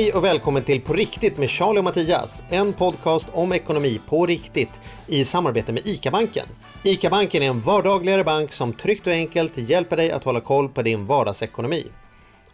Hej 0.00 0.12
och 0.12 0.24
välkommen 0.24 0.64
till 0.64 0.80
På 0.80 0.92
riktigt 0.92 1.38
med 1.38 1.50
Charlie 1.50 1.78
och 1.78 1.84
Mattias. 1.84 2.42
En 2.50 2.72
podcast 2.72 3.28
om 3.32 3.52
ekonomi 3.52 4.00
på 4.08 4.26
riktigt 4.26 4.80
i 5.06 5.24
samarbete 5.24 5.72
med 5.72 5.86
ICA-banken. 5.86 6.46
ICA-banken 6.82 7.42
är 7.42 7.46
en 7.46 7.60
vardagligare 7.60 8.24
bank 8.24 8.52
som 8.52 8.72
tryggt 8.72 9.06
och 9.06 9.12
enkelt 9.12 9.58
hjälper 9.58 9.96
dig 9.96 10.10
att 10.10 10.24
hålla 10.24 10.40
koll 10.40 10.68
på 10.68 10.82
din 10.82 11.06
vardagsekonomi. 11.06 11.86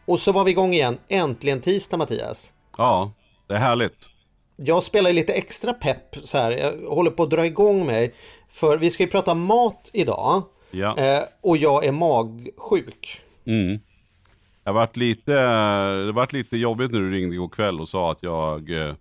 Och 0.04 0.18
så 0.18 0.32
var 0.32 0.44
vi 0.44 0.50
igång 0.50 0.72
igen. 0.72 0.98
Äntligen 1.08 1.60
tisdag 1.60 1.96
Mattias. 1.96 2.52
Ja, 2.78 3.12
det 3.46 3.54
är 3.54 3.58
härligt. 3.58 4.08
Jag 4.56 4.82
spelar 4.82 5.12
lite 5.12 5.32
extra 5.32 5.72
pepp 5.72 6.16
så 6.22 6.38
här. 6.38 6.50
Jag 6.50 6.88
håller 6.88 7.10
på 7.10 7.22
att 7.22 7.30
dra 7.30 7.46
igång 7.46 7.86
mig. 7.86 8.14
För 8.48 8.78
vi 8.78 8.90
ska 8.90 9.02
ju 9.02 9.10
prata 9.10 9.34
mat 9.34 9.90
idag. 9.92 10.42
Ja. 10.70 10.98
Eh, 10.98 11.22
och 11.40 11.56
jag 11.56 11.84
är 11.84 11.92
magsjuk. 11.92 13.22
Mm. 13.46 13.80
Det 14.66 14.70
har 14.70 14.74
varit 14.74 14.96
lite, 14.96 15.32
det 16.06 16.12
varit 16.12 16.32
lite 16.32 16.56
jobbigt 16.56 16.92
när 16.92 17.00
du 17.00 17.10
ringde 17.10 17.34
igår 17.34 17.48
kväll 17.48 17.80
och 17.80 17.88
sa 17.88 18.12
att 18.12 18.22
jag, 18.22 18.70
eh, 18.70 18.94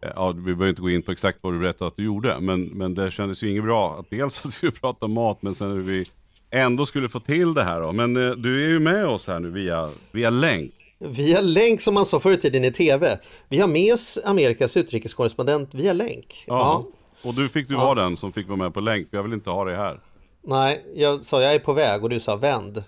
ja 0.00 0.30
vi 0.30 0.42
behöver 0.42 0.68
inte 0.68 0.82
gå 0.82 0.90
in 0.90 1.02
på 1.02 1.12
exakt 1.12 1.38
vad 1.40 1.52
du 1.52 1.58
berättade 1.58 1.88
att 1.88 1.96
du 1.96 2.04
gjorde, 2.04 2.40
men, 2.40 2.62
men 2.64 2.94
det 2.94 3.10
kändes 3.10 3.42
ju 3.42 3.50
inget 3.50 3.64
bra 3.64 3.98
att 3.98 4.10
dels 4.10 4.38
att 4.38 4.46
vi 4.46 4.50
skulle 4.50 4.72
prata 4.72 5.06
mat, 5.06 5.42
men 5.42 5.54
sen 5.54 5.70
hur 5.70 5.82
vi 5.82 6.06
ändå 6.50 6.86
skulle 6.86 7.08
få 7.08 7.20
till 7.20 7.54
det 7.54 7.62
här 7.62 7.80
då. 7.80 7.92
Men 7.92 8.16
eh, 8.16 8.30
du 8.30 8.64
är 8.64 8.68
ju 8.68 8.78
med 8.78 9.06
oss 9.06 9.26
här 9.26 9.40
nu 9.40 9.50
via, 9.50 9.90
via 10.12 10.30
länk. 10.30 10.72
Via 10.98 11.40
länk 11.40 11.80
som 11.80 11.94
man 11.94 12.06
sa 12.06 12.20
förr 12.20 12.32
i 12.32 12.36
tiden 12.36 12.64
i 12.64 12.72
tv. 12.72 13.18
Vi 13.48 13.58
har 13.58 13.68
med 13.68 13.94
oss 13.94 14.18
Amerikas 14.24 14.76
utrikeskorrespondent 14.76 15.74
via 15.74 15.92
länk. 15.92 16.44
Ja. 16.46 16.86
Och 17.22 17.34
du 17.34 17.48
fick 17.48 17.68
du 17.68 17.74
vara 17.74 18.02
den 18.02 18.16
som 18.16 18.32
fick 18.32 18.48
vara 18.48 18.58
med 18.58 18.74
på 18.74 18.80
länk, 18.80 19.10
för 19.10 19.16
jag 19.16 19.22
vill 19.22 19.32
inte 19.32 19.50
ha 19.50 19.64
dig 19.64 19.76
här. 19.76 20.00
Nej, 20.42 20.84
jag 20.94 21.20
sa 21.20 21.42
jag 21.42 21.54
är 21.54 21.58
på 21.58 21.72
väg 21.72 22.02
och 22.02 22.10
du 22.10 22.20
sa 22.20 22.36
vänd. 22.36 22.84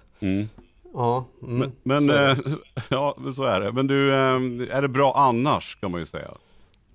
Ja, 0.94 1.24
mm. 1.42 1.72
Men, 1.82 2.06
men 2.06 2.30
eh, 2.30 2.38
ja, 2.90 3.16
så 3.36 3.44
är 3.44 3.60
det. 3.60 3.72
Men 3.72 3.86
du, 3.86 4.12
eh, 4.12 4.76
är 4.76 4.82
det 4.82 4.88
bra 4.88 5.12
annars 5.16 5.76
kan 5.80 5.90
man 5.90 6.00
ju 6.00 6.06
säga. 6.06 6.30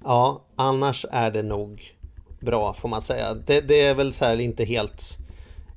ja, 0.03 0.45
annars 0.55 1.05
är 1.11 1.31
det 1.31 1.43
nog 1.43 1.95
bra 2.39 2.73
får 2.73 2.89
man 2.89 3.01
säga. 3.01 3.33
Det, 3.33 3.61
det 3.61 3.81
är 3.81 3.95
väl 3.95 4.13
så 4.13 4.25
här 4.25 4.39
inte 4.39 4.65
helt... 4.65 5.17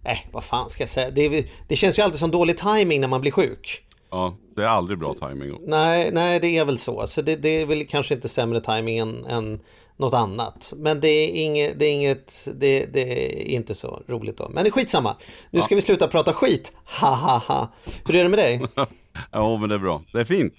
Eh, 0.05 0.19
vad 0.33 0.45
fan 0.45 0.71
ska 0.71 0.83
jag 0.83 0.91
säga? 0.91 1.11
Det, 1.11 1.47
det 1.69 1.77
känns 1.77 1.99
ju 1.99 2.03
alltid 2.03 2.19
som 2.19 2.31
dålig 2.31 2.59
timing 2.59 3.01
när 3.01 3.09
man 3.09 3.21
blir 3.21 3.31
sjuk. 3.31 3.85
Ja, 4.11 4.35
det 4.57 4.63
är 4.63 4.69
aldrig 4.69 4.99
bra 4.99 5.15
timing. 5.15 5.59
Nej, 5.67 6.11
nej, 6.13 6.41
det 6.41 6.59
är 6.59 6.65
väl 6.65 6.79
så. 6.79 7.07
Så 7.07 7.23
det, 7.23 7.37
det 7.37 7.61
är 7.61 7.67
väl 7.67 7.87
kanske 7.87 8.15
inte 8.15 8.29
sämre 8.29 8.61
timing 8.61 8.99
än, 8.99 9.25
än 9.25 9.61
något 9.97 10.15
annat. 10.15 10.73
Men 10.77 11.01
det 11.01 11.09
är 11.09 11.29
inget, 11.45 11.79
det 11.79 11.85
är 11.87 11.93
inget, 11.93 12.49
det, 12.55 12.87
det 12.87 13.01
är 13.03 13.55
inte 13.55 13.75
så 13.75 14.03
roligt 14.09 14.37
då. 14.39 14.49
Men 14.49 14.65
det 14.65 14.69
är 14.69 14.73
skitsamma. 14.73 15.17
Nu 15.51 15.61
ska 15.63 15.75
vi 15.75 15.81
sluta 15.81 16.09
prata 16.09 16.33
skit. 16.33 16.73
Ha 17.01 17.15
ha 17.15 17.39
ha. 17.39 17.69
Hur 18.07 18.15
är 18.15 18.23
det 18.23 18.29
med 18.29 18.39
dig? 18.39 18.63
Ja, 19.31 19.57
men 19.57 19.69
det 19.69 19.75
är 19.75 19.79
bra. 19.79 20.03
Det 20.13 20.21
är 20.21 20.25
fint. 20.25 20.55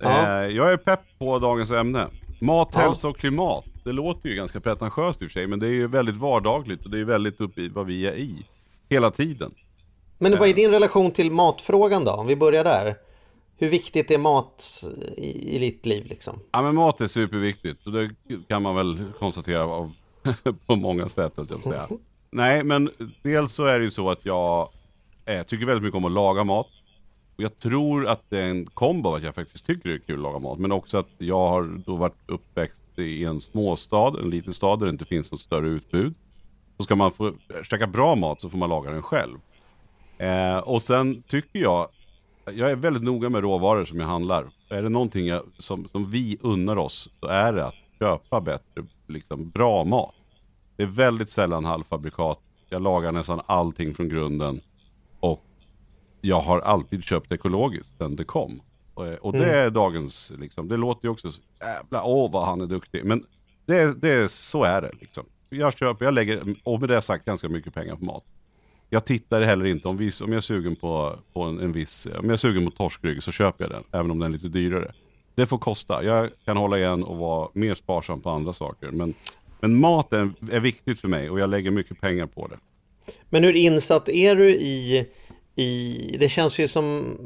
Ja. 0.00 0.40
Eh, 0.42 0.48
jag 0.56 0.72
är 0.72 0.76
pepp 0.76 1.00
på 1.18 1.38
dagens 1.38 1.70
ämne. 1.70 2.06
Mat, 2.40 2.68
Ja. 2.74 2.80
hälsa 2.80 3.08
och 3.08 3.16
klimat. 3.18 3.64
Det 3.84 3.92
låter 3.92 4.28
ju 4.28 4.34
ganska 4.34 4.60
pretentiöst 4.60 5.22
i 5.22 5.26
och 5.26 5.30
för 5.30 5.32
sig, 5.32 5.46
men 5.46 5.58
det 5.58 5.66
är 5.66 5.70
ju 5.70 5.86
väldigt 5.86 6.16
vardagligt 6.16 6.84
och 6.84 6.90
det 6.90 6.98
är 7.00 7.04
väldigt 7.04 7.40
uppe 7.40 7.60
i 7.60 7.68
vad 7.68 7.86
vi 7.86 8.06
är 8.06 8.14
i. 8.14 8.46
Hela 8.88 9.10
tiden. 9.10 9.54
Men 10.18 10.38
vad 10.38 10.48
är 10.48 10.54
din 10.54 10.70
relation 10.70 11.10
till 11.10 11.30
matfrågan 11.30 12.04
då? 12.04 12.12
Om 12.12 12.26
vi 12.26 12.36
börjar 12.36 12.64
där. 12.64 12.96
Hur 13.56 13.70
viktigt 13.70 14.10
är 14.10 14.18
mat 14.18 14.84
i, 15.16 15.56
i 15.56 15.58
ditt 15.58 15.86
liv 15.86 16.06
liksom? 16.06 16.40
Ja, 16.50 16.62
men 16.62 16.74
mat 16.74 17.00
är 17.00 17.06
superviktigt 17.06 17.86
och 17.86 17.92
det 17.92 18.10
kan 18.48 18.62
man 18.62 18.76
väl 18.76 19.04
konstatera 19.18 19.64
av, 19.64 19.92
på 20.66 20.76
många 20.76 21.08
sätt, 21.08 21.32
höll 21.36 21.46
jag 21.50 21.58
att 21.58 21.64
säga. 21.64 21.88
Nej, 22.30 22.64
men 22.64 22.90
dels 23.22 23.52
så 23.52 23.64
är 23.64 23.78
det 23.78 23.84
ju 23.84 23.90
så 23.90 24.10
att 24.10 24.26
jag 24.26 24.68
eh, 25.24 25.42
tycker 25.42 25.66
väldigt 25.66 25.84
mycket 25.84 25.96
om 25.96 26.04
att 26.04 26.12
laga 26.12 26.44
mat. 26.44 26.68
Och 27.36 27.42
jag 27.42 27.58
tror 27.58 28.06
att 28.06 28.22
det 28.28 28.38
är 28.38 28.48
en 28.48 28.66
kombo 28.66 29.08
av 29.08 29.14
att 29.14 29.22
jag 29.22 29.34
faktiskt 29.34 29.66
tycker 29.66 29.88
det 29.88 29.94
är 29.94 29.98
kul 29.98 30.16
att 30.16 30.22
laga 30.22 30.38
mat. 30.38 30.58
Men 30.58 30.72
också 30.72 30.98
att 30.98 31.08
jag 31.18 31.48
har 31.48 31.82
då 31.86 31.96
varit 31.96 32.18
uppväxt 32.26 32.82
i 32.96 33.24
en 33.24 33.40
småstad, 33.40 34.20
en 34.22 34.30
liten 34.30 34.52
stad 34.52 34.78
där 34.78 34.86
det 34.86 34.90
inte 34.90 35.04
finns 35.04 35.32
något 35.32 35.40
större 35.40 35.66
utbud. 35.66 36.14
Så 36.76 36.84
ska 36.84 36.96
man 36.96 37.12
få 37.12 37.32
käka 37.62 37.86
bra 37.86 38.14
mat 38.14 38.40
så 38.40 38.50
får 38.50 38.58
man 38.58 38.68
laga 38.68 38.90
den 38.90 39.02
själv. 39.02 39.38
Eh, 40.18 40.58
och 40.58 40.82
sen 40.82 41.22
tycker 41.22 41.58
jag, 41.58 41.88
jag 42.44 42.70
är 42.70 42.76
väldigt 42.76 43.02
noga 43.02 43.28
med 43.28 43.42
råvaror 43.42 43.84
som 43.84 44.00
jag 44.00 44.06
handlar. 44.06 44.50
Är 44.68 44.82
det 44.82 44.88
någonting 44.88 45.26
jag, 45.26 45.42
som, 45.58 45.88
som 45.92 46.10
vi 46.10 46.38
unnar 46.40 46.76
oss 46.76 47.10
så 47.20 47.26
är 47.26 47.52
det 47.52 47.66
att 47.66 47.74
köpa 47.98 48.40
bättre, 48.40 48.84
liksom 49.06 49.50
bra 49.50 49.84
mat. 49.84 50.14
Det 50.76 50.82
är 50.82 50.86
väldigt 50.86 51.30
sällan 51.30 51.64
halvfabrikat. 51.64 52.40
Jag 52.68 52.82
lagar 52.82 53.12
nästan 53.12 53.40
allting 53.46 53.94
från 53.94 54.08
grunden. 54.08 54.60
Och 55.20 55.44
jag 56.20 56.40
har 56.40 56.60
alltid 56.60 57.04
köpt 57.04 57.32
ekologiskt 57.32 57.98
sen 57.98 58.16
det 58.16 58.24
kom. 58.24 58.60
Och, 58.94 59.04
och 59.04 59.32
det 59.32 59.50
är 59.50 59.70
dagens, 59.70 60.32
liksom, 60.38 60.68
det 60.68 60.76
låter 60.76 61.06
ju 61.06 61.12
också 61.12 61.32
så 61.32 61.42
jävla, 61.60 62.04
åh 62.04 62.32
vad 62.32 62.46
han 62.46 62.60
är 62.60 62.66
duktig. 62.66 63.04
Men 63.04 63.26
det, 63.66 64.00
det, 64.02 64.30
så 64.30 64.64
är 64.64 64.82
det 64.82 64.90
liksom. 65.00 65.24
Jag 65.50 65.78
köper, 65.78 66.04
jag 66.04 66.14
lägger, 66.14 66.56
och 66.62 66.80
med 66.80 66.88
det 66.88 67.02
sagt, 67.02 67.24
ganska 67.24 67.48
mycket 67.48 67.74
pengar 67.74 67.96
på 67.96 68.04
mat. 68.04 68.24
Jag 68.94 69.04
tittar 69.04 69.42
heller 69.42 69.64
inte, 69.64 69.88
om, 69.88 69.96
vi, 69.96 70.10
om 70.22 70.32
jag 70.32 70.36
är 70.36 70.40
sugen 70.40 70.76
på, 70.76 71.18
på 71.32 71.42
en, 71.42 71.60
en 71.60 71.72
viss, 71.72 72.06
om 72.06 72.24
jag 72.24 72.32
är 72.32 72.36
sugen 72.36 72.64
på 72.64 72.70
torskrygg 72.70 73.22
så 73.22 73.32
köper 73.32 73.64
jag 73.64 73.70
den, 73.70 73.84
även 73.92 74.10
om 74.10 74.18
den 74.18 74.30
är 74.30 74.32
lite 74.32 74.48
dyrare. 74.48 74.92
Det 75.34 75.46
får 75.46 75.58
kosta, 75.58 76.04
jag 76.04 76.30
kan 76.44 76.56
hålla 76.56 76.78
igen 76.78 77.04
och 77.04 77.16
vara 77.16 77.48
mer 77.52 77.74
sparsam 77.74 78.20
på 78.20 78.30
andra 78.30 78.52
saker. 78.52 78.90
Men, 78.90 79.14
men 79.60 79.80
maten 79.80 80.34
är, 80.50 80.54
är 80.54 80.60
viktigt 80.60 81.00
för 81.00 81.08
mig 81.08 81.30
och 81.30 81.40
jag 81.40 81.50
lägger 81.50 81.70
mycket 81.70 82.00
pengar 82.00 82.26
på 82.26 82.46
det. 82.46 82.56
Men 83.30 83.44
hur 83.44 83.56
insatt 83.56 84.08
är 84.08 84.36
du 84.36 84.50
i, 84.50 85.06
i 85.54 86.16
det 86.20 86.28
känns 86.28 86.58
ju 86.58 86.68
som 86.68 87.16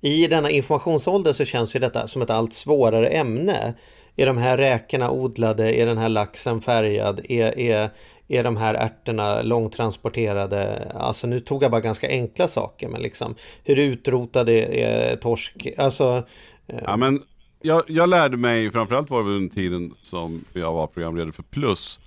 i 0.00 0.26
denna 0.26 0.50
informationsålder 0.50 1.32
så 1.32 1.44
känns 1.44 1.76
ju 1.76 1.80
detta 1.80 2.08
som 2.08 2.22
ett 2.22 2.30
allt 2.30 2.54
svårare 2.54 3.08
ämne. 3.08 3.74
Är 4.16 4.26
de 4.26 4.38
här 4.38 4.58
räkorna 4.58 5.10
odlade? 5.10 5.74
Är 5.74 5.86
den 5.86 5.98
här 5.98 6.08
laxen 6.08 6.60
färgad? 6.60 7.20
Är, 7.28 7.58
är, 7.58 7.90
är 8.32 8.44
de 8.44 8.56
här 8.56 8.74
ärtorna 8.74 9.42
långtransporterade? 9.42 10.92
Alltså 10.94 11.26
nu 11.26 11.40
tog 11.40 11.62
jag 11.62 11.70
bara 11.70 11.80
ganska 11.80 12.08
enkla 12.08 12.48
saker 12.48 12.88
men 12.88 13.02
liksom 13.02 13.34
hur 13.64 13.78
utrotade 13.78 14.52
är 14.62 15.16
torsk? 15.16 15.66
Alltså 15.78 16.22
eh, 16.66 16.78
Ja, 16.82 16.96
men 16.96 17.22
jag, 17.62 17.82
jag 17.86 18.08
lärde 18.08 18.36
mig, 18.36 18.70
framförallt 18.70 19.10
var 19.10 19.18
det 19.18 19.24
väl 19.24 19.36
under 19.36 19.54
tiden 19.54 19.94
som 20.02 20.44
jag 20.52 20.72
var 20.72 20.86
programledare 20.86 21.32
för 21.32 21.42
Plus, 21.42 22.00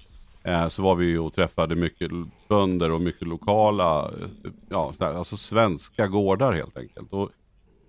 eh, 0.44 0.68
så 0.68 0.81
var 0.81 0.96
vi 0.96 1.18
och 1.18 1.34
träffade 1.34 1.75
mycket 1.75 2.12
bönder 2.47 2.91
och 2.91 3.02
mycket 3.02 3.28
lokala, 3.28 4.06
eh, 4.06 4.52
ja, 4.69 4.94
alltså 5.00 5.38
svenska 5.38 6.08
gårdar 6.08 6.53
helt 6.53 6.78
enkelt. 6.78 7.14
Och 7.14 7.30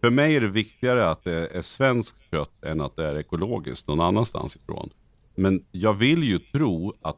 för 0.01 0.11
mig 0.11 0.37
är 0.37 0.41
det 0.41 0.49
viktigare 0.49 1.11
att 1.11 1.25
det 1.25 1.49
är 1.57 1.63
svenskt 1.63 2.31
kött 2.31 2.65
än 2.65 2.81
att 2.81 2.97
det 2.97 3.07
är 3.07 3.19
ekologiskt 3.19 3.89
någon 3.89 4.01
annanstans 4.01 4.57
ifrån. 4.57 4.91
Men 5.35 5.65
jag 5.73 5.95
vill 5.95 6.25
ju 6.25 6.39
tro 6.39 6.95
att 7.03 7.17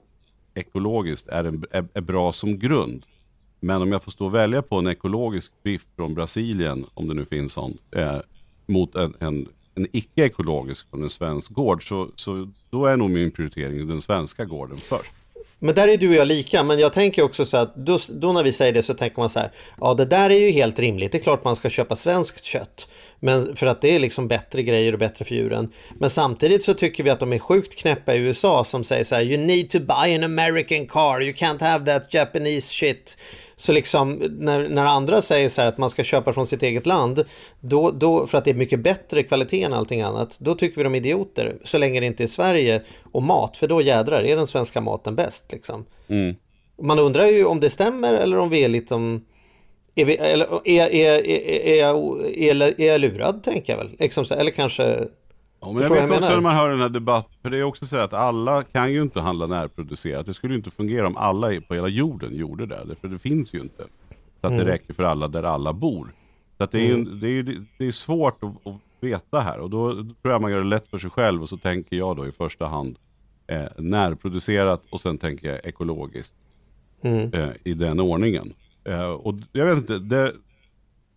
ekologiskt 0.59 1.29
är, 1.29 1.45
en, 1.45 1.65
är, 1.71 1.85
är 1.95 2.01
bra 2.01 2.33
som 2.33 2.59
grund. 2.59 3.03
Men 3.61 3.83
om 3.83 3.93
jag 3.93 4.03
får 4.03 4.11
stå 4.11 4.27
och 4.27 4.35
välja 4.35 4.63
på 4.63 4.79
en 4.79 4.87
ekologisk 4.87 5.53
biff 5.63 5.87
från 5.97 6.15
Brasilien, 6.15 6.87
om 6.95 7.09
det 7.09 7.15
nu 7.15 7.25
finns 7.25 7.53
sån, 7.53 7.79
eh, 7.97 8.21
mot 8.67 8.95
en, 8.95 9.15
en, 9.19 9.49
en 9.75 9.87
icke-ekologisk 9.93 10.91
från 10.91 11.03
en 11.03 11.11
svensk 11.11 11.53
gård, 11.53 11.89
så, 11.89 12.11
så 12.15 12.49
då 12.71 12.87
är 12.87 12.97
nog 12.97 13.11
min 13.11 13.31
prioritering 13.31 13.89
den 13.89 14.01
svenska 14.01 14.45
gården 14.45 14.79
först. 14.79 15.13
Men 15.59 15.75
där 15.75 15.89
är 15.89 15.97
du 15.97 16.09
och 16.09 16.15
jag 16.15 16.29
lika, 16.29 16.63
men 16.63 16.79
jag 16.79 16.93
tänker 16.93 17.23
också 17.23 17.45
så 17.45 17.57
att 17.57 17.77
då, 17.77 17.99
då 18.09 18.33
när 18.33 18.43
vi 18.43 18.53
säger 18.53 18.73
det 18.73 18.83
så 18.83 18.95
tänker 18.95 19.21
man 19.21 19.29
så 19.29 19.39
här, 19.39 19.51
ja 19.81 19.95
det 19.95 20.05
där 20.05 20.31
är 20.31 20.39
ju 20.39 20.51
helt 20.51 20.78
rimligt, 20.78 21.13
det 21.13 21.19
är 21.19 21.22
klart 21.22 21.45
man 21.45 21.57
ska 21.57 21.71
köpa 21.71 21.97
svenskt 21.97 22.45
kött. 22.45 22.89
Men 23.20 23.56
för 23.56 23.66
att 23.66 23.80
det 23.80 23.94
är 23.94 23.98
liksom 23.98 24.28
bättre 24.28 24.62
grejer 24.62 24.92
och 24.92 24.98
bättre 24.98 25.24
för 25.24 25.34
djuren. 25.34 25.72
Men 25.98 26.10
samtidigt 26.10 26.65
så 26.65 26.74
tycker 26.74 27.04
vi 27.04 27.10
att 27.10 27.20
de 27.20 27.32
är 27.32 27.38
sjukt 27.38 27.76
knäppa 27.76 28.15
i 28.15 28.18
USA 28.18 28.65
som 28.65 28.84
säger 28.84 29.04
så 29.04 29.15
här, 29.15 29.22
you 29.22 29.36
need 29.36 29.70
to 29.70 29.78
buy 29.78 30.15
an 30.15 30.24
American 30.24 30.86
car, 30.86 31.22
you 31.22 31.32
can't 31.32 31.60
have 31.60 31.86
that 31.86 32.15
Japanese 32.15 32.72
shit. 32.72 33.16
Så 33.56 33.72
liksom 33.72 34.12
när, 34.38 34.68
när 34.68 34.84
andra 34.84 35.22
säger 35.22 35.48
så 35.48 35.60
här 35.60 35.68
att 35.68 35.78
man 35.78 35.91
ska 35.91 36.04
köpa 36.04 36.32
från 36.32 36.47
sitt 36.47 36.62
eget 36.62 36.86
land, 36.86 37.24
då, 37.60 37.91
då, 37.91 38.26
för 38.26 38.38
att 38.38 38.44
det 38.44 38.50
är 38.50 38.54
mycket 38.54 38.80
bättre 38.80 39.22
kvalitet 39.22 39.62
än 39.62 39.72
allting 39.72 40.03
annat, 40.03 40.36
då 40.38 40.54
tycker 40.54 40.76
vi 40.76 40.82
de 40.82 40.94
är 40.94 40.98
idioter. 40.98 41.56
Så 41.65 41.78
länge 41.78 42.00
det 42.00 42.06
inte 42.06 42.22
är 42.22 42.26
Sverige 42.26 42.82
och 43.12 43.22
mat, 43.22 43.56
för 43.56 43.68
då 43.68 43.82
jädrar 43.82 44.22
är 44.22 44.36
den 44.36 44.47
svenska 44.47 44.80
maten 44.80 45.15
bäst. 45.15 45.53
Liksom. 45.53 45.84
Man 46.82 46.98
undrar 46.98 47.26
ju 47.26 47.44
om 47.44 47.60
det 47.60 47.70
stämmer 47.70 48.15
eller 48.15 48.38
om 48.38 48.50
vi 48.50 48.65
är 48.65 48.68
lite 48.68 48.94
om... 48.94 49.24
Är, 50.00 50.04
vi, 50.04 50.16
eller, 50.16 50.47
är, 50.68 50.86
är, 50.95 51.27
är, 51.66 51.80
jag, 51.80 52.21
är, 52.36 52.80
jag 52.84 53.00
lurad, 53.00 53.42
tänker 53.42 53.72
jag 53.72 53.78
väl. 53.78 53.97
Liksom, 53.98 54.24
eller 54.30 54.50
kanske... 54.50 55.09
Ja, 55.60 55.72
men 55.72 55.83
jag 55.83 55.91
vet 55.91 56.10
jag 56.10 56.18
också 56.18 56.33
när 56.33 56.41
man 56.41 56.54
hör 56.56 56.68
den 56.68 56.80
här 56.80 56.89
debatten, 56.89 57.33
för 57.42 57.50
det 57.50 57.56
är 57.59 57.62
också 57.62 57.86
så 57.86 57.97
att 57.97 58.12
alla 58.12 58.62
kan 58.62 58.92
ju 58.92 59.03
inte 59.03 59.21
handla 59.21 59.47
närproducerat. 59.47 60.27
Det 60.27 60.34
skulle 60.34 60.53
ju 60.54 60.59
inte 60.59 60.71
fungera 60.71 61.06
om 61.06 61.16
alla 61.16 61.60
på 61.68 61.74
hela 61.74 61.89
jorden 61.89 62.36
gjorde 62.36 62.66
det, 62.66 62.95
för 63.00 63.09
det 63.09 63.18
finns 63.18 63.54
ju 63.54 63.59
inte. 63.60 63.83
Så 64.41 64.47
att 64.47 64.53
Mm. 64.53 64.65
det 64.66 64.72
räcker 64.72 64.95
för 64.95 65.03
alla 65.03 65.28
där 65.28 65.42
alla 65.42 65.72
bor. 65.72 66.12
Så 66.59 66.65
att 66.65 66.72
det 66.72 66.78
är 66.78 66.83
ju 66.97 67.04
det 67.04 67.28
är, 67.28 67.65
det 67.78 67.86
är 67.86 67.91
svårt 67.91 68.44
att, 68.44 68.66
att 68.66 68.77
veta 69.01 69.41
här 69.41 69.59
och 69.59 69.71
då, 69.71 69.92
då 69.92 70.03
tror 70.22 70.33
jag 70.33 70.42
man 70.42 70.51
gör 70.51 70.59
det 70.59 70.65
lätt 70.66 70.89
för 70.89 70.98
sig 70.98 71.10
själv 71.10 71.42
och 71.42 71.48
så 71.48 71.56
tänker 71.56 71.97
jag 71.97 72.16
då 72.16 72.27
i 72.27 72.33
första 72.33 72.66
hand 72.66 72.97
eh, 73.47 73.62
närproducerat 73.77 74.83
och 74.91 75.01
sen 75.01 75.18
tänker 75.18 75.48
jag 75.48 75.66
ekologiskt 75.66 76.34
Mm. 77.03 77.33
eh, 77.34 77.48
i 77.65 77.74
den 77.74 78.01
ordningen. 78.01 78.53
Eh, 78.89 79.11
och 79.11 79.35
jag 79.53 79.67
vet 79.67 79.79
inte, 79.79 79.99
det, 79.99 80.33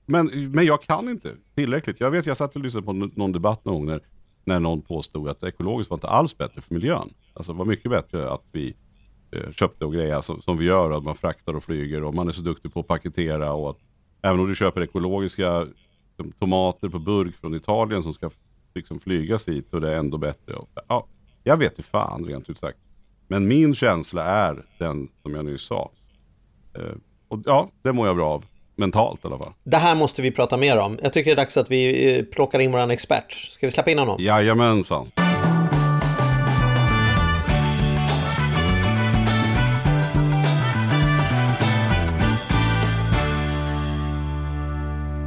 men, 0.06 0.52
men 0.52 0.66
jag 0.66 0.82
kan 0.82 1.10
inte 1.10 1.36
tillräckligt. 1.56 2.00
Jag 2.00 2.12
vet, 2.12 2.26
jag 2.26 2.38
satt 2.38 2.56
och 2.56 2.62
lyssnade 2.62 2.86
på 2.86 2.94
någon 2.94 3.32
debatt 3.32 3.66
någon 3.66 3.76
gång 3.76 3.86
när, 3.86 4.02
när 4.46 4.60
någon 4.60 4.82
påstod 4.82 5.30
att 5.30 5.44
ekologiskt 5.44 5.90
var 5.90 5.98
inte 5.98 6.08
alls 6.08 6.38
bättre 6.38 6.62
för 6.62 6.74
miljön. 6.74 7.14
Alltså 7.34 7.52
det 7.52 7.58
var 7.58 7.66
mycket 7.66 7.92
bättre 7.92 8.32
att 8.32 8.44
vi 8.52 8.76
eh, 9.32 9.52
köpte 9.52 9.86
och 9.86 9.94
grejer 9.94 10.22
som, 10.22 10.42
som 10.42 10.58
vi 10.58 10.66
gör, 10.66 10.92
att 10.92 11.04
man 11.04 11.16
fraktar 11.16 11.54
och 11.54 11.64
flyger 11.64 12.04
och 12.04 12.16
man 12.16 12.28
är 12.28 12.32
så 12.32 12.42
duktig 12.42 12.74
på 12.74 12.80
att 12.80 12.88
paketera 12.88 13.54
och 13.54 13.70
att 13.70 13.78
även 14.22 14.40
om 14.40 14.48
du 14.48 14.56
köper 14.56 14.82
ekologiska 14.82 15.60
liksom, 16.18 16.32
tomater 16.40 16.90
på 16.90 17.00
burk 17.00 17.36
från 17.36 17.56
Italien 17.56 18.04
som 18.04 18.14
ska 18.14 18.32
liksom 18.74 19.00
flygas 19.00 19.48
hit 19.48 19.70
så 19.70 19.80
det 19.80 19.90
är 19.90 19.98
ändå 19.98 20.18
bättre. 20.18 20.54
Och, 20.54 20.70
ja, 20.88 21.08
jag 21.44 21.58
vet 21.58 21.72
inte 21.72 21.90
fan 21.90 22.26
rent 22.26 22.50
ut 22.50 22.60
sagt. 22.60 22.80
Men 23.28 23.48
min 23.48 23.76
känsla 23.76 24.24
är 24.24 24.66
den 24.78 25.08
som 25.22 25.36
jag 25.36 25.46
nyss 25.46 25.62
sa. 25.62 25.92
Eh, 26.74 26.96
och 27.32 27.40
ja, 27.46 27.70
det 27.82 27.94
mår 27.94 28.08
jag 28.08 28.16
bra 28.16 28.30
av. 28.30 28.46
Mentalt 28.76 29.24
i 29.24 29.28
alla 29.28 29.38
fall. 29.38 29.54
Det 29.64 29.78
här 29.78 29.96
måste 29.96 30.22
vi 30.22 30.32
prata 30.32 30.58
mer 30.58 30.78
om. 30.78 31.00
Jag 31.02 31.14
tycker 31.14 31.32
det 31.32 31.34
är 31.34 31.44
dags 31.44 31.58
att 31.58 31.72
vi 31.72 32.16
eh, 32.18 32.24
plockar 32.24 32.60
in 32.60 32.72
våran 32.72 32.92
expert. 32.92 33.32
Ska 33.32 33.68
vi 33.68 33.72
släppa 33.72 33.92
in 33.92 34.00
honom? 34.00 34.18
Jajamensan. 34.20 35.12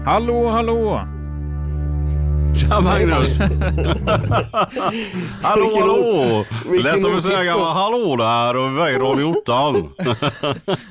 Hallå, 0.05 0.49
hallå! 0.49 1.14
Tja 2.69 2.81
Magnus! 2.81 3.39
hallå 5.43 5.65
Vilken 5.65 5.83
hallå! 5.89 6.45
Lät 6.83 7.01
som 7.03 7.13
en 7.15 7.23
sån 7.23 7.31
här 7.31 7.45
gammal 7.45 7.75
hallå 7.75 8.17
där 8.17 8.57
och 8.57 9.01
Radio 9.01 9.25
Ottan. 9.25 9.91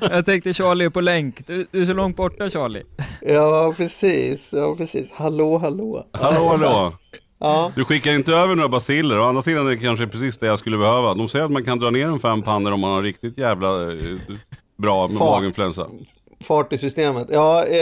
Jag 0.00 0.26
tänkte 0.26 0.54
Charlie 0.54 0.84
är 0.84 0.90
på 0.90 1.00
länk. 1.00 1.46
Du, 1.46 1.66
du 1.70 1.82
är 1.82 1.86
så 1.86 1.92
långt 1.92 2.16
borta 2.16 2.50
Charlie. 2.50 2.82
Ja, 3.20 3.74
precis. 3.76 4.50
Ja, 4.52 4.74
precis. 4.76 5.12
Hallå, 5.12 5.58
hallå. 5.58 6.06
hallå 6.12 6.48
hallå! 6.48 6.92
Ja, 7.40 7.72
Du 7.76 7.84
skickar 7.84 8.12
inte 8.12 8.32
över 8.32 8.54
några 8.54 8.68
basiller, 8.68 9.18
å 9.18 9.24
andra 9.24 9.42
sidan 9.42 9.66
är 9.66 9.70
det 9.70 9.76
kanske 9.76 10.06
precis 10.06 10.38
det 10.38 10.46
jag 10.46 10.58
skulle 10.58 10.78
behöva. 10.78 11.14
De 11.14 11.28
säger 11.28 11.44
att 11.44 11.50
man 11.50 11.64
kan 11.64 11.78
dra 11.78 11.90
ner 11.90 12.06
en 12.06 12.20
fem 12.20 12.42
pannor 12.42 12.72
om 12.72 12.80
man 12.80 12.90
har 12.92 13.02
riktigt 13.02 13.38
jävla 13.38 13.92
eh, 13.92 13.98
bra 14.78 15.08
med 15.08 15.18
Fart. 15.18 15.30
maginfluensa. 15.40 15.86
Fart 16.44 16.72
i 16.72 16.78
systemet. 16.78 17.28
Ja, 17.30 17.64
eh, 17.64 17.76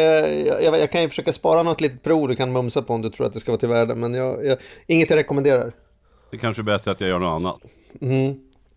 jag, 0.62 0.78
jag 0.80 0.90
kan 0.90 1.02
ju 1.02 1.08
försöka 1.08 1.32
spara 1.32 1.62
något 1.62 1.80
litet 1.80 2.02
prov 2.02 2.28
du 2.28 2.36
kan 2.36 2.52
mumsa 2.52 2.82
på 2.82 2.94
om 2.94 3.02
du 3.02 3.10
tror 3.10 3.26
att 3.26 3.32
det 3.32 3.40
ska 3.40 3.50
vara 3.52 3.60
till 3.60 3.68
värde. 3.68 3.94
Men 3.94 4.14
jag, 4.14 4.46
jag, 4.46 4.58
inget 4.86 5.10
jag 5.10 5.16
rekommenderar. 5.16 5.72
Det 6.30 6.38
kanske 6.38 6.62
är 6.62 6.64
bättre 6.64 6.90
att 6.90 7.00
jag 7.00 7.10
gör 7.10 7.18
något 7.18 7.36
annat. 7.36 7.56
Mm. 8.00 8.34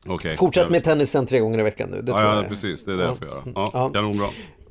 Okej. 0.07 0.37
Fortsätt 0.37 0.69
med 0.69 0.83
tennisen 0.83 1.25
tre 1.25 1.39
gånger 1.39 1.59
i 1.59 1.63
veckan 1.63 1.89
nu. 1.89 2.01
Det 2.01 2.11
Ja, 2.11 2.35
ja, 2.35 2.43
precis. 2.49 2.85
Det 2.85 2.91
är 2.91 2.97
det 2.97 3.03
jag 3.03 3.17
får 3.17 3.27
göra. 3.27 3.43
Ja, 3.55 3.69
Ja. 3.73 3.89
kanonbra. 3.93 4.27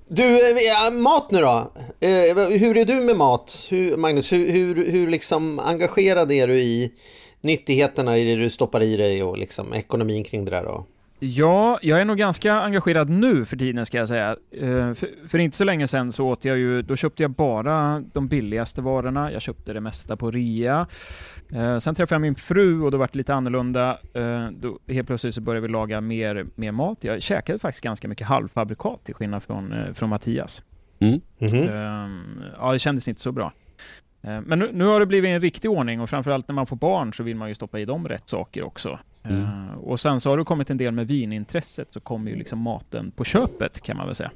Du, 0.09 0.51
eh, 0.51 0.57
ja, 0.63 0.91
mat 0.91 1.31
nu 1.31 1.41
då? 1.41 1.73
Eh, 2.01 2.49
hur 2.59 2.77
är 2.77 2.85
du 2.85 2.95
med 2.95 3.17
mat? 3.17 3.67
Hur, 3.71 3.97
Magnus, 3.97 4.33
hur, 4.33 4.51
hur, 4.53 4.91
hur 4.93 5.09
liksom 5.09 5.59
engagerad 5.59 6.33
är 6.33 6.47
du 6.49 6.55
i 6.55 6.93
nyttigheterna 7.41 8.19
i 8.19 8.25
det 8.25 8.43
du 8.43 8.51
stoppar 8.51 8.83
i 8.83 8.97
dig 8.97 9.23
och 9.23 9.39
liksom 9.39 9.75
ekonomin 9.75 10.25
kring 10.25 10.45
det 10.45 10.51
där 10.51 10.63
då? 10.63 10.85
Ja, 11.19 11.79
jag 11.83 12.01
är 12.01 12.05
nog 12.05 12.19
ganska 12.19 12.55
engagerad 12.61 13.09
nu 13.09 13.45
för 13.45 13.57
tiden 13.57 13.87
ska 13.87 13.99
jag 13.99 14.09
säga. 14.09 14.37
Eh, 14.51 14.95
För, 14.95 15.29
för 15.29 15.39
inte 15.39 15.57
så 15.57 15.65
länge 15.65 15.87
sedan 15.87 16.13
så 16.13 16.27
åt 16.29 16.45
jag 16.45 16.59
ju, 16.59 16.83
då 16.83 16.97
köpte 16.97 17.23
jag 17.23 17.31
bara 17.31 18.01
de 18.13 18.29
billigaste 18.29 18.83
varorna. 18.83 19.33
Jag 19.33 19.43
köpte 19.43 19.73
det 19.73 19.81
mesta 19.81 20.17
på 20.17 20.31
rea. 20.31 20.87
Eh, 21.53 21.79
Sen 21.79 21.95
träffade 21.95 22.15
jag 22.15 22.21
min 22.21 22.35
fru 22.35 22.81
och 22.83 22.91
då 22.91 22.99
var 22.99 23.09
det 23.13 23.19
lite 23.19 23.35
annorlunda. 23.35 23.99
Eh, 24.15 24.49
Då 24.61 24.79
helt 24.89 25.07
plötsligt 25.07 25.35
så 25.35 25.41
började 25.41 25.67
vi 25.67 25.73
laga 25.73 26.01
mer, 26.01 26.47
mer 26.55 26.73
mat. 26.73 27.05
Jag 27.05 27.23
käkade 27.23 27.59
faktiskt 27.59 27.85
ganska 27.85 28.09
mycket 28.09 28.27
halvfabrikat 28.27 29.05
till 29.05 29.15
skillnad 29.15 29.43
från, 29.43 29.75
från 29.95 30.09
Mattias. 30.09 30.63
Mm. 30.99 31.21
Mhm. 31.39 31.69
Ehm, 31.69 32.43
ja, 32.59 32.73
det 32.73 32.79
kändes 32.79 33.09
inte 33.09 33.21
så 33.21 33.33
bra. 33.33 33.53
Men 34.47 34.59
nu, 34.59 34.71
nu 34.73 34.85
har 34.85 35.01
det 35.01 35.07
blivit 35.07 35.29
en 35.29 35.41
riktig 35.41 35.71
ordning 35.71 36.01
och 36.01 36.11
framförallt 36.11 36.49
när 36.49 36.55
man 36.55 36.67
får 36.67 36.77
barn 36.77 37.13
så 37.13 37.23
vill 37.23 37.37
man 37.37 37.49
ju 37.49 37.55
stoppa 37.55 37.79
i 37.81 37.85
dem 37.85 38.09
rätt 38.09 38.29
saker 38.29 38.63
också. 38.63 38.99
Mm. 39.25 39.43
Ehm, 39.43 39.79
och 39.79 40.01
sen 40.01 40.21
så 40.21 40.31
har 40.31 40.39
det 40.39 40.45
kommit 40.45 40.71
en 40.71 40.77
del 40.77 40.95
med 40.95 41.07
vinintresset 41.07 41.89
så 41.91 42.01
kommer 42.01 42.31
ju 42.31 42.37
liksom 42.37 42.59
maten 42.59 43.11
på 43.11 43.25
köpet 43.25 43.81
kan 43.81 43.97
man 43.97 44.07
väl 44.07 44.15
säga. 44.15 44.31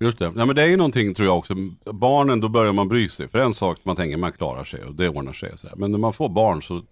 Just 0.00 0.18
det. 0.18 0.32
Ja, 0.36 0.44
men 0.44 0.56
det 0.56 0.62
är 0.62 0.66
ju 0.66 0.76
någonting 0.76 1.14
tror 1.14 1.28
jag 1.28 1.38
också. 1.38 1.54
Barnen, 1.84 2.40
då 2.40 2.48
börjar 2.48 2.72
man 2.72 2.88
bry 2.88 3.08
sig. 3.08 3.28
För 3.28 3.38
en 3.38 3.54
sak, 3.54 3.78
man 3.82 3.96
tänker 3.96 4.16
man 4.16 4.32
klarar 4.32 4.64
sig 4.64 4.84
och 4.84 4.94
det 4.94 5.08
ordnar 5.08 5.32
sig. 5.32 5.52
Och 5.52 5.60
sådär. 5.60 5.76
Men 5.76 5.90
när 5.90 5.98
man 5.98 6.12
får 6.12 6.28
barn 6.28 6.62
så, 6.62 6.82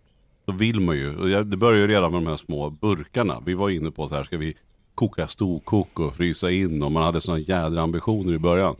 så 0.47 0.53
vill 0.53 0.81
man 0.81 0.97
ju. 0.97 1.17
Och 1.17 1.31
jag, 1.31 1.47
det 1.47 1.57
börjar 1.57 1.81
ju 1.81 1.87
redan 1.87 2.13
med 2.13 2.23
de 2.23 2.27
här 2.27 2.37
små 2.37 2.71
burkarna. 2.71 3.43
Vi 3.47 3.55
var 3.55 3.71
inne 3.71 3.91
på 3.91 4.09
så 4.09 4.15
här, 4.15 4.25
ska 4.25 4.37
vi 4.37 4.57
koka 4.95 5.29
storkok 5.29 6.01
och 6.01 6.17
frysa 6.17 6.51
in? 6.51 6.83
Och 6.83 6.93
man 6.93 7.03
hade 7.03 7.21
sådana 7.21 7.41
jädra 7.41 7.83
ambitioner 7.83 8.33
i 8.33 8.39
början. 8.39 8.77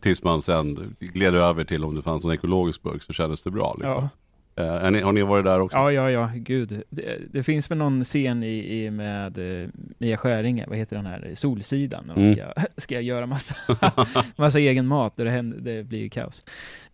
Tills 0.00 0.22
man 0.22 0.42
sen 0.42 0.96
gled 1.00 1.34
över 1.34 1.64
till 1.64 1.84
om 1.84 1.94
det 1.94 2.02
fanns 2.02 2.24
en 2.24 2.32
ekologisk 2.32 2.82
burk 2.82 3.02
så 3.02 3.12
kändes 3.12 3.42
det 3.42 3.50
bra. 3.50 3.74
Liksom. 3.74 3.90
Ja, 3.90 4.08
Är 4.56 4.90
ni, 4.90 5.00
har 5.00 5.12
ni 5.12 5.22
varit 5.22 5.44
där 5.44 5.60
också? 5.60 5.76
ja, 5.76 5.92
ja, 5.92 6.10
ja 6.10 6.30
gud. 6.34 6.82
Det, 6.90 7.18
det 7.32 7.42
finns 7.42 7.70
väl 7.70 7.78
någon 7.78 8.04
scen 8.04 8.42
i, 8.42 8.84
i 8.84 8.90
med 8.90 9.62
eh, 9.62 9.68
Mia 9.98 10.16
Skäringe, 10.16 10.64
vad 10.68 10.78
heter 10.78 10.96
den 10.96 11.06
här, 11.06 11.30
Solsidan, 11.34 12.04
när 12.06 12.14
de 12.14 12.20
Mm. 12.24 12.34
ska, 12.36 12.52
ska 12.80 13.00
göra 13.00 13.26
massa, 13.26 13.54
massa 14.36 14.58
egen 14.58 14.86
mat 14.86 15.18
och 15.18 15.24
det, 15.24 15.30
händer, 15.30 15.58
det 15.60 15.82
blir 15.84 15.98
ju 15.98 16.08
kaos. 16.08 16.44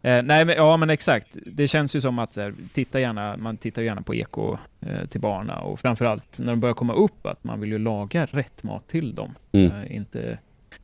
Eh, 0.02 0.22
nej, 0.22 0.44
men, 0.44 0.56
ja 0.56 0.76
men 0.76 0.90
exakt. 0.90 1.36
Det 1.46 1.68
känns 1.68 1.96
ju 1.96 2.00
som 2.00 2.18
att 2.18 2.36
här, 2.36 2.54
titta 2.72 3.00
gärna, 3.00 3.36
man 3.36 3.56
tittar 3.56 3.82
gärna 3.82 4.02
på 4.02 4.14
eko 4.14 4.56
eh, 4.80 5.06
till 5.06 5.20
barna 5.20 5.58
och 5.60 5.80
framförallt 5.80 6.38
när 6.38 6.46
de 6.46 6.60
börjar 6.60 6.74
komma 6.74 6.92
upp 6.94 7.26
att 7.26 7.44
man 7.44 7.60
vill 7.60 7.70
ju 7.72 7.78
laga 7.78 8.26
rätt 8.30 8.62
mat 8.62 8.88
till 8.88 9.14
dem. 9.14 9.34
Mm. 9.52 9.72
Eh, 9.72 9.96
inte, 9.96 10.38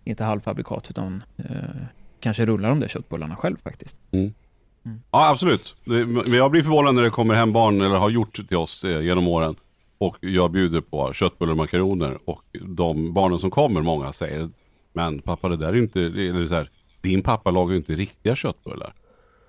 inte 0.04 0.24
halvfabrikat 0.24 0.90
utan 0.90 1.22
eh, 1.36 1.44
kanske 2.20 2.46
rulla 2.46 2.68
de 2.68 2.80
där 2.80 2.88
köttbullarna 2.88 3.36
själv 3.36 3.56
faktiskt. 3.64 3.96
Ja, 5.10 5.28
absolut. 5.30 5.76
Jag 6.26 6.50
blir 6.50 6.62
förvånad 6.62 6.94
när 6.94 7.02
det 7.02 7.10
kommer 7.10 7.34
hem 7.34 7.52
barn, 7.52 7.80
eller 7.80 7.96
har 7.96 8.10
gjort 8.10 8.48
till 8.48 8.56
oss 8.56 8.84
eh, 8.84 9.00
genom 9.00 9.28
åren. 9.28 9.56
Och 9.98 10.16
jag 10.20 10.50
bjuder 10.50 10.80
på 10.80 11.12
köttbullar 11.12 11.50
och 11.50 11.56
makaroner. 11.56 12.18
Och 12.24 12.42
de 12.60 13.12
barnen 13.14 13.38
som 13.38 13.50
kommer, 13.50 13.80
många 13.80 14.12
säger, 14.12 14.48
men 14.92 15.18
pappa 15.18 15.48
det 15.48 15.56
där 15.56 15.68
är 15.68 15.72
ju 15.72 15.80
inte, 15.80 16.00
eller 16.00 16.46
så 16.46 16.54
här, 16.54 16.70
din 17.00 17.22
pappa 17.22 17.50
lagar 17.50 17.70
ju 17.70 17.76
inte 17.76 17.92
riktiga 17.92 18.36
köttbullar. 18.36 18.92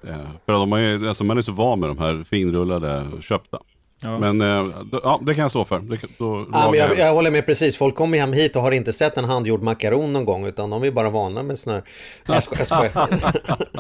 Eh, 0.08 0.15
för 0.46 0.53
de 0.53 0.74
är, 0.74 1.08
alltså 1.08 1.24
man 1.24 1.38
är 1.38 1.41
så 1.41 1.51
van 1.51 1.79
med 1.79 1.89
de 1.89 1.98
här 1.98 2.24
finrullade 2.24 3.06
köpta. 3.22 3.60
Ja. 4.01 4.20
Men 4.20 4.41
eh, 4.41 4.75
ja, 4.91 5.20
det 5.22 5.36
kan 5.36 5.41
jag 5.41 5.51
stå 5.51 5.65
för. 5.65 5.79
Det, 5.79 6.01
då 6.17 6.48
Ja, 6.51 6.72
men 6.72 6.79
jag, 6.79 6.98
jag. 6.98 7.13
håller 7.13 7.32
med 7.32 7.46
precis. 7.46 7.77
Folk 7.77 7.96
kommer 7.96 8.17
hem 8.17 8.34
hit 8.34 8.56
och 8.56 8.62
har 8.62 8.72
inte 8.72 8.94
sett 8.94 9.17
en 9.17 9.25
handgjord 9.25 9.62
makaron 9.62 10.13
någon 10.13 10.25
gång 10.25 10.46
utan 10.46 10.70
de 10.70 10.84
är 10.84 10.91
bara 10.91 11.10
vana 11.10 11.44
med 11.44 11.60
sån 11.60 11.74
här... 11.74 11.84
Jag 12.25 12.44
skojar. 12.44 12.91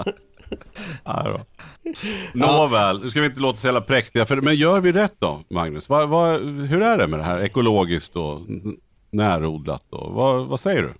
Ja, 1.03 1.23
då. 1.23 1.45
Nåväl, 2.33 3.01
nu 3.03 3.09
ska 3.09 3.19
vi 3.19 3.25
inte 3.25 3.39
låta 3.39 3.57
så 3.57 3.67
jävla 3.67 3.81
präktiga. 3.81 4.25
För, 4.25 4.41
men 4.41 4.55
gör 4.55 4.79
vi 4.79 4.91
rätt 4.91 5.15
då, 5.19 5.41
Magnus? 5.49 5.89
Vad, 5.89 6.09
vad, 6.09 6.41
hur 6.41 6.81
är 6.81 6.97
det 6.97 7.07
med 7.07 7.19
det 7.19 7.23
här 7.23 7.39
ekologiskt 7.39 8.15
och 8.15 8.41
närodlat? 9.11 9.85
Och, 9.89 10.13
vad, 10.13 10.47
vad 10.47 10.59
säger 10.59 10.81
du? 10.83 10.93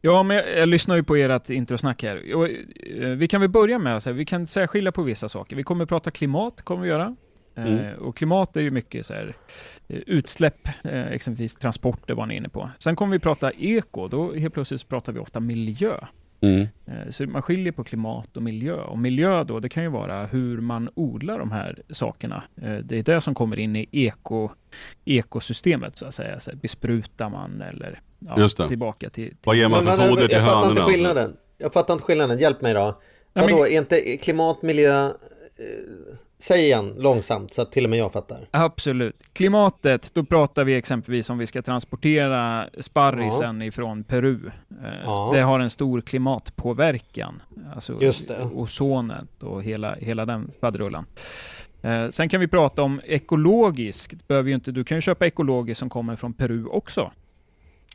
Ja, 0.00 0.22
men 0.22 0.36
jag, 0.36 0.58
jag 0.58 0.68
lyssnar 0.68 0.96
ju 0.96 1.02
på 1.02 1.16
ert 1.16 1.50
introsnack 1.50 2.02
här. 2.02 2.34
Och, 2.34 2.48
eh, 2.48 3.08
vi 3.08 3.28
kan 3.28 3.40
väl 3.40 3.50
börja 3.50 3.78
med, 3.78 4.02
så 4.02 4.10
här, 4.10 4.14
vi 4.16 4.24
kan 4.24 4.46
särskilja 4.46 4.92
på 4.92 5.02
vissa 5.02 5.28
saker. 5.28 5.56
Vi 5.56 5.62
kommer 5.62 5.86
prata 5.86 6.10
klimat, 6.10 6.62
kommer 6.62 6.82
vi 6.82 6.88
göra. 6.88 7.16
Eh, 7.56 7.64
Mm. 7.66 7.94
och 7.98 8.16
klimat 8.16 8.56
är 8.56 8.60
ju 8.60 8.70
mycket 8.70 9.06
så 9.06 9.14
här, 9.14 9.34
eh, 9.88 9.98
utsläpp, 10.06 10.68
exempelvis 10.84 11.54
transporter 11.56 12.14
var 12.14 12.26
ni 12.26 12.36
inne 12.36 12.48
på. 12.48 12.70
Sen 12.78 12.96
kommer 12.96 13.12
vi 13.12 13.18
prata 13.18 13.52
eko, 13.52 14.08
då 14.08 14.32
helt 14.34 14.54
plötsligt 14.54 14.88
pratar 14.88 15.12
vi 15.12 15.18
ofta 15.18 15.40
miljö. 15.40 15.92
Mm. 16.44 16.66
Eh, 16.86 17.10
Så 17.10 17.26
man 17.26 17.42
skiljer 17.42 17.72
på 17.72 17.84
klimat 17.84 18.36
och 18.36 18.42
miljö. 18.42 18.74
Och 18.74 18.98
miljö 18.98 19.44
då, 19.44 19.60
det 19.60 19.68
kan 19.68 19.82
ju 19.82 19.88
vara 19.88 20.26
hur 20.26 20.60
man 20.60 20.88
odlar 20.94 21.38
de 21.38 21.50
här 21.52 21.82
sakerna. 21.90 22.42
Eh, 22.62 22.74
Det 22.76 22.98
är 22.98 23.14
det 23.14 23.20
som 23.20 23.34
kommer 23.34 23.58
in 23.58 23.76
i 23.76 23.88
eko, 23.92 24.48
ekosystemet 25.04 25.96
så 25.96 26.06
att 26.06 26.14
säga. 26.14 26.40
Så 26.40 26.50
besprutar 26.56 27.30
man 27.30 27.62
eller 27.62 28.00
ja, 28.18 28.34
Just 28.38 28.56
det. 28.56 28.68
tillbaka 28.68 29.10
till... 29.10 29.28
till 29.28 29.36
Vad 29.44 29.56
ger 29.56 29.68
man 29.68 29.84
för 29.86 29.96
foder 30.08 30.28
till 30.28 30.36
jag 30.36 30.44
fattar 30.46 30.68
inte 30.68 30.80
hönorna? 30.80 30.92
skillnaden. 30.92 31.36
Jag 31.58 31.72
fattar 31.72 31.94
inte 31.94 32.04
skillnaden. 32.04 32.38
Hjälp 32.38 32.60
mig 32.60 32.74
då. 32.74 33.00
Nej, 33.32 33.44
men- 33.46 33.54
Vadå, 33.54 33.66
är 33.68 33.78
inte 33.78 34.16
klimat, 34.16 34.62
miljö... 34.62 35.10
Säg 36.46 36.64
igen 36.64 36.94
långsamt 36.98 37.52
så 37.54 37.62
att 37.62 37.72
till 37.72 37.84
och 37.84 37.90
med 37.90 37.98
jag 37.98 38.12
fattar. 38.12 38.48
Absolut. 38.50 39.16
Klimatet, 39.32 40.10
då 40.14 40.24
pratar 40.24 40.64
vi 40.64 40.74
exempelvis 40.74 41.30
om 41.30 41.38
vi 41.38 41.46
ska 41.46 41.62
transportera 41.62 42.68
sparrisen 42.80 43.62
ifrån 43.62 44.04
Peru. 44.04 44.40
Eh, 44.84 44.88
Ja. 45.04 45.30
Det 45.34 45.40
har 45.40 45.60
en 45.60 45.70
stor 45.70 46.00
klimatpåverkan. 46.00 47.42
Alltså 47.74 48.02
Just 48.02 48.28
det. 48.28 48.42
ozonet 48.54 49.42
och 49.42 49.62
hela, 49.62 49.94
hela 49.94 50.26
den 50.26 50.50
faderullan. 50.60 51.06
Eh, 51.82 52.08
sen 52.08 52.28
kan 52.28 52.40
vi 52.40 52.48
prata 52.48 52.82
om 52.82 53.00
ekologiskt. 53.04 54.28
Behöver 54.28 54.48
ju 54.48 54.54
inte, 54.54 54.72
du 54.72 54.84
kan 54.84 54.96
ju 54.96 55.00
köpa 55.00 55.26
ekologiskt 55.26 55.78
som 55.78 55.90
kommer 55.90 56.16
från 56.16 56.32
Peru 56.32 56.66
också. 56.66 57.12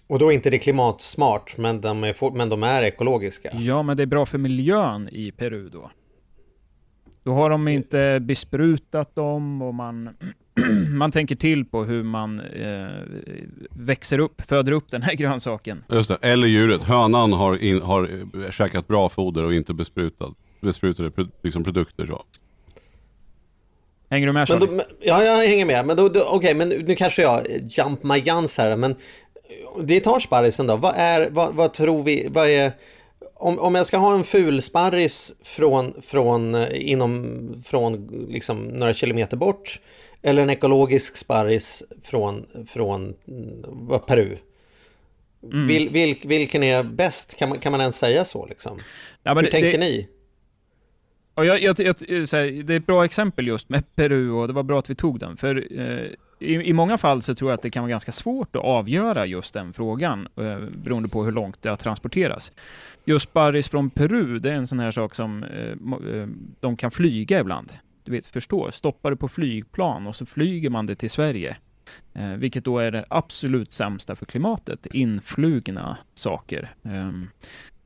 Och 0.07 0.19
då 0.19 0.27
är 0.27 0.31
inte 0.31 0.49
det 0.49 0.59
klimatsmart, 0.59 1.57
men 1.57 1.81
de 1.81 2.03
är, 2.03 2.31
men 2.35 2.49
de 2.49 2.63
är 2.63 2.83
ekologiska. 2.83 3.49
Ja, 3.53 3.83
men 3.83 3.97
det 3.97 4.03
är 4.03 4.07
bra 4.07 4.25
för 4.25 4.37
miljön 4.37 5.09
i 5.11 5.31
Peru 5.31 5.69
då. 5.69 5.91
Då 7.23 7.33
har 7.33 7.49
de 7.49 7.67
inte 7.67 8.19
besprutat 8.19 9.15
dem 9.15 9.61
och 9.61 9.75
man, 9.75 10.09
man 10.97 11.11
tänker 11.11 11.35
till 11.35 11.65
på 11.65 11.83
hur 11.83 12.03
man 12.03 12.39
eh, 12.39 12.88
växer 13.69 14.19
upp, 14.19 14.41
föder 14.41 14.71
upp 14.71 14.91
den 14.91 15.01
här 15.01 15.13
grönsaken. 15.15 15.83
Just 15.89 16.09
det, 16.09 16.17
eller 16.21 16.47
djuret. 16.47 16.83
Hönan 16.83 17.33
har, 17.33 17.57
in, 17.57 17.81
har 17.81 18.09
eh, 18.43 18.51
käkat 18.51 18.88
bra 18.88 19.09
foder 19.09 19.43
och 19.43 19.53
inte 19.53 19.73
besprutat. 19.73 20.33
besprutade 20.61 21.11
liksom 21.41 21.63
produkter. 21.63 22.07
Så. 22.07 22.23
Hänger 24.09 24.27
du 24.27 24.33
med 24.33 24.47
men 24.49 24.59
då, 24.59 24.83
Ja, 25.01 25.23
jag 25.23 25.47
hänger 25.47 25.65
med. 25.65 25.85
Men 25.85 25.97
då, 25.97 26.09
då 26.09 26.19
okej, 26.19 26.38
okay, 26.38 26.53
men 26.53 26.69
nu 26.69 26.95
kanske 26.95 27.21
jag 27.21 27.47
jump 27.69 28.03
my 28.03 28.19
guns 28.19 28.57
här. 28.57 28.75
Men 28.75 28.95
det 29.83 29.99
tar 29.99 30.19
sparrisen 30.19 30.67
då. 30.67 30.75
Vad 30.75 30.93
är, 30.97 31.29
vad, 31.29 31.55
vad 31.55 31.73
tror 31.73 32.03
vi, 32.03 32.27
vad 32.31 32.49
är... 32.49 32.71
Om, 33.41 33.60
om 33.60 33.75
jag 33.75 33.86
ska 33.86 33.98
ha 33.98 34.15
en 34.15 34.24
ful 34.24 34.62
sparris 34.62 35.34
från, 35.43 35.93
från, 36.01 36.55
inom, 36.72 37.63
från 37.65 38.08
liksom 38.29 38.63
några 38.63 38.93
kilometer 38.93 39.38
bort. 39.38 39.79
Eller 40.22 40.41
en 40.41 40.50
ekologisk 40.50 41.17
sparris 41.17 41.84
från, 42.03 42.46
från 42.67 43.13
Peru. 44.08 44.38
Mm. 45.43 45.67
Vil, 45.67 45.89
vil, 45.89 46.17
vilken 46.24 46.63
är 46.63 46.84
bäst? 46.84 47.36
Kan 47.36 47.50
man, 47.50 47.60
kan 47.60 47.72
man 47.72 47.81
ens 47.81 47.98
säga 47.98 48.25
så 48.25 48.46
liksom? 48.46 48.77
Ja, 49.24 49.34
Hur 49.34 49.41
det, 49.41 49.51
tänker 49.51 49.72
det, 49.72 49.77
ni? 49.77 50.08
Ja, 51.36 51.46
jag, 51.46 51.62
jag, 51.62 51.79
jag, 51.79 51.96
här, 52.10 52.63
det 52.63 52.74
är 52.74 52.77
ett 52.77 52.86
bra 52.86 53.05
exempel 53.05 53.48
just 53.48 53.69
med 53.69 53.96
Peru 53.96 54.31
och 54.31 54.48
det 54.48 54.53
var 54.53 54.63
bra 54.63 54.79
att 54.79 54.89
vi 54.89 54.96
tog 54.96 55.19
den. 55.19 55.38
För 55.38 55.79
eh, 55.79 56.08
i, 56.39 56.53
i, 56.53 56.74
många 56.74 56.98
fall 56.98 57.22
så 57.22 57.36
tror 57.36 57.51
jag 57.51 57.58
att 57.58 57.62
det 57.62 57.69
kan 57.69 57.84
vara 57.84 57.89
ganska 57.89 58.12
svårt 58.12 58.55
att 58.55 58.63
avgöra 58.63 59.25
just 59.25 59.53
den 59.53 59.74
frågan, 59.74 60.27
eh, 60.36 60.58
beroende 60.60 61.10
på 61.10 61.24
hur 61.25 61.31
långt 61.31 61.62
det 61.62 61.69
har 61.69 61.75
transporterats. 61.75 62.51
Just 63.05 63.34
Barris 63.34 63.69
från 63.69 63.89
Peru, 63.89 64.39
det 64.39 64.50
är 64.50 64.53
en 64.53 64.67
sån 64.67 64.79
här 64.79 64.91
sak 64.91 65.15
som 65.15 65.43
eh, 65.43 65.72
eh, 66.13 66.27
de 66.60 66.77
kan 66.77 66.91
flyga 66.91 67.39
ibland. 67.39 67.72
Du 68.03 68.12
vet, 68.12 68.25
förstår, 68.25 68.72
stoppar 68.72 69.12
du 69.12 69.17
på 69.17 69.27
flygplan 69.27 70.08
och 70.08 70.15
så 70.15 70.25
flyger 70.25 70.69
man 70.69 70.86
det 70.86 70.96
till 70.96 71.10
Sverige. 71.10 71.58
Eh, 72.13 72.31
vilket 72.31 72.65
då 72.65 72.79
är 72.79 72.91
det 72.91 73.05
absolut 73.10 73.74
sämsta 73.74 74.15
för 74.15 74.25
klimatet, 74.25 74.86
influgna 74.86 75.98
saker. 76.13 76.75
Ehm, 76.84 77.27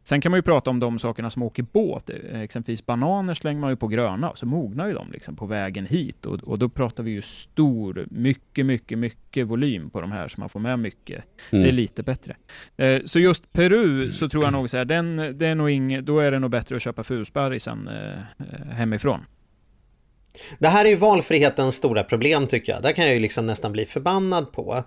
Sen 0.03 0.21
kan 0.21 0.31
man 0.31 0.37
ju 0.37 0.41
prata 0.41 0.69
om 0.69 0.79
de 0.79 0.99
sakerna 0.99 1.29
som 1.29 1.43
åker 1.43 1.63
båt. 1.63 2.09
Exempelvis 2.33 2.85
bananer 2.85 3.33
slänger 3.33 3.61
man 3.61 3.69
ju 3.69 3.75
på 3.75 3.87
gröna 3.87 4.29
och 4.29 4.37
så 4.37 4.45
mognar 4.45 4.87
ju 4.87 4.93
de 4.93 5.11
liksom 5.11 5.35
på 5.35 5.45
vägen 5.45 5.85
hit. 5.85 6.25
Och, 6.25 6.39
och 6.43 6.59
då 6.59 6.69
pratar 6.69 7.03
vi 7.03 7.11
ju 7.11 7.21
stor, 7.21 8.07
mycket, 8.11 8.65
mycket, 8.65 8.97
mycket 8.97 9.47
volym 9.47 9.89
på 9.89 10.01
de 10.01 10.11
här 10.11 10.27
så 10.27 10.39
man 10.39 10.49
får 10.49 10.59
med 10.59 10.79
mycket. 10.79 11.15
Mm. 11.17 11.25
Det 11.49 11.57
är 11.57 11.63
mm. 11.63 11.75
lite 11.75 12.03
bättre. 12.03 12.35
Eh, 12.77 13.01
så 13.05 13.19
just 13.19 13.53
Peru 13.53 14.11
så 14.11 14.29
tror 14.29 14.43
jag 14.43 14.53
nog 14.53 14.69
så 14.69 14.77
här, 14.77 14.85
den, 14.85 15.15
det 15.37 15.47
är 15.47 15.55
nog 15.55 15.69
ing, 15.69 16.05
då 16.05 16.19
är 16.19 16.31
det 16.31 16.39
nog 16.39 16.51
bättre 16.51 16.75
att 16.75 16.81
köpa 16.81 17.03
fulsparrisen 17.03 17.87
eh, 17.87 18.71
hemifrån. 18.71 19.25
Det 20.59 20.67
här 20.67 20.85
är 20.85 20.89
ju 20.89 20.95
valfrihetens 20.95 21.75
stora 21.75 22.03
problem 22.03 22.47
tycker 22.47 22.73
jag. 22.73 22.81
Där 22.81 22.91
kan 22.91 23.05
jag 23.05 23.13
ju 23.13 23.19
liksom 23.19 23.45
nästan 23.45 23.71
bli 23.71 23.85
förbannad 23.85 24.51
på 24.51 24.83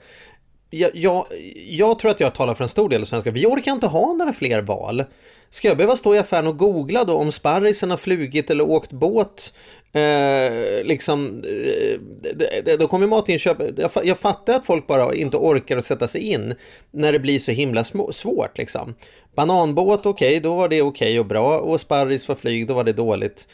jag, 0.71 0.91
jag, 0.95 1.27
jag, 1.69 1.99
tror 1.99 2.11
att 2.11 2.21
jag 2.21 2.35
talar 2.35 2.55
för 2.55 2.65
en 2.65 2.69
stor 2.69 2.89
del 2.89 3.01
av 3.01 3.07
svenskar. 3.07 3.31
Vi 3.31 3.47
orkar 3.47 3.73
inte 3.73 3.87
ha 3.87 4.13
några 4.13 4.33
fler 4.33 4.63
val. 4.63 5.05
Ska 5.51 5.69
jag 5.69 5.77
behöva 5.77 5.97
stå 5.97 6.15
i 6.15 6.19
affären 6.19 6.47
och 6.47 6.59
googla 6.59 7.05
då 7.05 7.17
om 7.17 7.33
sparrisen 7.33 7.91
har 7.91 7.97
flugit 7.97 8.51
eller 8.51 8.71
åkt 8.71 8.93
båt? 8.93 9.53
Eh, 9.93 10.85
liksom, 10.85 11.43
eh, 11.45 12.79
då 12.79 12.89
kommer 12.89 13.07
matinköp... 13.07 13.57
Jag, 13.77 13.91
jag 14.05 14.19
fattar 14.19 14.55
att 14.55 14.67
folk 14.67 14.87
bara 14.87 15.15
inte 15.15 15.37
orkar 15.37 15.77
att 15.77 15.85
sätta 15.85 16.09
sig 16.09 16.21
in 16.21 16.55
när 16.91 17.13
det 17.13 17.19
blir 17.19 17.39
så 17.39 17.51
himla 17.51 17.85
små, 17.85 18.13
svårt. 18.13 18.59
Liksom. 18.59 18.95
Bananbåt, 19.35 20.07
okej, 20.07 20.29
okay, 20.29 20.41
då 20.41 20.55
var 20.55 20.69
det 20.69 20.83
okej 20.83 21.09
okay 21.09 21.19
och 21.19 21.27
bra. 21.27 21.59
Och 21.59 21.81
sparris 21.81 22.27
för 22.27 22.35
flyg, 22.35 22.67
då 22.67 22.75
var 22.75 22.85
det 22.85 22.93
dåligt. 22.93 23.47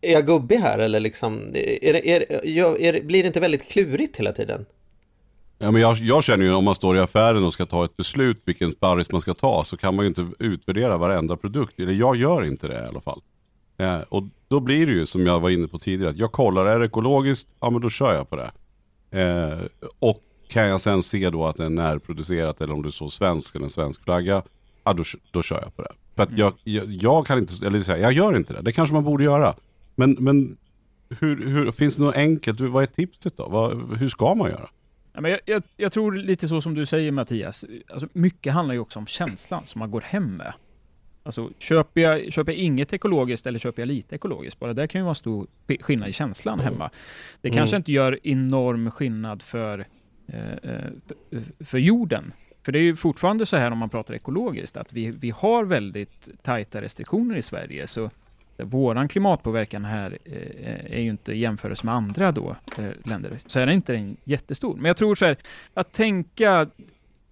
Är 0.00 0.12
jag 0.12 0.26
gubbig 0.26 0.56
här 0.56 0.78
eller 0.78 1.00
liksom? 1.00 1.50
Är, 1.54 2.06
är, 2.06 2.46
är, 2.82 3.02
blir 3.02 3.22
det 3.22 3.26
inte 3.26 3.40
väldigt 3.40 3.68
klurigt 3.68 4.16
hela 4.16 4.32
tiden? 4.32 4.66
Ja, 5.58 5.70
men 5.70 5.82
jag, 5.82 5.96
jag, 5.96 6.24
känner 6.24 6.44
ju 6.44 6.54
om 6.54 6.64
man 6.64 6.74
står 6.74 6.96
i 6.96 7.00
affären 7.00 7.44
och 7.44 7.52
ska 7.52 7.66
ta 7.66 7.84
ett 7.84 7.96
beslut 7.96 8.42
vilken 8.44 8.72
sparris 8.72 9.12
man 9.12 9.20
ska 9.20 9.34
ta 9.34 9.64
så 9.64 9.76
kan 9.76 9.96
man 9.96 10.04
ju 10.04 10.08
inte 10.08 10.28
utvärdera 10.38 10.96
varenda 10.96 11.36
produkt. 11.36 11.80
Eller 11.80 11.92
jag 11.92 12.16
gör 12.16 12.44
inte 12.44 12.68
det 12.68 12.74
i 12.74 12.86
alla 12.86 13.00
fall. 13.00 13.20
Eh, 13.78 14.00
och 14.00 14.22
då 14.48 14.60
blir 14.60 14.86
det 14.86 14.92
ju 14.92 15.06
som 15.06 15.26
jag 15.26 15.40
var 15.40 15.50
inne 15.50 15.68
på 15.68 15.78
tidigare. 15.78 16.10
Att 16.10 16.18
jag 16.18 16.32
kollar, 16.32 16.66
är 16.66 16.78
det 16.78 16.86
ekologiskt? 16.86 17.48
Ja 17.60 17.70
men 17.70 17.80
då 17.80 17.90
kör 17.90 18.14
jag 18.14 18.30
på 18.30 18.36
det. 18.36 18.50
Eh, 19.20 19.88
och 19.98 20.22
kan 20.48 20.68
jag 20.68 20.80
sen 20.80 21.02
se 21.02 21.30
då 21.30 21.46
att 21.46 21.56
det 21.56 21.64
är 21.64 21.68
närproducerat 21.70 22.60
eller 22.60 22.74
om 22.74 22.82
det 22.82 22.92
står 22.92 23.08
svensk 23.08 23.54
eller 23.54 23.64
en 23.64 23.70
svensk 23.70 24.04
flagga. 24.04 24.42
Ja 24.84 24.92
då, 24.92 25.04
då 25.30 25.42
kör 25.42 25.60
jag 25.60 25.76
på 25.76 25.82
det. 25.82 25.92
För 26.16 26.22
att 26.22 26.38
jag, 26.38 26.52
jag, 26.64 26.86
jag 26.86 27.26
kan 27.26 27.38
inte, 27.38 27.66
eller 27.66 27.80
säga, 27.80 27.98
jag 27.98 28.12
gör 28.12 28.36
inte 28.36 28.52
det. 28.52 28.62
Det 28.62 28.72
kanske 28.72 28.94
man 28.94 29.04
borde 29.04 29.24
göra. 29.24 29.54
Men, 29.94 30.16
men 30.20 30.56
hur, 31.08 31.46
hur, 31.46 31.70
finns 31.72 31.96
det 31.96 32.02
något 32.02 32.16
enkelt? 32.16 32.60
Vad 32.60 32.82
är 32.82 32.86
tipset 32.86 33.36
då? 33.36 33.48
Vad, 33.48 33.98
hur 33.98 34.08
ska 34.08 34.34
man 34.34 34.50
göra? 34.50 34.68
Men 35.20 35.30
jag, 35.30 35.40
jag, 35.44 35.62
jag, 35.76 35.92
tror 35.92 36.12
lite 36.12 36.48
så 36.48 36.60
som 36.60 36.74
du 36.74 36.86
säger 36.86 37.12
Mattias, 37.12 37.64
alltså, 37.88 38.08
mycket 38.12 38.52
handlar 38.52 38.74
ju 38.74 38.80
också 38.80 38.98
om 38.98 39.06
känslan 39.06 39.66
som 39.66 39.78
man 39.78 39.90
går 39.90 40.00
hem 40.00 40.36
med. 40.36 40.52
Alltså, 41.22 41.50
köper 41.58 42.00
jag, 42.00 42.32
köper 42.32 42.52
jag 42.52 42.58
inget 42.58 42.92
ekologiskt 42.92 43.46
eller 43.46 43.58
köper 43.58 43.82
jag 43.82 43.86
lite 43.86 44.14
ekologiskt? 44.14 44.60
Bara 44.60 44.74
det 44.74 44.88
kan 44.88 45.00
ju 45.00 45.04
vara 45.04 45.14
stor 45.14 45.46
skillnad 45.80 46.08
i 46.08 46.12
känslan 46.12 46.60
hemma. 46.60 46.90
Det 47.40 47.50
kanske 47.50 47.76
mm. 47.76 47.80
inte 47.80 47.92
gör 47.92 48.18
enorm 48.22 48.90
skillnad 48.90 49.42
för, 49.42 49.86
eh, 50.26 50.52
eh, 50.52 51.42
för 51.60 51.78
jorden. 51.78 52.32
För 52.62 52.72
det 52.72 52.78
är 52.78 52.82
ju 52.82 52.96
fortfarande 52.96 53.46
så 53.46 53.56
här 53.56 53.70
om 53.70 53.78
man 53.78 53.90
pratar 53.90 54.14
ekologiskt, 54.14 54.76
att 54.76 54.92
vi, 54.92 55.10
vi 55.10 55.30
har 55.30 55.64
väldigt 55.64 56.28
tajta 56.42 56.82
restriktioner 56.82 57.36
i 57.36 57.42
Sverige. 57.42 57.86
Så 57.86 58.10
våran 58.64 59.08
klimatpåverkan 59.08 59.84
här 59.84 60.18
eh, 60.24 60.96
är 60.96 61.00
ju 61.00 61.10
inte 61.10 61.32
jämförelse 61.32 61.86
med 61.86 61.94
andra 61.94 62.32
då, 62.32 62.56
eh, 62.78 62.90
länder, 63.04 63.38
så 63.46 63.58
är 63.58 63.66
den 63.66 63.74
inte 63.74 63.92
den 63.92 64.16
jättestor. 64.24 64.76
Men 64.76 64.84
jag 64.84 64.96
tror 64.96 65.14
så 65.14 65.26
här, 65.26 65.36
att 65.74 65.92
tänka, 65.92 66.68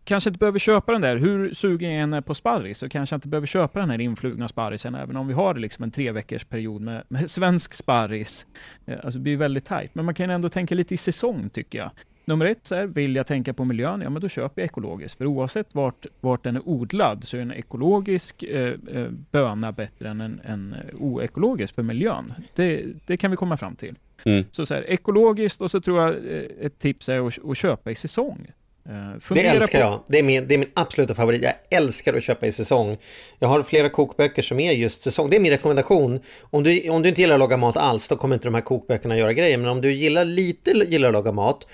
kanske 0.05 0.31
inte 0.31 0.39
behöver 0.39 0.59
köpa 0.59 0.93
den 0.93 1.01
där, 1.01 1.17
hur 1.17 1.55
sugen 1.55 1.93
jag 1.93 2.03
än 2.03 2.13
är 2.13 2.21
på 2.21 2.35
sparris, 2.35 2.79
så 2.79 2.89
kanske 2.89 3.15
jag 3.15 3.19
inte 3.19 3.29
behöver 3.29 3.47
köpa 3.47 3.81
den 3.81 3.91
här 3.91 4.01
influgna 4.01 4.49
sparrisen, 4.49 4.95
även 4.95 5.17
om 5.17 5.27
vi 5.27 5.35
har 5.35 5.55
liksom 5.55 5.85
en 5.85 5.91
tre 5.91 6.13
veckors 6.13 6.45
period 6.45 6.83
med, 6.83 7.03
med 7.09 7.31
svensk 7.31 7.75
sparris. 7.75 8.47
Eh, 8.87 8.95
alltså 8.95 9.19
det 9.19 9.23
blir 9.23 9.37
väldigt 9.37 9.65
tajt, 9.65 9.95
men 9.95 10.05
man 10.05 10.15
kan 10.15 10.31
ändå 10.31 10.49
tänka 10.49 10.75
lite 10.75 10.95
i 10.95 10.97
säsong 10.97 11.51
tycker 11.51 11.79
jag. 11.79 11.91
Nummer 12.29 12.47
ett, 12.47 12.67
så 12.67 12.75
här, 12.75 12.87
vill 12.87 13.17
jag 13.17 13.27
tänka 13.27 13.55
på 13.55 13.65
miljön, 13.65 14.01
ja 14.01 14.11
men 14.11 14.23
då 14.23 14.29
köper 14.29 14.63
jag 14.63 14.67
ekologiskt. 14.67 15.19
För 15.19 15.27
oavsett 15.27 15.75
vart, 15.75 16.07
vart 16.21 16.45
den 16.45 16.57
är 16.57 16.69
odlad 16.69 17.25
så 17.25 17.37
är 17.37 17.41
en 17.41 17.53
ekologisk 17.53 18.43
eh, 18.43 18.75
eh 18.93 19.09
böna 19.31 19.73
bättre 19.73 20.09
än 20.09 20.21
en, 20.21 20.41
en 20.45 20.77
oekologisk 20.99 21.75
för 21.75 21.83
miljön. 21.83 22.33
Det, 22.55 22.85
det 23.07 23.17
kan 23.17 23.31
vi 23.31 23.37
komma 23.37 23.57
fram 23.57 23.77
till. 23.77 23.95
Mm. 24.25 24.45
Så, 24.51 24.67
så 24.67 24.75
här, 24.75 24.91
ekologiskt 24.91 25.61
och 25.61 25.71
så 25.71 25.81
tror 25.81 26.01
jag 26.03 26.15
eh, 26.15 26.43
ett 26.61 26.79
tips 26.79 27.09
är 27.09 27.27
att, 27.27 27.51
att 27.51 27.57
köpa 27.57 27.91
i 27.91 27.95
säsong. 27.95 28.53
Uh, 28.89 29.35
det 29.35 29.47
älskar 29.47 29.79
på... 29.79 29.85
jag. 29.85 30.01
Det 30.07 30.19
är, 30.19 30.23
min, 30.23 30.49
det 30.49 30.55
är 30.55 30.59
min 30.59 30.71
absoluta 30.75 31.15
favorit. 31.15 31.43
Jag 31.43 31.53
älskar 31.71 32.15
att 32.15 32.23
köpa 32.23 32.47
i 32.47 32.53
säsong. 32.53 32.97
Jag 33.39 33.49
har 33.49 33.63
flera 33.63 33.89
kokböcker 33.89 34.43
som 34.43 34.61
är 34.61 34.73
just 34.73 35.03
säsong. 35.03 35.31
Det 35.31 35.37
är 35.37 35.41
min 35.41 35.53
rekommendation. 35.53 36.21
Om 36.41 36.63
du, 36.63 36.91
om 36.91 37.03
du 37.03 37.09
inte 37.09 37.21
gillar 37.21 37.35
att 37.35 37.39
laga 37.39 37.57
mat 37.57 37.77
alls, 37.77 38.09
då 38.09 38.17
kommer 38.17 38.35
inte 38.35 38.47
de 38.47 38.55
här 38.55 38.61
kokböckerna 38.61 39.17
göra 39.17 39.33
grejer. 39.33 39.59
Men 39.59 39.69
om 39.69 39.81
du 39.81 39.93
gillar 39.93 40.25
lite 40.25 40.71
gillar 40.71 41.09
att 41.09 41.13
laga 41.13 41.33
mat, 41.33 41.67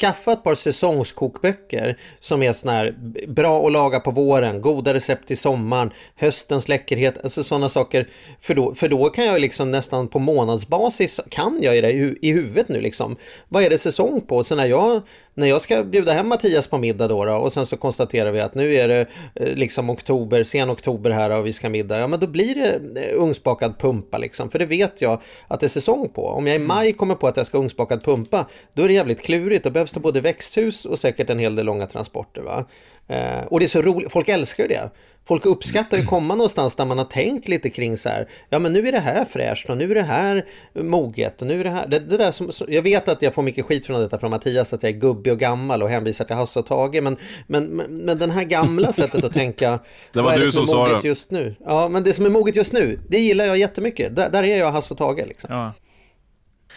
skaffa 0.00 0.32
ett 0.32 0.42
par 0.42 0.54
säsongskokböcker 0.54 1.98
som 2.20 2.42
är 2.42 2.52
sådana 2.52 2.78
här 2.78 2.94
bra 3.28 3.66
att 3.66 3.72
laga 3.72 4.00
på 4.00 4.10
våren, 4.10 4.60
goda 4.60 4.94
recept 4.94 5.30
i 5.30 5.36
sommaren, 5.36 5.90
höstens 6.14 6.68
läckerhet, 6.68 7.24
alltså 7.24 7.42
sådana 7.42 7.68
saker. 7.68 8.08
För 8.40 8.54
då, 8.54 8.74
för 8.74 8.88
då 8.88 9.08
kan 9.08 9.24
jag 9.24 9.40
liksom 9.40 9.70
nästan 9.70 10.08
på 10.08 10.18
månadsbasis, 10.18 11.20
kan 11.28 11.58
jag 11.62 11.82
det 11.82 11.92
i, 11.92 12.18
i 12.22 12.32
huvudet 12.32 12.68
nu 12.68 12.80
liksom. 12.80 13.16
Vad 13.48 13.62
är 13.62 13.70
det 13.70 13.78
säsong 13.78 14.20
på? 14.20 14.44
Så 14.44 14.54
när 14.54 14.66
jag 14.66 15.02
när 15.40 15.46
jag 15.46 15.62
ska 15.62 15.84
bjuda 15.84 16.12
hem 16.12 16.28
Mattias 16.28 16.68
på 16.68 16.78
middag 16.78 17.08
då, 17.08 17.24
då, 17.24 17.34
och 17.34 17.52
sen 17.52 17.66
så 17.66 17.76
konstaterar 17.76 18.32
vi 18.32 18.40
att 18.40 18.54
nu 18.54 18.74
är 18.74 18.88
det 18.88 19.06
eh, 19.34 19.54
liksom 19.54 19.90
oktober, 19.90 20.44
sen 20.44 20.70
oktober 20.70 21.10
här 21.10 21.30
och 21.30 21.46
vi 21.46 21.52
ska 21.52 21.68
middag. 21.68 21.98
Ja 21.98 22.06
men 22.06 22.20
då 22.20 22.26
blir 22.26 22.54
det 22.54 23.00
eh, 23.00 23.22
ugnsbakad 23.22 23.78
pumpa 23.78 24.18
liksom. 24.18 24.50
För 24.50 24.58
det 24.58 24.66
vet 24.66 25.00
jag 25.00 25.20
att 25.48 25.60
det 25.60 25.66
är 25.66 25.68
säsong 25.68 26.08
på. 26.08 26.26
Om 26.26 26.46
jag 26.46 26.54
i 26.54 26.56
mm. 26.56 26.68
maj 26.68 26.92
kommer 26.92 27.14
på 27.14 27.26
att 27.26 27.36
jag 27.36 27.46
ska 27.46 27.58
ha 27.58 27.62
ugnsbakad 27.62 28.04
pumpa, 28.04 28.46
då 28.72 28.82
är 28.82 28.88
det 28.88 28.94
jävligt 28.94 29.22
klurigt. 29.22 29.64
Då 29.64 29.70
behövs 29.70 29.92
det 29.92 30.00
både 30.00 30.20
växthus 30.20 30.84
och 30.84 30.98
säkert 30.98 31.30
en 31.30 31.38
hel 31.38 31.56
del 31.56 31.66
långa 31.66 31.86
transporter. 31.86 32.42
Va? 32.42 32.64
Eh, 33.08 33.44
och 33.48 33.60
det 33.60 33.66
är 33.66 33.68
så 33.68 33.82
roligt, 33.82 34.12
folk 34.12 34.28
älskar 34.28 34.64
ju 34.64 34.68
det. 34.68 34.90
Folk 35.30 35.46
uppskattar 35.46 35.98
ju 35.98 36.04
komma 36.04 36.34
någonstans 36.34 36.76
där 36.76 36.84
man 36.84 36.98
har 36.98 37.04
tänkt 37.04 37.48
lite 37.48 37.70
kring 37.70 37.96
så 37.96 38.08
här. 38.08 38.28
Ja 38.48 38.58
men 38.58 38.72
nu 38.72 38.88
är 38.88 38.92
det 38.92 39.00
här 39.00 39.24
fräscht 39.24 39.70
och 39.70 39.76
nu 39.76 39.90
är 39.90 39.94
det 39.94 40.02
här 40.02 40.44
moget 40.74 41.42
och 41.42 41.48
nu 41.48 41.60
är 41.60 41.64
det 41.64 41.70
här. 41.70 41.86
Det, 41.86 41.98
det 41.98 42.16
där 42.16 42.32
som, 42.32 42.50
jag 42.68 42.82
vet 42.82 43.08
att 43.08 43.22
jag 43.22 43.34
får 43.34 43.42
mycket 43.42 43.64
skit 43.64 43.86
från 43.86 44.00
detta 44.00 44.18
från 44.18 44.30
Mattias 44.30 44.72
att 44.72 44.82
jag 44.82 44.92
är 44.92 44.96
gubbig 44.96 45.32
och 45.32 45.38
gammal 45.38 45.82
och 45.82 45.88
hänvisar 45.88 46.24
till 46.24 46.36
Hasse 46.36 46.58
och 46.58 46.66
Tage. 46.66 47.02
Men, 47.02 47.16
men, 47.46 47.64
men, 47.64 47.96
men 47.96 48.18
den 48.18 48.30
här 48.30 48.44
gamla 48.44 48.92
sättet 48.92 49.24
att 49.24 49.32
tänka. 49.32 49.78
det 50.12 50.22
var 50.22 50.38
du 50.38 50.46
det 50.46 50.52
som, 50.52 50.66
som 50.66 50.86
sa 50.86 51.00
det. 51.00 51.08
Just 51.08 51.30
nu? 51.30 51.54
Ja 51.66 51.88
men 51.88 52.04
det 52.04 52.12
som 52.12 52.26
är 52.26 52.30
moget 52.30 52.56
just 52.56 52.72
nu. 52.72 52.98
Det 53.08 53.18
gillar 53.18 53.44
jag 53.44 53.58
jättemycket. 53.58 54.16
Där, 54.16 54.30
där 54.30 54.42
är 54.42 54.58
jag 54.58 54.72
Hasse 54.72 54.94
och 54.94 54.98
Tage 54.98 55.26
liksom. 55.28 55.54
Ja. 55.54 55.72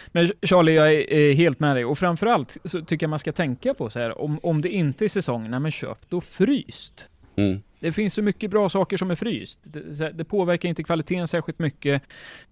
Men 0.06 0.30
Charlie, 0.42 0.74
jag 0.74 0.94
är 0.94 1.32
helt 1.32 1.60
med 1.60 1.76
dig. 1.76 1.84
Och 1.84 1.98
framförallt 1.98 2.56
så 2.64 2.80
tycker 2.80 3.04
jag 3.04 3.10
man 3.10 3.18
ska 3.18 3.32
tänka 3.32 3.74
på 3.74 3.90
så 3.90 3.98
här, 3.98 4.20
om, 4.20 4.38
om 4.42 4.60
det 4.60 4.68
inte 4.68 5.04
är 5.04 5.08
säsong, 5.08 5.50
nej 5.50 5.60
men 5.60 5.70
köp 5.70 5.98
då 6.08 6.20
fryst. 6.20 7.08
Mm. 7.36 7.62
Det 7.84 7.92
finns 7.92 8.14
så 8.14 8.22
mycket 8.22 8.50
bra 8.50 8.68
saker 8.68 8.96
som 8.96 9.10
är 9.10 9.14
fryst. 9.14 9.60
Det, 9.62 10.12
det 10.12 10.24
påverkar 10.24 10.68
inte 10.68 10.82
kvaliteten 10.82 11.28
särskilt 11.28 11.58
mycket. 11.58 12.02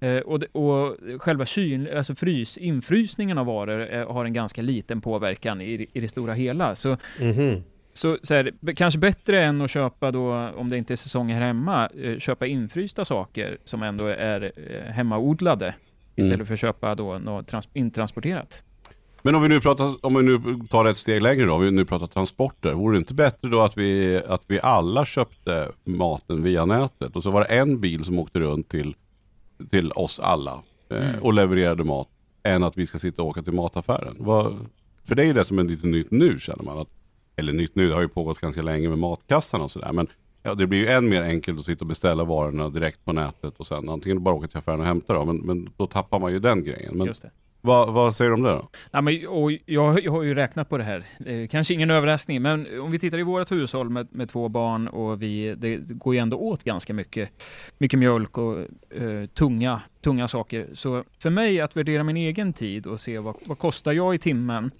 Eh, 0.01 0.17
och, 0.17 0.39
det, 0.41 0.47
och 0.47 0.97
själva 1.19 1.47
kyl, 1.47 1.89
alltså 1.97 2.15
frys, 2.15 2.59
infrysningen 2.59 3.39
av 3.39 3.47
varor 3.47 3.95
eh, 3.95 4.12
har 4.12 4.25
en 4.25 4.33
ganska 4.33 4.62
liten 4.62 5.01
påverkan 5.01 5.61
i, 5.61 5.87
i 5.93 6.01
det 6.01 6.09
stora 6.09 6.35
hela. 6.35 6.77
Så 6.77 6.97
mm 7.21 7.33
-hmm. 7.33 7.62
så, 7.93 8.19
så 8.23 8.35
här, 8.35 8.75
kanske 8.77 8.99
bättre 8.99 9.45
än 9.45 9.61
att 9.61 9.71
köpa 9.71 10.11
då, 10.11 10.33
om 10.57 10.71
det 10.71 10.79
inte 10.79 10.95
är 10.95 10.97
säsong 10.97 11.33
här 11.33 11.41
hemma, 11.41 11.89
eh, 12.03 12.19
köpa 12.19 12.47
infrysta 12.47 13.05
saker 13.05 13.59
som 13.65 13.83
ändå 13.83 14.07
är 14.07 14.53
eh, 14.57 14.93
hemmaodlade. 14.93 15.75
Istället 16.17 16.35
Mm. 16.35 16.47
för 16.47 16.55
att 16.55 16.61
köpa 16.61 16.95
då 16.95 17.19
något 17.19 17.47
trans- 17.49 17.69
intransporterat. 17.75 18.65
Men 19.23 19.35
om 19.35 19.43
vi 19.43 19.49
nu 19.49 19.61
pratar, 19.61 20.07
om 20.07 20.14
vi 20.14 20.23
nu 20.23 20.59
tar 20.71 20.85
ett 20.85 20.99
steg 20.99 21.23
längre 21.23 21.47
då, 21.47 21.55
om 21.55 21.61
vi 21.62 21.71
nu 21.71 21.85
pratar 21.85 22.07
transporter. 22.07 22.73
Vore 22.73 22.95
det 22.95 22.99
inte 22.99 23.14
bättre 23.14 23.49
då 23.49 23.61
att 23.61 23.76
vi, 23.79 24.21
att 24.29 24.45
vi 24.49 24.61
alla 24.61 25.05
köpte 25.05 25.69
maten 25.85 26.43
via 26.43 26.64
nätet 26.64 27.17
och 27.17 27.23
så 27.23 27.31
var 27.31 27.41
det 27.41 27.47
en 27.47 27.81
bil 27.81 28.05
som 28.05 28.19
åkte 28.19 28.41
runt 28.41 28.69
till, 28.69 28.95
till 29.71 29.93
oss 29.93 30.21
alla 30.21 30.62
eh, 30.91 31.09
Mm. 31.09 31.23
och 31.23 31.33
levererade 31.35 31.85
mat. 31.85 32.09
Än 32.43 32.62
att 32.62 32.79
vi 32.79 32.87
ska 32.87 32.99
sitta 32.99 33.23
och 33.23 33.29
åka 33.29 33.43
till 33.43 33.52
mataffären. 33.52 34.17
Vad, 34.19 34.67
för 35.05 35.14
det 35.14 35.25
är 35.25 35.35
det 35.35 35.45
som 35.45 35.59
är 35.59 35.64
lite 35.64 35.87
nytt 35.87 36.11
nu 36.11 36.38
känner 36.38 36.62
man. 36.64 36.79
Att, 36.79 36.88
eller 37.37 37.52
nytt 37.52 37.75
nu, 37.76 37.88
det 37.88 37.95
har 37.95 38.02
ju 38.02 38.09
pågått 38.09 38.38
ganska 38.41 38.62
länge 38.62 38.88
med 38.88 38.99
matkassarna 38.99 39.64
och 39.64 39.71
sådär. 39.71 39.93
Men 39.93 40.07
ja, 40.43 40.55
det 40.55 40.67
blir 40.67 40.79
ju 40.79 40.87
än 40.88 41.09
mer 41.09 41.23
enkelt 41.23 41.59
att 41.59 41.67
sitta 41.67 41.85
och 41.85 41.87
beställa 41.88 42.25
varorna 42.25 42.69
direkt 42.69 43.05
på 43.05 43.12
nätet 43.12 43.55
och 43.57 43.67
sen 43.67 43.88
antingen 43.88 44.23
bara 44.23 44.35
åka 44.35 44.49
till 44.49 44.59
affären 44.59 44.81
och 44.81 44.87
hämta 44.87 45.12
dem. 45.12 45.26
Men, 45.26 45.37
men 45.37 45.71
då 45.76 45.87
tappar 45.87 46.19
man 46.19 46.33
ju 46.33 46.38
den 46.38 46.64
grejen. 46.64 46.97
Men 46.99 47.07
Just 47.07 47.23
det 47.23 47.31
vad, 47.64 47.92
vad 47.92 48.14
säger 48.14 48.31
du 48.31 48.35
om 48.35 48.42
det 48.42 48.50
då? 48.50 48.69
Ja, 48.90 49.00
men, 49.00 49.26
och 49.28 49.52
jag, 49.52 50.04
jag 50.04 50.12
har 50.12 50.23
ju 50.23 50.35
räknat 50.35 50.69
på 50.69 50.78
det 50.78 50.85
här. 50.85 51.04
Eh, 51.26 51.49
kanske 51.49 51.75
ingen 51.75 51.90
överraskning, 51.90 52.42
men 52.42 52.81
om 52.81 52.90
vi 52.90 52.99
tittar 52.99 53.19
i 53.19 53.23
vårt 53.23 53.52
hushåll 53.52 53.90
med, 53.90 54.09
med 54.11 54.28
två 54.28 54.49
barn 54.49 54.88
och 54.88 55.23
vi, 55.23 55.54
det 55.54 55.76
går 55.76 56.14
ju 56.14 56.21
ändå 56.21 56.37
åt 56.37 56.64
ganska 56.64 56.95
mycket, 56.95 57.31
mycket 57.78 57.99
mjölk 57.99 58.38
och 58.38 58.59
eh, 58.90 59.26
tunga, 59.35 59.83
tunga 60.00 60.28
saker. 60.28 60.66
Så 60.75 61.04
för 61.19 61.31
mig 61.31 61.61
att 61.61 61.76
värdera 61.76 62.04
min 62.04 62.16
egen 62.16 62.52
tid 62.52 62.87
och 62.87 63.00
se 63.00 63.19
vad, 63.19 63.35
vad 63.45 63.59
kostar 63.59 63.92
jag 63.92 64.14
i 64.14 64.19
timmen 64.19 64.71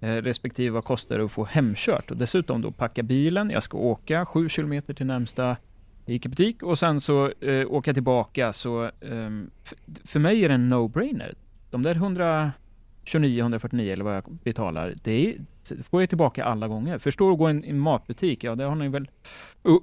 eh, 0.00 0.08
respektive 0.08 0.70
vad 0.70 0.84
kostar 0.84 1.18
det 1.18 1.24
att 1.24 1.32
få 1.32 1.44
hemkört 1.44 2.10
och 2.10 2.16
dessutom 2.16 2.62
då 2.62 2.70
packa 2.70 3.02
bilen. 3.02 3.50
Jag 3.50 3.62
ska 3.62 3.78
åka 3.78 4.26
sju 4.26 4.48
kilometer 4.48 4.94
till 4.94 5.06
närmsta 5.06 5.56
ICA-butik 6.06 6.62
och 6.62 6.78
sen 6.78 7.00
så 7.00 7.30
eh, 7.40 7.72
åka 7.72 7.94
tillbaka. 7.94 8.52
Så 8.52 8.90
ehm, 9.00 9.50
för 10.04 10.20
mig 10.20 10.44
är 10.44 10.48
det 10.48 10.54
en 10.54 10.72
no-brainer. 10.72 11.34
De 11.70 11.82
där 11.82 11.94
100 11.94 12.52
29, 13.04 13.40
149 13.40 13.92
eller 13.92 14.04
vad 14.04 14.16
jag 14.16 14.24
betalar, 14.44 14.94
det 15.02 15.26
är, 15.26 15.36
får 15.82 16.02
jag 16.02 16.08
tillbaka 16.08 16.44
alla 16.44 16.68
gånger. 16.68 16.98
Förstår 16.98 17.32
att 17.32 17.38
gå 17.38 17.50
i 17.50 17.68
en, 17.68 17.78
matbutik, 17.78 18.44
ja 18.44 18.54
det 18.54 18.64
har 18.64 18.74
ni 18.74 18.88
väl 18.88 19.08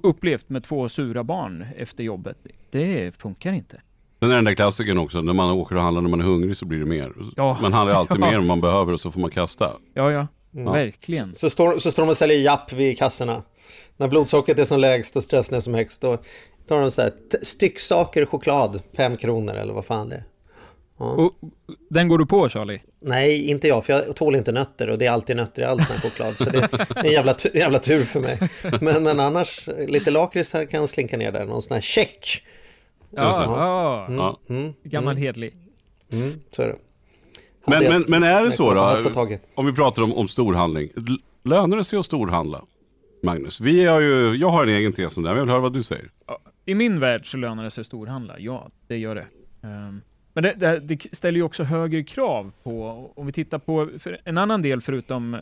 upplevt 0.02 0.48
med 0.48 0.64
två 0.64 0.88
sura 0.88 1.24
barn 1.24 1.66
efter 1.76 2.04
jobbet. 2.04 2.36
Det 2.70 3.16
funkar 3.16 3.52
inte. 3.52 3.80
Sen 4.20 4.30
är 4.30 4.34
den 4.34 4.44
där 4.44 4.54
klassikern 4.54 4.98
också, 4.98 5.22
när 5.22 5.32
man 5.32 5.50
åker 5.50 5.76
och 5.76 5.82
handlar 5.82 6.02
när 6.02 6.10
man 6.10 6.20
är 6.20 6.24
hungrig 6.24 6.56
så 6.56 6.66
blir 6.66 6.78
det 6.78 6.84
mer. 6.86 7.12
Ja. 7.36 7.58
Man 7.62 7.72
handlar 7.72 7.94
alltid 7.94 8.16
Ja. 8.20 8.26
mer 8.30 8.38
om 8.38 8.46
man 8.46 8.60
behöver 8.60 8.92
och 8.92 9.00
så 9.00 9.10
får 9.10 9.20
man 9.20 9.30
kasta. 9.30 9.72
Ja, 9.94 10.10
ja, 10.12 10.26
Mm. 10.54 10.72
verkligen. 10.72 11.34
Så 11.34 11.50
står, 11.50 11.78
så 11.78 11.92
står 11.92 12.02
de 12.02 12.08
och 12.08 12.16
säljer 12.16 12.38
japp 12.38 12.72
vid 12.72 12.98
kassorna. 12.98 13.42
När 13.96 14.08
blodsockret 14.08 14.58
är 14.58 14.64
som 14.64 14.80
lägst 14.80 15.16
och 15.16 15.22
stressen 15.22 15.56
är 15.56 15.60
som 15.60 15.74
högst. 15.74 16.00
Då 16.00 16.18
tar 16.68 16.80
de 16.80 16.90
så 16.90 17.02
här, 17.02 17.12
stycksaker 17.42 18.26
choklad, 18.26 18.80
fem 18.96 19.16
kronor 19.16 19.54
eller 19.54 19.72
vad 19.74 19.84
fan 19.84 20.08
det 20.08 20.16
är. 20.16 20.24
Ja. 20.98 21.04
Och, 21.04 21.32
den 21.90 22.08
går 22.08 22.18
du 22.18 22.26
på 22.26 22.48
Charlie? 22.48 22.82
Nej, 23.00 23.50
inte 23.50 23.68
jag, 23.68 23.84
för 23.84 23.92
jag 23.92 24.16
tål 24.16 24.34
inte 24.36 24.52
nötter 24.52 24.90
och 24.90 24.98
det 24.98 25.06
är 25.06 25.10
alltid 25.10 25.36
nötter 25.36 25.62
i 25.62 25.64
all 25.64 25.80
sån 25.80 25.96
här 25.96 26.02
choklad. 26.10 26.36
Så 26.36 26.44
det 26.44 26.58
är 26.58 27.04
en 27.06 27.12
jävla, 27.12 27.32
tu- 27.34 27.50
en 27.54 27.60
jävla 27.60 27.78
tur 27.78 28.04
för 28.04 28.20
mig. 28.20 28.38
Men, 28.80 29.02
men 29.02 29.20
annars, 29.20 29.68
lite 29.88 30.10
lakrits 30.10 30.52
här 30.52 30.64
kan 30.64 30.88
slinka 30.88 31.16
ner 31.16 31.32
där. 31.32 31.44
Någon 31.46 31.62
sån 31.62 31.74
här 31.74 31.80
check. 31.80 32.42
Ja, 33.10 33.22
det. 33.22 33.44
ja. 33.44 34.06
Ja. 34.10 34.54
Mm, 34.54 34.74
gammal 34.82 35.16
hedlig. 35.16 35.52
mm, 36.12 36.32
så 36.52 36.62
är 36.62 36.66
det. 36.66 36.76
Men, 37.66 37.84
men, 37.84 38.04
men 38.08 38.22
är 38.22 38.44
det 38.44 38.52
så 38.52 38.74
då, 38.74 38.96
om 39.54 39.66
vi 39.66 39.72
pratar 39.72 40.02
om, 40.02 40.12
om 40.12 40.28
storhandling. 40.28 40.88
Lönar 41.44 41.76
det 41.76 41.84
sig 41.84 41.98
att 41.98 42.06
storhandla? 42.06 42.62
Magnus, 43.22 43.60
vi 43.60 43.84
har 43.84 44.00
ju, 44.00 44.34
jag 44.34 44.48
har 44.48 44.62
en 44.62 44.68
egen 44.68 44.92
tes 44.92 45.16
om 45.16 45.22
det, 45.22 45.28
här, 45.28 45.34
men 45.34 45.38
jag 45.38 45.44
vill 45.44 45.50
höra 45.50 45.60
vad 45.60 45.72
du 45.72 45.82
säger. 45.82 46.10
I 46.64 46.74
min 46.74 47.00
värld 47.00 47.30
så 47.30 47.36
lönar 47.36 47.64
det 47.64 47.70
sig 47.70 47.80
att 47.80 47.86
storhandla, 47.86 48.38
ja, 48.38 48.68
det 48.86 48.96
gör 48.96 49.14
det. 49.14 49.26
Ehm, 49.62 50.00
men 50.36 50.42
det, 50.42 50.54
det, 50.54 50.80
det 50.80 51.16
ställer 51.16 51.36
ju 51.36 51.42
också 51.42 51.62
högre 51.62 52.02
krav 52.02 52.52
på, 52.62 53.10
om 53.14 53.26
vi 53.26 53.32
tittar 53.32 53.58
på 53.58 53.90
en 54.24 54.38
annan 54.38 54.62
del 54.62 54.80
förutom, 54.80 55.34
eh, 55.34 55.40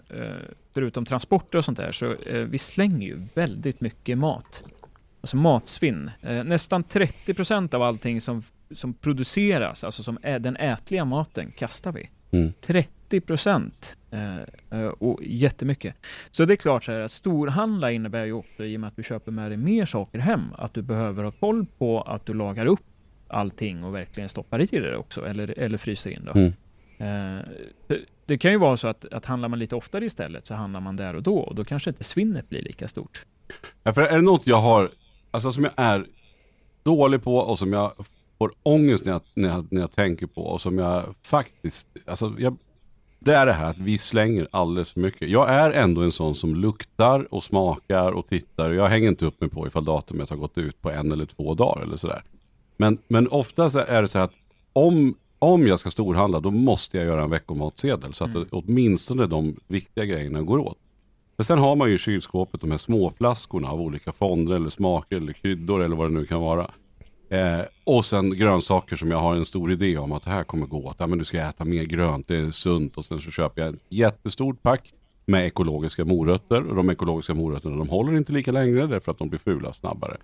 förutom 0.74 1.04
transporter 1.04 1.59
och 1.59 1.64
sånt 1.64 1.78
där, 1.78 1.92
så 1.92 2.14
eh, 2.14 2.40
vi 2.40 2.59
slänger 2.59 3.07
ju 3.07 3.20
väldigt 3.35 3.80
mycket 3.80 4.18
mat. 4.18 4.64
Alltså 5.20 5.37
matsvinn. 5.37 6.11
Eh, 6.20 6.44
nästan 6.44 6.85
30% 6.85 7.74
av 7.74 7.83
allting 7.83 8.20
som, 8.20 8.42
som 8.70 8.94
produceras, 8.94 9.85
alltså 9.85 10.02
som 10.02 10.18
är 10.22 10.38
den 10.38 10.57
ätliga 10.57 11.04
maten, 11.04 11.50
kastar 11.50 11.92
vi. 11.92 12.11
Mm. 12.30 12.52
30 12.61 13.20
procent. 13.20 13.96
Eh, 14.11 14.87
och 14.87 15.20
jättemycket. 15.22 15.94
Så 16.30 16.44
det 16.44 16.54
är 16.54 16.57
klart 16.57 16.85
så 16.85 16.92
här 16.92 17.00
att 17.00 17.12
storhandla 17.12 17.90
innebär 17.90 18.24
ju 18.24 18.33
också, 18.33 18.64
i 18.64 18.76
och 18.76 18.80
med 18.80 18.88
att 18.88 18.96
du 18.96 19.02
köper 19.02 19.33
med 19.33 19.50
dig 19.50 19.59
mer 19.59 19.87
saker 19.87 20.18
hem, 20.18 20.42
att 20.59 20.74
du 20.74 20.83
behöver 20.83 21.24
ha 21.24 21.30
koll 21.30 21.66
på 21.78 22.02
att 22.02 22.26
du 22.26 22.35
lagar 22.35 22.66
upp 22.66 22.93
allting 23.34 23.84
och 23.84 23.94
verkligen 23.94 24.28
stoppar 24.28 24.60
i 24.60 24.66
det 24.80 24.96
också, 24.96 25.26
eller, 25.26 25.58
eller 25.58 25.78
fryser 25.78 26.10
in 26.10 26.24
då. 26.24 26.32
Mm. 26.32 26.52
Eh, 26.98 27.44
det- 27.86 28.00
det 28.26 28.38
kan 28.38 28.50
ju 28.52 28.58
vara 28.58 28.76
så 28.76 28.88
att, 28.88 29.04
att 29.12 29.24
handlar 29.24 29.48
man 29.48 29.58
lite 29.58 29.74
oftare 29.76 30.04
istället 30.06 30.46
så 30.46 30.54
handlar 30.54 30.80
man 30.80 30.96
där 30.96 31.14
och 31.16 31.22
då 31.22 31.36
och 31.38 31.54
då 31.54 31.64
kanske 31.64 31.90
inte 31.90 32.04
svinnet 32.04 32.48
blir 32.48 32.62
lika 32.62 32.88
stort. 32.88 33.24
Ja, 33.82 33.92
för 33.92 34.02
är 34.02 34.16
det 34.16 34.22
något 34.22 34.46
jag 34.46 34.60
har, 34.60 34.90
alltså 35.30 35.52
som 35.52 35.64
jag 35.64 35.72
är 35.76 36.06
dålig 36.82 37.22
på 37.22 37.36
och 37.36 37.58
som 37.58 37.72
jag 37.72 37.92
får 38.38 38.52
ångest 38.62 39.04
när 39.04 39.12
jag, 39.12 39.20
när 39.34 39.48
jag, 39.48 39.66
när 39.72 39.80
jag 39.80 39.92
tänker 39.92 40.26
på 40.26 40.42
och 40.42 40.60
som 40.60 40.78
jag 40.78 41.14
faktiskt, 41.22 41.88
alltså 42.06 42.34
jag, 42.38 42.56
det 43.18 43.34
är 43.34 43.46
det 43.46 43.52
här 43.52 43.70
att 43.70 43.78
vi 43.78 43.98
slänger 43.98 44.48
alldeles 44.50 44.92
för 44.92 45.00
mycket. 45.00 45.28
Jag 45.28 45.50
är 45.50 45.70
ändå 45.70 46.00
en 46.00 46.12
sån 46.12 46.34
som 46.34 46.54
luktar 46.56 47.34
och 47.34 47.44
smakar 47.44 48.12
och 48.12 48.26
tittar. 48.28 48.70
Jag 48.70 48.88
hänger 48.88 49.08
inte 49.08 49.24
upp 49.24 49.40
mig 49.40 49.50
på 49.50 49.66
ifall 49.66 49.84
datumet 49.84 50.30
har 50.30 50.36
gått 50.36 50.58
ut 50.58 50.82
på 50.82 50.90
en 50.90 51.12
eller 51.12 51.26
två 51.26 51.54
dagar 51.54 51.82
eller 51.82 51.96
sådär. 51.96 52.22
Men, 52.76 52.98
men 53.08 53.28
ofta 53.28 53.70
så 53.70 53.78
är 53.78 54.02
det 54.02 54.08
så 54.08 54.18
här 54.18 54.24
att 54.24 54.34
om, 54.72 55.14
om 55.38 55.66
jag 55.66 55.78
ska 55.78 55.90
storhandla 55.90 56.40
då 56.40 56.50
måste 56.50 56.96
jag 56.96 57.06
göra 57.06 57.22
en 57.22 57.30
veckomatsedel 57.30 58.14
så 58.14 58.24
att 58.24 58.32
det, 58.32 58.46
åtminstone 58.50 59.26
de 59.26 59.56
viktiga 59.68 60.04
grejerna 60.04 60.42
går 60.42 60.58
åt. 60.58 60.78
Men 61.37 61.44
sen 61.44 61.58
har 61.58 61.76
man 61.76 61.88
ju 61.88 61.94
i 61.94 61.98
kylskåpet 61.98 62.60
de 62.60 62.70
här 62.70 62.78
små 62.78 63.10
flaskorna 63.10 63.68
av 63.68 63.80
olika 63.80 64.12
fonder 64.12 64.54
eller 64.54 64.70
smaker 64.70 65.16
eller 65.16 65.32
kryddor 65.32 65.82
eller 65.82 65.96
vad 65.96 66.10
det 66.10 66.14
nu 66.14 66.26
kan 66.26 66.40
vara. 66.40 66.70
Eh, 67.28 67.60
och 67.84 68.04
sen 68.04 68.30
grönsaker 68.30 68.96
som 68.96 69.10
jag 69.10 69.18
har 69.18 69.37
en 69.37 69.44
stor 69.44 69.72
idé 69.72 69.98
om 69.98 70.12
att 70.12 70.22
det 70.22 70.30
här 70.30 70.44
kommer 70.44 70.66
gå 70.66 70.84
åt. 70.84 70.96
Ja, 70.98 71.06
men 71.06 71.18
du 71.18 71.24
ska 71.24 71.38
äta 71.38 71.64
mer 71.64 71.84
grönt, 71.84 72.28
det 72.28 72.37
är 72.37 72.50
sunt. 72.50 72.96
Och 72.96 73.04
sen 73.04 73.20
så 73.20 73.30
köper 73.30 73.62
jag 73.62 73.74
ett 73.74 73.84
jättestort 73.88 74.62
pack 74.62 74.92
med 75.26 75.46
ekologiska 75.46 76.04
morötter. 76.04 76.68
Och 76.68 76.76
de 76.76 76.90
ekologiska 76.90 77.34
morötterna 77.34 77.76
de 77.76 77.88
håller 77.88 78.16
inte 78.16 78.32
lika 78.32 78.52
länge 78.52 78.87
därför 78.87 79.12
att 79.12 79.18
de 79.18 79.28
blir 79.28 79.40
fula 79.40 79.72
snabbare 79.72 80.16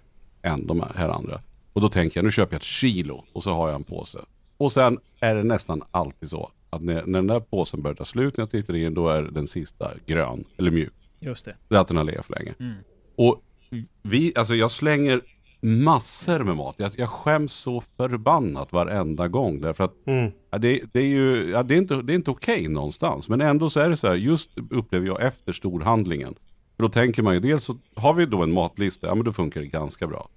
än 0.43 0.67
de 0.67 0.85
här 0.95 1.09
andra. 1.09 1.41
Och 1.73 1.81
då 1.81 1.89
tänker 1.89 2.19
jag, 2.19 2.25
nu 2.25 2.31
köper 2.31 2.55
jag 2.55 2.59
ett 2.59 2.65
kilo 2.65 3.25
och 3.33 3.43
så 3.43 3.55
har 3.55 3.69
jag 3.69 3.75
en 3.75 3.85
påse. 3.85 4.19
Och 4.57 4.73
sen 4.73 4.99
är 5.21 5.35
det 5.35 5.43
nästan 5.43 5.83
alltid 5.91 6.29
så 6.29 6.51
att 6.71 6.83
när, 6.83 6.95
när 6.95 7.19
den 7.19 7.27
där 7.27 7.41
påsen 7.41 7.83
börjar 7.83 7.95
ta 7.95 8.05
slut 8.05 8.37
när 8.37 8.43
jag 8.43 8.51
tittar 8.51 8.77
in, 8.77 8.95
då 8.95 9.09
är 9.09 9.23
den 9.23 9.47
sista 9.47 9.91
grön 10.07 10.45
eller 10.57 10.71
mjuk. 10.71 10.93
Just 11.21 11.45
det. 11.45 11.55
Det 11.69 11.75
är 11.77 11.81
att 11.81 11.89
den 11.89 11.97
har 11.97 12.05
legat 12.05 12.27
för 12.27 12.35
länge. 12.35 12.55
Mm. 12.61 12.75
Och 13.17 13.43
vi, 14.03 14.33
alltså 14.37 14.55
jag 14.55 14.71
slänger 14.71 15.21
massor 15.61 16.39
med 16.39 16.57
mat. 16.57 16.75
Jag, 16.79 16.93
jag 16.97 17.09
skäms 17.09 17.53
så 17.53 17.81
förbannat 17.81 18.73
varenda 18.73 19.29
gång. 19.29 19.61
Därför 19.61 19.85
att 19.85 19.95
Mm. 20.07 20.31
ja, 20.51 20.59
det, 20.59 20.81
det 20.93 20.99
är 21.01 21.07
ju, 21.07 21.51
ja, 21.51 21.63
det 21.63 21.75
är 21.75 21.79
inte, 21.79 22.03
det 22.03 22.13
är 22.13 22.15
inte 22.15 22.31
okej 22.31 22.69
någonstans. 22.69 23.29
Men 23.29 23.41
ändå 23.41 23.71
så 23.71 23.81
är 23.81 23.89
det 23.89 23.97
så 23.97 24.09
här, 24.09 24.15
just 24.15 24.51
upplever 24.71 25.07
jag 25.07 25.23
efter 25.23 25.53
storhandlingen. 25.53 26.35
För 26.77 26.83
då 26.83 26.89
tänker 26.89 27.23
man 27.23 27.35
ju, 27.35 27.41
dels 27.41 27.65
så 27.65 27.77
har 27.95 28.15
vi 28.15 28.27
då 28.27 28.43
en 28.43 28.53
matlista, 28.53 29.07
ja 29.07 29.15
men 29.15 29.25
då 29.25 29.33
funkar 29.33 29.61
det 29.61 29.67
ganska 29.67 30.07
bra. 30.07 30.29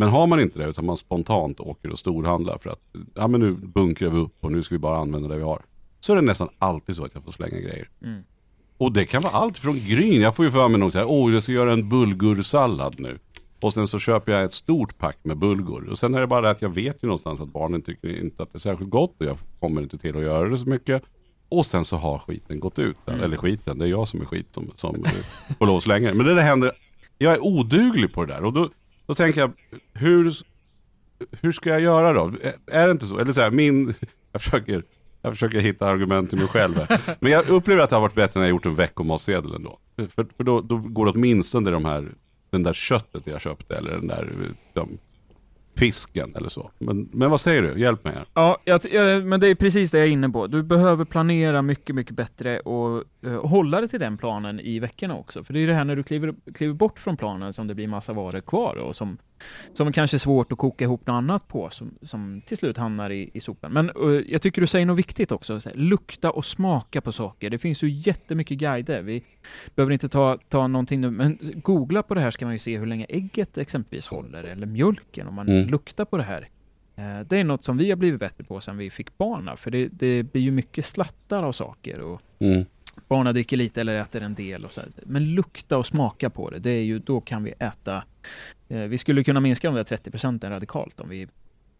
Men 0.00 0.08
har 0.08 0.26
man 0.26 0.40
inte 0.40 0.58
det, 0.58 0.64
utan 0.64 0.86
man 0.86 0.96
spontant 0.96 1.60
åker 1.60 1.90
och 1.90 1.98
storhandlar 1.98 2.58
för 2.58 2.70
att, 2.70 2.80
ja 3.14 3.28
men 3.28 3.40
nu 3.40 3.52
bunkrar 3.52 4.10
vi 4.10 4.18
upp 4.18 4.44
och 4.44 4.52
nu 4.52 4.62
ska 4.62 4.74
vi 4.74 4.78
bara 4.78 4.98
använda 4.98 5.28
det 5.28 5.36
vi 5.36 5.42
har. 5.42 5.62
Så 6.00 6.12
är 6.12 6.16
det 6.16 6.22
nästan 6.22 6.48
alltid 6.58 6.96
så 6.96 7.04
att 7.04 7.14
jag 7.14 7.24
får 7.24 7.32
slänga 7.32 7.58
grejer. 7.58 7.88
Mm. 8.02 8.22
Och 8.78 8.92
det 8.92 9.06
kan 9.06 9.22
vara 9.22 9.32
allt 9.32 9.58
från 9.58 9.74
gryn. 9.74 10.20
Jag 10.20 10.36
får 10.36 10.44
ju 10.44 10.50
för 10.50 10.68
mig 10.68 10.80
något 10.80 10.92
så 10.92 10.98
här, 10.98 11.10
åh 11.10 11.32
jag 11.32 11.42
ska 11.42 11.52
göra 11.52 11.72
en 11.72 11.88
bulgursallad 11.88 13.00
nu. 13.00 13.18
Och 13.60 13.74
sen 13.74 13.86
så 13.86 13.98
köper 13.98 14.32
jag 14.32 14.44
ett 14.44 14.52
stort 14.52 14.98
pack 14.98 15.18
med 15.22 15.36
bulgur. 15.36 15.88
Och 15.90 15.98
sen 15.98 16.14
är 16.14 16.20
det 16.20 16.26
bara 16.26 16.40
det 16.40 16.50
att 16.50 16.62
jag 16.62 16.74
vet 16.74 17.02
ju 17.02 17.06
någonstans 17.06 17.40
att 17.40 17.48
barnen 17.48 17.82
tycker 17.82 18.20
inte 18.20 18.42
att 18.42 18.52
det 18.52 18.56
är 18.56 18.60
särskilt 18.60 18.90
gott. 18.90 19.14
Och 19.18 19.26
jag 19.26 19.36
kommer 19.60 19.82
inte 19.82 19.98
till 19.98 20.16
att 20.16 20.22
göra 20.22 20.48
det 20.48 20.58
så 20.58 20.68
mycket. 20.68 21.02
Och 21.48 21.66
sen 21.66 21.84
så 21.84 21.96
har 21.96 22.18
skiten 22.18 22.60
gått 22.60 22.78
ut. 22.78 22.96
Eller 23.06 23.36
skiten, 23.36 23.78
det 23.78 23.84
är 23.84 23.88
jag 23.88 24.08
som 24.08 24.20
är 24.20 24.24
skit 24.24 24.46
som, 24.50 24.70
som 24.74 25.04
får 25.58 25.66
lov 25.66 25.76
att 25.76 25.82
slänga 25.82 26.08
det. 26.08 26.14
Men 26.14 26.26
det 26.26 26.34
där 26.34 26.42
händer, 26.42 26.72
jag 27.18 27.32
är 27.32 27.44
oduglig 27.44 28.12
på 28.12 28.24
det 28.24 28.32
där. 28.34 28.44
Och 28.44 28.52
då, 28.52 28.70
då 29.10 29.14
tänker 29.14 29.40
jag, 29.40 29.52
hur, 29.92 30.32
hur 31.40 31.52
ska 31.52 31.70
jag 31.70 31.80
göra 31.80 32.12
då? 32.12 32.32
Är- 32.66 32.86
det 32.86 32.90
inte 32.90 33.06
så? 33.06 33.18
Eller 33.18 33.32
så 33.32 33.40
här, 33.40 33.50
min, 33.50 33.94
jag 34.32 34.42
försöker, 34.42 34.82
jag 35.22 35.32
försöker 35.32 35.60
hitta 35.60 35.86
argument 35.86 36.30
till 36.30 36.38
mig 36.38 36.48
själv 36.48 36.76
här. 36.76 37.16
Men 37.20 37.32
jag 37.32 37.48
upplever 37.48 37.82
att 37.82 37.90
det 37.90 37.96
har 37.96 38.00
varit 38.00 38.14
bättre 38.14 38.40
när 38.40 38.46
jag 38.46 38.50
gjort 38.50 38.66
en 38.66 38.74
veckomatsedel 38.74 39.54
ändå. 39.54 39.78
För, 39.96 40.26
för 40.36 40.44
då, 40.44 40.60
då 40.60 40.76
går 40.76 41.06
det 41.06 41.12
åtminstone 41.12 41.70
de 41.70 41.84
här, 41.84 42.08
den 42.50 42.62
där 42.62 42.72
köttet 42.72 43.26
jag 43.26 43.40
köpte 43.40 43.76
eller 43.76 43.90
den 43.90 44.06
där, 44.06 44.28
de, 44.72 44.98
fisken 45.80 46.32
eller 46.36 46.48
så. 46.48 46.70
Men, 46.78 47.08
men 47.12 47.30
vad 47.30 47.40
säger 47.40 47.62
du? 47.62 47.80
Hjälp 47.80 48.04
mig 48.04 48.14
här. 48.14 48.24
Ja, 48.34 48.58
jag, 48.64 48.80
jag, 48.92 49.24
men 49.24 49.40
det 49.40 49.48
är 49.48 49.54
precis 49.54 49.90
det 49.90 49.98
jag 49.98 50.06
är 50.06 50.12
inne 50.12 50.28
på. 50.28 50.46
Du 50.46 50.62
behöver 50.62 51.04
planera 51.04 51.62
mycket, 51.62 51.94
mycket 51.94 52.14
bättre 52.14 52.60
och 52.60 53.04
eh, 53.26 53.46
hålla 53.46 53.80
dig 53.80 53.88
till 53.88 54.00
den 54.00 54.18
planen 54.18 54.60
i 54.60 54.78
veckorna 54.78 55.16
också. 55.16 55.44
För 55.44 55.52
det 55.52 55.60
är 55.60 55.66
det 55.66 55.74
här 55.74 55.84
när 55.84 55.96
du 55.96 56.02
kliver, 56.02 56.34
kliver 56.54 56.74
bort 56.74 56.98
från 56.98 57.16
planen 57.16 57.52
som 57.52 57.66
det 57.66 57.74
blir 57.74 57.86
massa 57.86 58.12
varor 58.12 58.40
kvar 58.40 58.76
och 58.76 58.96
som, 58.96 59.18
som 59.72 59.92
kanske 59.92 60.16
är 60.16 60.18
svårt 60.18 60.52
att 60.52 60.58
koka 60.58 60.84
ihop 60.84 61.06
något 61.06 61.14
annat 61.14 61.48
på 61.48 61.70
som, 61.70 61.94
som 62.02 62.42
till 62.46 62.56
slut 62.56 62.76
hamnar 62.76 63.10
i, 63.10 63.30
i 63.34 63.40
sopen. 63.40 63.72
Men 63.72 63.90
uh, 63.90 64.22
jag 64.28 64.42
tycker 64.42 64.60
du 64.60 64.66
säger 64.66 64.86
något 64.86 64.98
viktigt 64.98 65.32
också. 65.32 65.52
Här, 65.52 65.74
lukta 65.74 66.30
och 66.30 66.44
smaka 66.44 67.00
på 67.00 67.12
saker. 67.12 67.50
Det 67.50 67.58
finns 67.58 67.82
ju 67.82 67.88
jättemycket 67.88 68.58
guider. 68.58 69.02
Vi 69.02 69.24
behöver 69.74 69.92
inte 69.92 70.08
ta, 70.08 70.38
ta 70.48 70.66
någonting 70.66 71.00
nu, 71.00 71.10
men 71.10 71.38
googla 71.54 72.02
på 72.02 72.14
det 72.14 72.20
här 72.20 72.30
ska 72.30 72.44
man 72.44 72.54
ju 72.54 72.58
se 72.58 72.78
hur 72.78 72.86
länge 72.86 73.06
ägget 73.08 73.58
exempelvis 73.58 74.08
håller 74.08 74.44
eller 74.44 74.66
mjölken 74.66 75.28
om 75.28 75.34
man 75.34 75.48
mm. 75.48 75.68
luktar 75.68 76.04
på 76.04 76.16
det 76.16 76.22
här. 76.22 76.48
Eh, 77.00 77.20
det 77.28 77.36
är 77.36 77.44
något 77.44 77.64
som 77.64 77.76
vi 77.76 77.90
har 77.90 77.96
blivit 77.96 78.20
bättre 78.20 78.44
på 78.44 78.60
sedan 78.60 78.76
vi 78.76 78.90
fick 78.90 79.18
barn. 79.18 79.56
För 79.56 79.70
det, 79.70 79.88
det 79.88 80.22
blir 80.22 80.42
ju 80.42 80.50
mycket 80.50 80.86
slattar 80.86 81.42
av 81.42 81.52
saker. 81.52 82.00
Och 82.00 82.22
mm. 82.38 82.64
Barnen 83.08 83.34
dricker 83.34 83.56
lite 83.56 83.80
eller 83.80 83.94
äter 83.94 84.22
en 84.22 84.34
del. 84.34 84.64
Och 84.64 84.72
så. 84.72 84.80
Men 85.02 85.34
lukta 85.34 85.78
och 85.78 85.86
smaka 85.86 86.30
på 86.30 86.50
det, 86.50 86.58
det 86.58 86.70
är 86.70 86.82
ju, 86.82 86.98
då 86.98 87.20
kan 87.20 87.44
vi 87.44 87.52
äta. 87.58 88.02
Eh, 88.68 88.80
vi 88.80 88.98
skulle 88.98 89.24
kunna 89.24 89.40
minska 89.40 89.68
de 89.68 89.76
där 89.76 89.84
30 89.84 90.10
procenten 90.10 90.50
radikalt 90.50 91.00
om 91.00 91.08
vi 91.08 91.28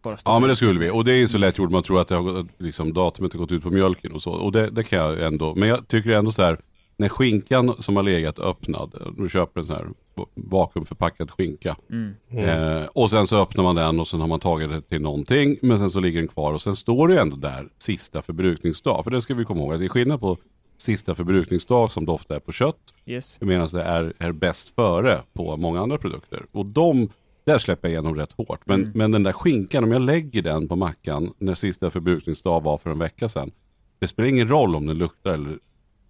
bara 0.03 0.17
Ja 0.25 0.39
men 0.39 0.49
det 0.49 0.55
skulle 0.55 0.79
vi. 0.79 0.89
Och 0.89 1.05
det 1.05 1.13
är 1.13 1.27
så 1.27 1.37
lätt 1.37 1.57
gjort, 1.57 1.71
man 1.71 1.83
tror 1.83 2.01
att 2.01 2.07
det 2.07 2.15
har, 2.15 2.47
liksom, 2.57 2.93
datumet 2.93 3.33
har 3.33 3.39
gått 3.39 3.51
ut 3.51 3.63
på 3.63 3.69
mjölken 3.69 4.11
och 4.11 4.21
så. 4.21 4.31
Och 4.31 4.51
det, 4.51 4.69
det 4.69 4.83
kan 4.83 4.99
jag 4.99 5.21
ändå. 5.21 5.55
Men 5.55 5.69
jag 5.69 5.87
tycker 5.87 6.09
ändå 6.09 6.31
så 6.31 6.41
här, 6.41 6.57
när 6.97 7.09
skinkan 7.09 7.75
som 7.79 7.95
har 7.95 8.03
legat 8.03 8.39
öppnad, 8.39 9.13
du 9.17 9.29
köper 9.29 9.59
en 9.61 9.67
sån 9.67 9.75
här 9.75 9.87
vakuumförpackad 10.35 11.31
skinka. 11.31 11.75
Mm. 11.89 12.13
Eh, 12.29 12.85
och 12.85 13.09
sen 13.09 13.27
så 13.27 13.41
öppnar 13.41 13.63
man 13.63 13.75
den 13.75 13.99
och 13.99 14.07
sen 14.07 14.19
har 14.19 14.27
man 14.27 14.39
tagit 14.39 14.69
det 14.69 14.81
till 14.81 15.01
någonting. 15.01 15.57
Men 15.61 15.79
sen 15.79 15.89
så 15.89 15.99
ligger 15.99 16.19
den 16.19 16.27
kvar 16.27 16.53
och 16.53 16.61
sen 16.61 16.75
står 16.75 17.07
det 17.07 17.21
ändå 17.21 17.35
där 17.35 17.69
sista 17.77 18.21
förbrukningsdag. 18.21 19.03
För 19.03 19.11
det 19.11 19.21
ska 19.21 19.33
vi 19.33 19.45
komma 19.45 19.61
ihåg, 19.61 19.79
det 19.79 19.85
är 19.85 19.89
skillnad 19.89 20.19
på 20.19 20.37
sista 20.81 21.15
förbrukningsdag 21.15 21.91
som 21.91 22.05
det 22.05 22.11
ofta 22.11 22.35
är 22.35 22.39
på 22.39 22.51
kött. 22.51 22.93
Yes. 23.05 23.37
Medan 23.41 23.67
det 23.67 23.83
är, 23.83 24.13
är 24.17 24.31
bäst 24.31 24.75
före 24.75 25.21
på 25.33 25.57
många 25.57 25.81
andra 25.81 25.97
produkter. 25.97 26.45
Och 26.51 26.65
de, 26.65 27.09
där 27.43 27.57
släpper 27.57 27.87
jag 27.87 27.91
igenom 27.93 28.15
rätt 28.15 28.31
hårt. 28.31 28.61
Men, 28.65 28.79
mm. 28.81 28.91
men 28.95 29.11
den 29.11 29.23
där 29.23 29.33
skinkan, 29.33 29.83
om 29.83 29.91
jag 29.91 30.01
lägger 30.01 30.41
den 30.41 30.67
på 30.67 30.75
mackan 30.75 31.33
när 31.37 31.55
sista 31.55 31.91
förbrukningsdag 31.91 32.63
var 32.63 32.77
för 32.77 32.89
en 32.89 32.99
vecka 32.99 33.29
sedan. 33.29 33.51
Det 33.99 34.07
spelar 34.07 34.29
ingen 34.29 34.49
roll 34.49 34.75
om 34.75 34.85
den 34.85 34.97
luktar 34.97 35.33
eller, 35.33 35.59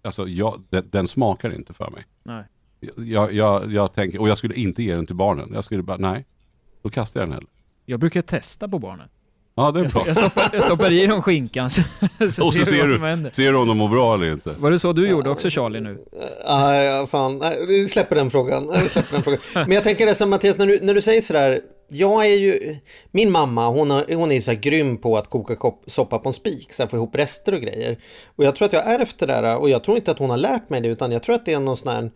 alltså 0.02 0.28
jag, 0.28 0.62
den, 0.70 0.88
den 0.90 1.08
smakar 1.08 1.54
inte 1.54 1.72
för 1.72 1.90
mig. 1.90 2.04
Nej 2.22 2.44
jag, 2.96 3.32
jag, 3.32 3.72
jag 3.72 3.92
tänker, 3.92 4.20
och 4.20 4.28
jag 4.28 4.38
skulle 4.38 4.54
inte 4.54 4.82
ge 4.82 4.94
den 4.94 5.06
till 5.06 5.16
barnen. 5.16 5.50
Jag 5.54 5.64
skulle 5.64 5.82
bara, 5.82 5.96
nej, 5.96 6.26
då 6.82 6.90
kastar 6.90 7.20
jag 7.20 7.28
den 7.28 7.34
hellre. 7.34 7.48
Jag 7.86 8.00
brukar 8.00 8.22
testa 8.22 8.68
på 8.68 8.78
barnen. 8.78 9.08
Ja, 9.54 9.70
det 9.70 9.80
är 9.80 9.88
bra. 9.88 10.02
Jag, 10.06 10.16
stoppar, 10.16 10.50
jag 10.52 10.62
stoppar 10.62 10.90
i 10.92 11.06
dem 11.06 11.22
skinkan 11.22 11.70
så, 11.70 11.82
så 12.32 12.46
Och 12.46 12.54
så 12.54 12.64
ser, 12.64 12.86
du, 12.86 13.30
ser 13.32 13.52
du 13.52 13.58
om 13.58 13.68
de 13.68 13.76
mår 13.76 13.88
bra 13.88 14.14
eller 14.14 14.32
inte. 14.32 14.54
Var 14.58 14.70
det 14.70 14.78
så 14.78 14.92
du 14.92 15.08
gjorde 15.08 15.30
också 15.30 15.50
Charlie 15.50 15.80
nu? 15.80 15.98
Nej, 16.46 16.84
ja, 16.84 17.06
fan. 17.06 17.38
Nej, 17.38 17.66
vi 17.68 17.88
släpper 17.88 18.16
den 18.16 18.30
frågan. 18.30 18.72
Vi 18.82 18.88
släpper 18.88 19.12
den 19.12 19.22
frågan. 19.22 19.40
Men 19.54 19.70
jag 19.72 19.84
tänker 19.84 20.06
det 20.06 20.14
som 20.14 20.30
Mattias, 20.30 20.58
när 20.58 20.66
du, 20.66 20.78
när 20.82 20.94
du 20.94 21.00
säger 21.00 21.20
sådär. 21.20 21.60
Jag 21.88 22.26
är 22.26 22.36
ju, 22.36 22.76
min 23.10 23.30
mamma 23.30 23.68
hon, 23.68 23.90
har, 23.90 24.14
hon 24.14 24.30
är 24.30 24.34
ju 24.34 24.42
så 24.42 24.50
här 24.50 24.58
grym 24.58 24.96
på 24.96 25.18
att 25.18 25.30
koka 25.30 25.56
kopp, 25.56 25.82
soppa 25.86 26.18
på 26.18 26.28
en 26.28 26.32
spik, 26.32 26.72
så 26.72 26.82
här 26.82 26.90
få 26.90 26.96
ihop 26.96 27.14
rester 27.14 27.54
och 27.54 27.60
grejer. 27.60 27.98
Och 28.36 28.44
jag 28.44 28.56
tror 28.56 28.66
att 28.66 28.72
jag 28.72 28.86
är 28.86 28.98
efter 28.98 29.26
det 29.26 29.32
där 29.32 29.56
och 29.56 29.70
jag 29.70 29.84
tror 29.84 29.96
inte 29.96 30.10
att 30.10 30.18
hon 30.18 30.30
har 30.30 30.36
lärt 30.36 30.70
mig 30.70 30.80
det 30.80 30.88
utan 30.88 31.12
jag 31.12 31.22
tror 31.22 31.34
att 31.34 31.44
det 31.44 31.52
är 31.52 31.60
någon 31.60 31.76
sån 31.76 31.92
här 31.92 32.10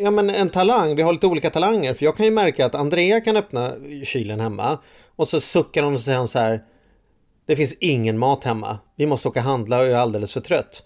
ja, 0.00 0.10
men 0.10 0.30
en 0.30 0.50
talang. 0.50 0.94
Vi 0.96 1.02
har 1.02 1.12
lite 1.12 1.26
olika 1.26 1.50
talanger. 1.50 1.94
För 1.94 2.04
jag 2.04 2.16
kan 2.16 2.26
ju 2.26 2.32
märka 2.32 2.66
att 2.66 2.74
Andrea 2.74 3.20
kan 3.20 3.36
öppna 3.36 3.72
kylen 4.04 4.40
hemma. 4.40 4.78
Och 5.20 5.28
så 5.28 5.40
suckar 5.40 5.82
hon 5.82 5.94
och 5.94 6.00
säger 6.00 6.26
så 6.26 6.38
här. 6.38 6.64
Det 7.46 7.56
finns 7.56 7.74
ingen 7.80 8.18
mat 8.18 8.44
hemma. 8.44 8.78
Vi 8.96 9.06
måste 9.06 9.28
åka 9.28 9.40
och 9.40 9.44
handla 9.44 9.78
och 9.78 9.84
jag 9.84 9.92
är 9.92 9.96
alldeles 9.96 10.32
för 10.32 10.40
trött. 10.40 10.82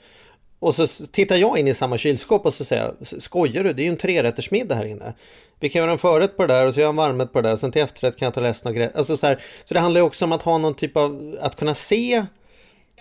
Och 0.59 0.75
så 0.75 0.87
tittar 1.07 1.37
jag 1.37 1.59
in 1.59 1.69
i 1.69 1.75
samma 1.75 1.99
kylskåp 1.99 2.47
och 2.47 2.55
så 2.55 2.65
säger 2.65 2.83
jag, 2.83 3.23
skojar 3.23 3.65
du? 3.65 3.73
Det 3.73 3.83
är 3.83 3.85
ju 3.85 3.91
en 3.91 3.97
trerättersmiddag 3.97 4.75
här 4.75 4.85
inne. 4.85 5.15
Vi 5.61 5.69
kan 5.69 5.83
göra 5.83 5.93
en 5.93 5.99
förrätt 5.99 6.37
på 6.37 6.47
det 6.47 6.55
där 6.55 6.67
och 6.67 6.75
så 6.75 6.81
gör 6.81 6.85
jag 6.85 6.91
en 6.91 6.97
varmrätt 6.97 7.33
på 7.33 7.41
det 7.41 7.49
där. 7.49 7.57
Sen 7.57 7.73
till 7.73 7.83
efterrätt 7.83 8.17
kan 8.17 8.27
jag 8.27 8.35
ta 8.35 8.41
resten 8.41 8.69
av 8.69 8.75
grejer. 8.75 8.93
Alltså 8.95 9.17
så, 9.17 9.27
här, 9.27 9.43
så 9.65 9.75
det 9.75 9.81
handlar 9.81 10.01
ju 10.01 10.07
också 10.07 10.25
om 10.25 10.33
att 10.33 10.43
ha 10.43 10.59
någon 10.59 10.75
typ 10.75 10.97
av, 10.97 11.39
att 11.41 11.57
kunna 11.57 11.75
se 11.75 12.27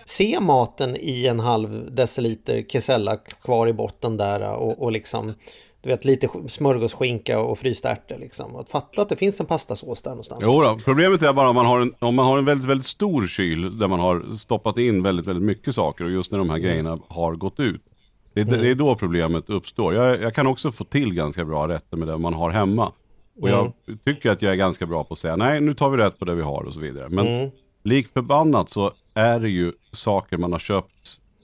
se 0.04 0.40
maten 0.40 0.96
i 0.96 1.26
en 1.26 1.40
halv 1.40 1.94
deciliter 1.94 2.62
kesella 2.68 3.16
kvar 3.16 3.68
i 3.68 3.72
botten 3.72 4.16
där 4.16 4.50
och, 4.50 4.82
och 4.82 4.92
liksom 4.92 5.34
du 5.84 5.90
vet 5.90 6.04
lite 6.04 6.28
smörgåsskinka 6.48 7.38
och 7.38 7.58
frysta 7.58 7.90
ärtor 7.90 8.16
liksom. 8.18 8.56
Att 8.56 8.68
fatta 8.68 9.02
att 9.02 9.08
det 9.08 9.16
finns 9.16 9.40
en 9.40 9.46
pastasås 9.46 10.02
där 10.02 10.10
någonstans. 10.10 10.40
Jo 10.42 10.60
då. 10.60 10.78
problemet 10.84 11.22
är 11.22 11.32
bara 11.32 11.48
om 11.48 11.54
man 11.54 11.66
har 11.66 11.80
en, 11.80 11.94
om 11.98 12.14
man 12.14 12.26
har 12.26 12.38
en 12.38 12.44
väldigt, 12.44 12.68
väldigt 12.68 12.86
stor 12.86 13.26
kyl 13.26 13.78
där 13.78 13.88
man 13.88 14.00
har 14.00 14.34
stoppat 14.36 14.78
in 14.78 15.02
väldigt, 15.02 15.26
väldigt 15.26 15.44
mycket 15.44 15.74
saker 15.74 16.04
och 16.04 16.10
just 16.10 16.32
när 16.32 16.38
de 16.38 16.50
här 16.50 16.56
mm. 16.56 16.68
grejerna 16.68 16.98
har 17.08 17.34
gått 17.34 17.60
ut. 17.60 17.82
Det, 18.32 18.40
mm. 18.40 18.60
det 18.60 18.68
är 18.68 18.74
då 18.74 18.94
problemet 18.94 19.50
uppstår. 19.50 19.94
Jag, 19.94 20.22
jag, 20.22 20.34
kan 20.34 20.46
också 20.46 20.72
få 20.72 20.84
till 20.84 21.14
ganska 21.14 21.44
bra 21.44 21.68
rätter 21.68 21.96
med 21.96 22.08
det 22.08 22.18
man 22.18 22.34
har 22.34 22.50
hemma. 22.50 22.92
Och 23.40 23.48
mm. 23.48 23.60
jag 23.60 23.98
tycker 24.04 24.30
att 24.30 24.42
jag 24.42 24.52
är 24.52 24.56
ganska 24.56 24.86
bra 24.86 25.04
på 25.04 25.12
att 25.12 25.18
säga 25.18 25.36
nej 25.36 25.60
nu 25.60 25.74
tar 25.74 25.90
vi 25.90 25.96
rätt 25.96 26.18
på 26.18 26.24
det 26.24 26.34
vi 26.34 26.42
har 26.42 26.62
och 26.62 26.74
så 26.74 26.80
vidare. 26.80 27.08
Men 27.08 27.26
mm. 27.26 27.50
lik 27.82 28.08
förbannat 28.12 28.70
så 28.70 28.92
är 29.14 29.40
det 29.40 29.48
ju 29.48 29.72
saker 29.92 30.38
man 30.38 30.52
har 30.52 30.58
köpt 30.58 30.93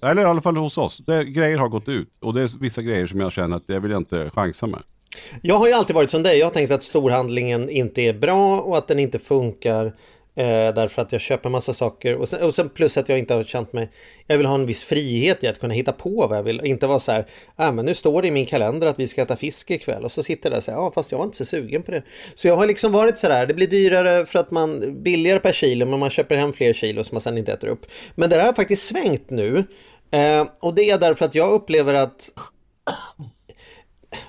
eller 0.02 0.22
i 0.22 0.24
alla 0.24 0.40
fall 0.40 0.56
hos 0.56 0.78
oss. 0.78 0.98
Det, 1.06 1.24
grejer 1.24 1.58
har 1.58 1.68
gått 1.68 1.88
ut. 1.88 2.08
Och 2.20 2.34
det 2.34 2.40
är 2.40 2.60
vissa 2.60 2.82
grejer 2.82 3.06
som 3.06 3.20
jag 3.20 3.32
känner 3.32 3.56
att 3.56 3.66
det 3.66 3.78
vill 3.78 3.90
jag 3.90 4.00
inte 4.00 4.30
chansa 4.34 4.66
med. 4.66 4.80
Jag 5.42 5.58
har 5.58 5.66
ju 5.66 5.72
alltid 5.72 5.96
varit 5.96 6.10
som 6.10 6.22
dig. 6.22 6.38
Jag 6.38 6.46
har 6.46 6.50
tänkt 6.50 6.72
att 6.72 6.82
storhandlingen 6.82 7.70
inte 7.70 8.02
är 8.02 8.12
bra 8.12 8.60
och 8.60 8.78
att 8.78 8.88
den 8.88 8.98
inte 8.98 9.18
funkar. 9.18 9.92
Eh, 10.34 10.74
därför 10.74 11.02
att 11.02 11.12
jag 11.12 11.20
köper 11.20 11.50
massa 11.50 11.72
saker 11.72 12.16
och 12.16 12.28
sen, 12.28 12.42
och 12.42 12.54
sen, 12.54 12.68
plus 12.68 12.96
att 12.96 13.08
jag 13.08 13.18
inte 13.18 13.34
har 13.34 13.44
känt 13.44 13.72
mig 13.72 13.90
Jag 14.26 14.36
vill 14.36 14.46
ha 14.46 14.54
en 14.54 14.66
viss 14.66 14.84
frihet 14.84 15.44
i 15.44 15.46
att 15.46 15.60
kunna 15.60 15.74
hitta 15.74 15.92
på 15.92 16.26
vad 16.26 16.38
jag 16.38 16.42
vill 16.42 16.60
Inte 16.64 16.86
vara 16.86 17.00
så 17.00 17.12
här 17.12 17.26
ah, 17.56 17.72
men 17.72 17.86
nu 17.86 17.94
står 17.94 18.22
det 18.22 18.28
i 18.28 18.30
min 18.30 18.46
kalender 18.46 18.86
att 18.86 18.98
vi 18.98 19.08
ska 19.08 19.22
äta 19.22 19.36
fisk 19.36 19.70
ikväll 19.70 20.04
Och 20.04 20.12
så 20.12 20.22
sitter 20.22 20.46
jag 20.46 20.52
där 20.52 20.58
och 20.58 20.64
säger 20.64 20.78
ja 20.78 20.92
fast 20.94 21.12
jag 21.12 21.20
är 21.20 21.24
inte 21.24 21.36
så 21.36 21.44
sugen 21.44 21.82
på 21.82 21.90
det 21.90 22.02
Så 22.34 22.48
jag 22.48 22.56
har 22.56 22.66
liksom 22.66 22.92
varit 22.92 23.18
så 23.18 23.28
där 23.28 23.46
Det 23.46 23.54
blir 23.54 23.66
dyrare 23.66 24.26
för 24.26 24.38
att 24.38 24.50
man 24.50 25.02
Billigare 25.02 25.38
per 25.38 25.52
kilo 25.52 25.86
men 25.86 25.98
man 25.98 26.10
köper 26.10 26.36
hem 26.36 26.52
fler 26.52 26.72
kilo 26.72 27.04
som 27.04 27.14
man 27.14 27.22
sen 27.22 27.38
inte 27.38 27.52
äter 27.52 27.68
upp 27.68 27.86
Men 28.14 28.30
det 28.30 28.36
där 28.36 28.44
har 28.44 28.52
faktiskt 28.52 28.86
svängt 28.86 29.30
nu 29.30 29.64
eh, 30.10 30.46
Och 30.60 30.74
det 30.74 30.90
är 30.90 30.98
därför 30.98 31.24
att 31.24 31.34
jag 31.34 31.52
upplever 31.52 31.94
att 31.94 32.30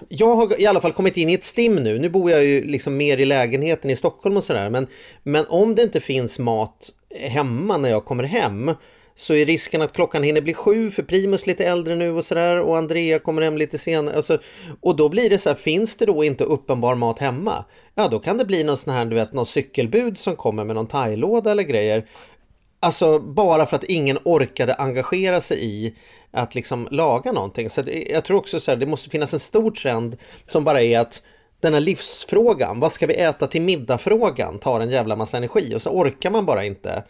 jag 0.09 0.35
har 0.35 0.61
i 0.61 0.65
alla 0.65 0.81
fall 0.81 0.93
kommit 0.93 1.17
in 1.17 1.29
i 1.29 1.33
ett 1.33 1.43
stim 1.43 1.75
nu. 1.75 1.99
Nu 1.99 2.09
bor 2.09 2.31
jag 2.31 2.45
ju 2.45 2.63
liksom 2.63 2.97
mer 2.97 3.17
i 3.17 3.25
lägenheten 3.25 3.91
i 3.91 3.95
Stockholm 3.95 4.37
och 4.37 4.43
sådär. 4.43 4.69
Men, 4.69 4.87
men 5.23 5.45
om 5.45 5.75
det 5.75 5.83
inte 5.83 5.99
finns 5.99 6.39
mat 6.39 6.89
hemma 7.19 7.77
när 7.77 7.89
jag 7.89 8.05
kommer 8.05 8.23
hem 8.23 8.71
så 9.15 9.33
är 9.33 9.45
risken 9.45 9.81
att 9.81 9.93
klockan 9.93 10.23
hinner 10.23 10.41
bli 10.41 10.53
sju 10.53 10.91
för 10.91 11.03
Primus 11.03 11.47
lite 11.47 11.65
äldre 11.65 11.95
nu 11.95 12.11
och 12.11 12.25
sådär 12.25 12.61
och 12.61 12.77
Andrea 12.77 13.19
kommer 13.19 13.41
hem 13.41 13.57
lite 13.57 13.77
senare. 13.77 14.15
Alltså, 14.15 14.39
och 14.79 14.95
då 14.95 15.09
blir 15.09 15.29
det 15.29 15.37
så 15.37 15.49
här, 15.49 15.55
finns 15.55 15.97
det 15.97 16.05
då 16.05 16.23
inte 16.23 16.43
uppenbar 16.43 16.95
mat 16.95 17.19
hemma? 17.19 17.65
Ja, 17.95 18.07
då 18.07 18.19
kan 18.19 18.37
det 18.37 18.45
bli 18.45 18.63
någon 18.63 18.77
sån 18.77 18.93
här, 18.93 19.05
du 19.05 19.15
vet, 19.15 19.33
någon 19.33 19.45
cykelbud 19.45 20.17
som 20.17 20.35
kommer 20.35 20.63
med 20.63 20.75
någon 20.75 20.87
thailåda 20.87 21.51
eller 21.51 21.63
grejer. 21.63 22.05
Alltså 22.83 23.19
bara 23.19 23.65
för 23.65 23.75
att 23.75 23.83
ingen 23.83 24.19
orkade 24.23 24.75
engagera 24.75 25.41
sig 25.41 25.65
i 25.65 25.95
att 26.31 26.55
liksom 26.55 26.87
laga 26.91 27.31
någonting. 27.31 27.69
Så 27.69 27.81
det, 27.81 28.07
jag 28.09 28.25
tror 28.25 28.37
också 28.37 28.59
så 28.59 28.71
här, 28.71 28.75
det 28.77 28.85
måste 28.85 29.09
finnas 29.09 29.33
en 29.33 29.39
stor 29.39 29.71
trend 29.71 30.17
som 30.47 30.63
bara 30.63 30.81
är 30.81 30.99
att 30.99 31.21
den 31.59 31.73
här 31.73 31.81
livsfrågan, 31.81 32.79
vad 32.79 32.91
ska 32.91 33.07
vi 33.07 33.13
äta 33.13 33.47
till 33.47 33.61
middag-frågan 33.61 34.59
tar 34.59 34.79
en 34.79 34.89
jävla 34.89 35.15
massa 35.15 35.37
energi 35.37 35.75
och 35.75 35.81
så 35.81 35.89
orkar 35.89 36.31
man 36.31 36.45
bara 36.45 36.65
inte. 36.65 37.03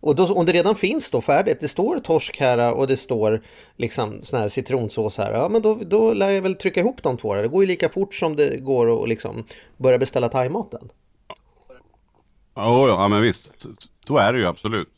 Och 0.00 0.16
då, 0.16 0.34
om 0.34 0.46
det 0.46 0.52
redan 0.52 0.76
finns 0.76 1.10
då 1.10 1.20
färdigt, 1.20 1.60
det 1.60 1.68
står 1.68 1.98
torsk 1.98 2.40
här 2.40 2.72
och 2.72 2.86
det 2.86 2.96
står 2.96 3.42
liksom 3.76 4.22
sån 4.22 4.40
här 4.40 4.48
citronsås 4.48 5.18
här, 5.18 5.32
ja 5.32 5.48
men 5.48 5.62
då, 5.62 5.78
då 5.86 6.12
lär 6.12 6.30
jag 6.30 6.42
väl 6.42 6.54
trycka 6.54 6.80
ihop 6.80 7.02
de 7.02 7.16
två. 7.16 7.34
Det 7.34 7.48
går 7.48 7.62
ju 7.62 7.66
lika 7.66 7.88
fort 7.88 8.14
som 8.14 8.36
det 8.36 8.56
går 8.56 9.02
att 9.02 9.08
liksom 9.08 9.44
börja 9.76 9.98
beställa 9.98 10.28
thaimaten. 10.28 10.88
Ja, 12.54 12.88
ja, 12.88 13.08
men 13.08 13.22
visst. 13.22 13.66
Så 14.06 14.16
är 14.16 14.32
det 14.32 14.38
ju 14.38 14.46
absolut. 14.46 14.88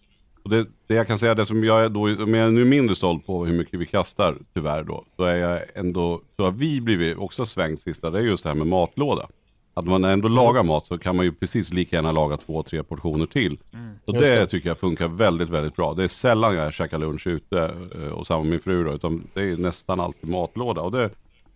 Och 0.44 0.50
det, 0.50 0.66
det 0.86 0.94
jag 0.94 1.06
kan 1.06 1.18
säga, 1.18 1.34
det 1.34 1.46
som 1.46 1.64
jag 1.64 1.84
är 1.84 1.88
då, 1.88 2.00
om 2.00 2.34
jag 2.34 2.46
är 2.46 2.50
nu 2.50 2.64
mindre 2.64 2.94
stolt 2.94 3.26
på 3.26 3.44
hur 3.44 3.56
mycket 3.58 3.80
vi 3.80 3.86
kastar, 3.86 4.38
tyvärr 4.54 4.82
då, 4.82 5.04
så 5.16 5.24
är 5.24 5.36
jag 5.36 5.60
ändå, 5.74 6.20
så 6.36 6.44
har 6.44 6.50
vi 6.50 6.80
blivit 6.80 7.18
också 7.18 7.46
svängt 7.46 7.82
sista, 7.82 8.10
det 8.10 8.18
är 8.18 8.22
just 8.22 8.42
det 8.42 8.50
här 8.50 8.54
med 8.54 8.66
matlåda. 8.66 9.28
Att 9.76 9.84
man 9.84 10.04
ändå 10.04 10.28
lagar 10.28 10.62
mat 10.62 10.86
så 10.86 10.98
kan 10.98 11.16
man 11.16 11.24
ju 11.24 11.32
precis 11.32 11.72
lika 11.72 11.96
gärna 11.96 12.12
laga 12.12 12.36
två, 12.36 12.62
tre 12.62 12.82
portioner 12.82 13.26
till. 13.26 13.58
Mm. 13.72 13.94
Så 14.06 14.12
det, 14.12 14.20
det, 14.20 14.46
tycker 14.46 14.68
jag 14.68 14.78
funkar 14.78 15.08
väldigt, 15.08 15.50
väldigt 15.50 15.76
bra. 15.76 15.94
Det 15.94 16.04
är 16.04 16.08
sällan 16.08 16.54
jag 16.54 16.72
käkar 16.72 16.98
lunch 16.98 17.26
ute 17.26 17.74
eh, 17.94 18.08
och 18.08 18.26
samma 18.26 18.42
med 18.42 18.50
min 18.50 18.60
fru 18.60 18.84
då, 18.84 18.92
utan 18.92 19.22
det 19.34 19.42
är 19.42 19.56
nästan 19.56 20.00
alltid 20.00 20.30
matlåda. 20.30 20.80
Och 20.80 20.92
det, 20.92 21.10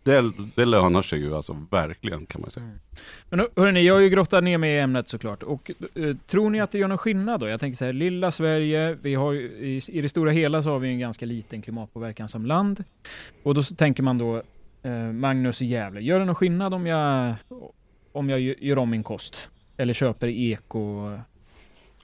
det, 0.09 0.33
det 0.55 0.65
lönar 0.65 1.03
sig 1.03 1.19
ju 1.19 1.35
alltså 1.35 1.57
verkligen 1.71 2.27
kan 2.27 2.41
man 2.41 2.51
säga. 2.51 2.67
Mm. 2.67 2.79
Men 3.31 3.47
hörni, 3.57 3.83
jag 3.83 3.95
har 3.95 4.01
ju 4.01 4.09
grottat 4.09 4.45
ner 4.45 4.59
mig 4.59 4.75
i 4.75 4.79
ämnet 4.79 5.09
såklart. 5.09 5.43
Och 5.43 5.71
uh, 5.97 6.17
tror 6.27 6.51
ni 6.51 6.61
att 6.61 6.73
det 6.73 6.79
gör 6.79 6.89
någon 6.89 6.99
skillnad 6.99 7.41
då? 7.41 7.49
Jag 7.49 7.61
tänker 7.61 7.77
så 7.77 7.85
här, 7.85 7.93
lilla 7.93 8.31
Sverige, 8.31 8.99
vi 9.03 9.15
har 9.15 9.35
i, 9.35 9.81
i 9.89 10.01
det 10.01 10.09
stora 10.09 10.31
hela 10.31 10.63
så 10.63 10.71
har 10.71 10.79
vi 10.79 10.89
en 10.89 10.99
ganska 10.99 11.27
liten 11.27 11.63
klimatpåverkan 11.63 12.29
som 12.29 12.47
land. 12.47 12.85
Och 13.43 13.55
då 13.55 13.63
tänker 13.63 14.03
man 14.03 14.19
då, 14.19 14.43
uh, 14.87 15.13
Magnus 15.13 15.63
i 15.63 15.67
Gävle, 15.67 16.01
gör 16.01 16.19
det 16.19 16.25
någon 16.25 16.35
skillnad 16.35 16.75
om 16.75 16.87
jag, 16.87 17.35
om 18.13 18.31
jag 18.31 18.41
gör 18.41 18.79
om 18.79 18.91
min 18.91 19.03
kost? 19.03 19.51
eller 19.79 19.95
köper 19.95 20.29
eko... 20.29 21.13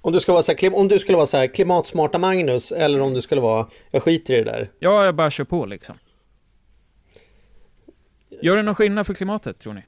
Om 0.00 0.12
du, 0.12 0.20
ska 0.20 0.32
vara 0.32 0.42
så 0.42 0.52
här, 0.52 0.74
om 0.74 0.88
du 0.88 0.98
skulle 0.98 1.16
vara 1.16 1.26
så 1.26 1.36
här 1.36 1.46
klimatsmarta 1.46 2.18
Magnus 2.18 2.72
eller 2.72 3.02
om 3.02 3.14
du 3.14 3.22
skulle 3.22 3.40
vara, 3.40 3.66
jag 3.90 4.02
skiter 4.02 4.34
i 4.34 4.36
det 4.36 4.44
där. 4.44 4.68
Ja, 4.78 5.04
jag 5.04 5.14
bara 5.14 5.30
kör 5.30 5.44
på 5.44 5.64
liksom. 5.64 5.94
Gör 8.42 8.56
det 8.56 8.62
någon 8.62 8.74
skillnad 8.74 9.06
för 9.06 9.14
klimatet, 9.14 9.58
tror 9.58 9.74
ni? 9.74 9.82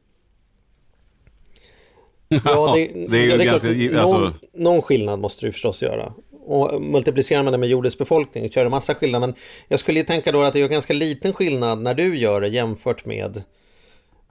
Ja, 2.29 2.75
det, 2.77 3.07
det 3.09 3.19
är 3.19 3.23
ju 3.23 3.37
det 3.37 3.45
är 3.45 3.45
ganska... 3.45 3.75
Klart, 3.75 4.01
alltså... 4.01 4.19
någon, 4.19 4.33
någon 4.53 4.83
skillnad 4.83 5.19
måste 5.19 5.47
du 5.47 5.53
förstås 5.53 5.83
göra. 5.83 6.13
Och 6.47 6.83
multiplicerar 6.83 7.43
man 7.43 7.53
det 7.53 7.59
med 7.59 7.69
jordens 7.69 7.99
befolkning 7.99 8.51
så 8.51 8.59
gör 8.59 8.65
det 8.65 8.71
massa 8.71 8.95
skillnad. 8.95 9.21
Men 9.21 9.35
jag 9.69 9.81
skulle 9.81 9.99
ju 10.01 10.07
tänka 10.07 10.33
då 10.33 10.43
att 10.43 10.53
det 10.53 10.59
gör 10.59 10.69
ganska 10.69 10.93
liten 10.93 11.33
skillnad 11.33 11.83
när 11.83 11.95
du 11.95 12.19
gör 12.19 12.41
det 12.41 12.49
jämfört 12.49 13.05
med 13.05 13.43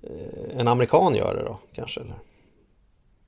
eh, 0.03 0.59
en 0.59 0.67
amerikan 0.67 1.15
gör 1.15 1.35
det 1.35 1.43
då 1.43 1.59
kanske. 1.75 2.01
Eller? 2.01 2.15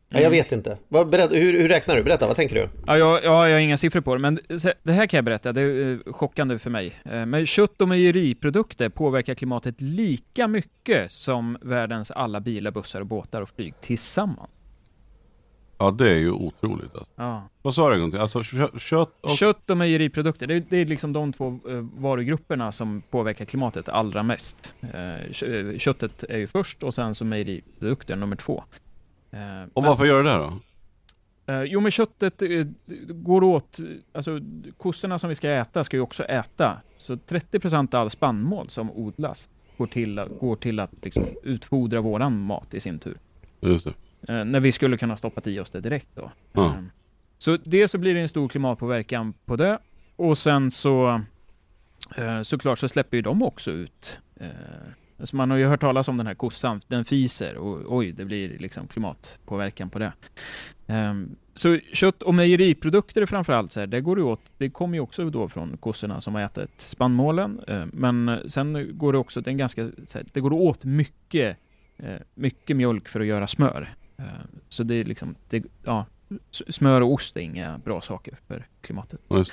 Ja, 0.09 0.19
jag 0.19 0.25
mm. 0.25 0.37
vet 0.37 0.51
inte. 0.51 0.77
Vad, 0.87 1.09
berätt, 1.09 1.33
hur, 1.33 1.61
hur, 1.61 1.67
räknar 1.67 1.95
du? 1.95 2.03
Berätta, 2.03 2.27
vad 2.27 2.35
tänker 2.35 2.55
du? 2.55 2.69
Ja, 2.85 2.97
jag, 2.97 3.23
jag 3.23 3.31
har 3.31 3.47
inga 3.47 3.77
siffror 3.77 4.01
på 4.01 4.15
det, 4.15 4.21
men 4.21 4.39
det 4.83 4.91
här 4.91 5.07
kan 5.07 5.17
jag 5.17 5.25
berätta. 5.25 5.53
Det 5.53 5.61
är 5.61 5.91
eh, 5.91 6.13
chockande 6.13 6.59
för 6.59 6.69
mig. 6.69 6.93
Eh, 7.05 7.25
men 7.25 7.45
kött 7.45 7.81
och 7.81 7.87
mejeriprodukter 7.87 8.89
påverkar 8.89 9.35
klimatet 9.35 9.81
lika 9.81 10.47
mycket 10.47 11.11
som 11.11 11.57
världens 11.61 12.11
alla 12.11 12.39
bilar, 12.39 12.71
bussar, 12.71 13.01
och 13.01 13.07
båtar 13.07 13.41
och 13.41 13.49
flyg 13.49 13.73
tillsammans. 13.81 14.49
Ja, 15.77 15.91
det 15.91 16.11
är 16.11 16.17
ju 16.17 16.31
otroligt. 16.31 16.95
Alltså. 16.95 17.13
Ja. 17.15 17.49
Vad 17.61 17.73
sa 17.73 17.89
du 17.89 17.95
en 17.95 18.01
gång 18.01 18.11
till? 18.11 18.19
Alltså 18.19 18.43
kött 18.77 19.13
och... 19.21 19.29
Kött 19.29 19.69
och 19.69 19.77
mejeriprodukter, 19.77 20.47
det, 20.47 20.59
det 20.69 20.77
är 20.77 20.85
liksom 20.85 21.13
de 21.13 21.33
två 21.33 21.47
eh, 21.47 21.85
varugrupperna 21.97 22.71
som 22.71 23.01
påverkar 23.09 23.45
klimatet 23.45 23.89
allra 23.89 24.23
mest. 24.23 24.73
köttet 25.77 26.23
är 26.23 26.37
ju 26.37 26.47
först 26.47 26.83
och 26.83 26.93
sen 26.93 27.15
så 27.15 27.25
mejeriprodukter 27.25 28.15
nummer 28.15 28.35
två. 28.35 28.63
Eh, 29.37 29.69
och 29.73 29.83
varför 29.83 30.05
gör 30.05 30.23
det 30.23 30.33
då? 30.33 30.53
Eh, 31.53 31.63
jo 31.63 31.79
men 31.79 31.91
köttet 31.91 32.41
eh, 32.41 32.65
går 33.07 33.43
åt, 33.43 33.79
alltså 34.13 34.39
kossorna 34.77 35.19
som 35.19 35.29
vi 35.29 35.35
ska 35.35 35.49
äta 35.49 35.83
ska 35.83 35.97
ju 35.97 36.01
också 36.01 36.23
äta. 36.23 36.81
Så 36.97 37.15
30% 37.15 37.95
av 37.95 38.01
all 38.01 38.09
spannmål 38.09 38.69
som 38.69 38.91
odlas 38.91 39.49
går 39.77 39.87
till, 39.87 40.25
går 40.39 40.55
till 40.55 40.79
att 40.79 40.91
liksom 41.01 41.25
utfodra 41.43 42.01
våran 42.01 42.39
mat 42.41 42.73
i 42.73 42.79
sin 42.79 42.99
tur. 42.99 43.17
Just 43.59 43.85
det. 43.85 43.93
När 44.43 44.59
vi 44.59 44.71
skulle 44.71 44.97
kunna 44.97 45.17
stoppa 45.17 45.49
i 45.49 45.59
oss 45.59 45.69
det 45.69 45.81
direkt 45.81 46.07
då. 46.15 46.31
Ja. 46.53 46.75
Så 47.37 47.57
det 47.63 47.87
så 47.87 47.97
blir 47.97 48.13
det 48.13 48.19
en 48.19 48.27
stor 48.27 48.47
klimatpåverkan 48.47 49.33
på 49.45 49.55
det. 49.55 49.79
Och 50.15 50.37
sen 50.37 50.71
så 50.71 51.21
såklart 52.43 52.79
så 52.79 52.87
släpper 52.87 53.17
ju 53.17 53.21
de 53.21 53.43
också 53.43 53.71
ut 53.71 54.21
Alltså 55.19 55.35
man 55.35 55.51
har 55.51 55.57
ju 55.57 55.65
hört 55.65 55.81
talas 55.81 56.07
om 56.07 56.17
den 56.17 56.27
här 56.27 56.33
kossan, 56.33 56.81
den 56.87 57.05
fiser 57.05 57.57
och 57.57 57.95
oj, 57.97 58.11
det 58.11 58.25
blir 58.25 58.59
liksom 58.59 58.87
klimatpåverkan 58.87 59.89
på 59.89 59.99
det. 59.99 60.13
Um, 60.87 61.35
så 61.53 61.79
kött 61.93 62.21
och 62.21 62.35
mejeriprodukter 62.35 63.25
framförallt, 63.25 63.71
så 63.71 63.79
här, 63.79 63.87
det 63.87 64.01
går 64.01 64.17
ju 64.17 64.23
åt, 64.23 64.41
det 64.57 64.69
kommer 64.69 64.97
ju 64.97 65.01
också 65.01 65.29
då 65.29 65.49
från 65.49 65.77
kossorna 65.77 66.21
som 66.21 66.35
har 66.35 66.41
ätit 66.41 66.81
spannmålen, 66.81 67.61
uh, 67.69 67.85
men 67.93 68.39
sen 68.47 68.97
går 68.97 69.13
det 69.13 69.19
också, 69.19 69.41
det, 69.41 69.51
är 69.51 69.55
ganska, 69.55 69.81
här, 69.83 70.25
det 70.33 70.39
går 70.39 70.53
åt 70.53 70.85
mycket, 70.85 71.57
uh, 72.03 72.15
mycket 72.33 72.77
mjölk 72.77 73.09
för 73.09 73.19
att 73.19 73.27
göra 73.27 73.47
smör. 73.47 73.95
Uh, 74.19 74.25
så 74.69 74.83
det 74.83 74.95
är 74.95 75.03
liksom, 75.03 75.35
det, 75.49 75.63
ja, 75.83 76.05
smör 76.49 77.01
och 77.01 77.13
ost 77.13 77.37
är 77.37 77.41
inga 77.41 77.77
bra 77.77 78.01
saker 78.01 78.37
för 78.47 78.67
klimatet. 78.81 79.21
Eh, 79.29 79.43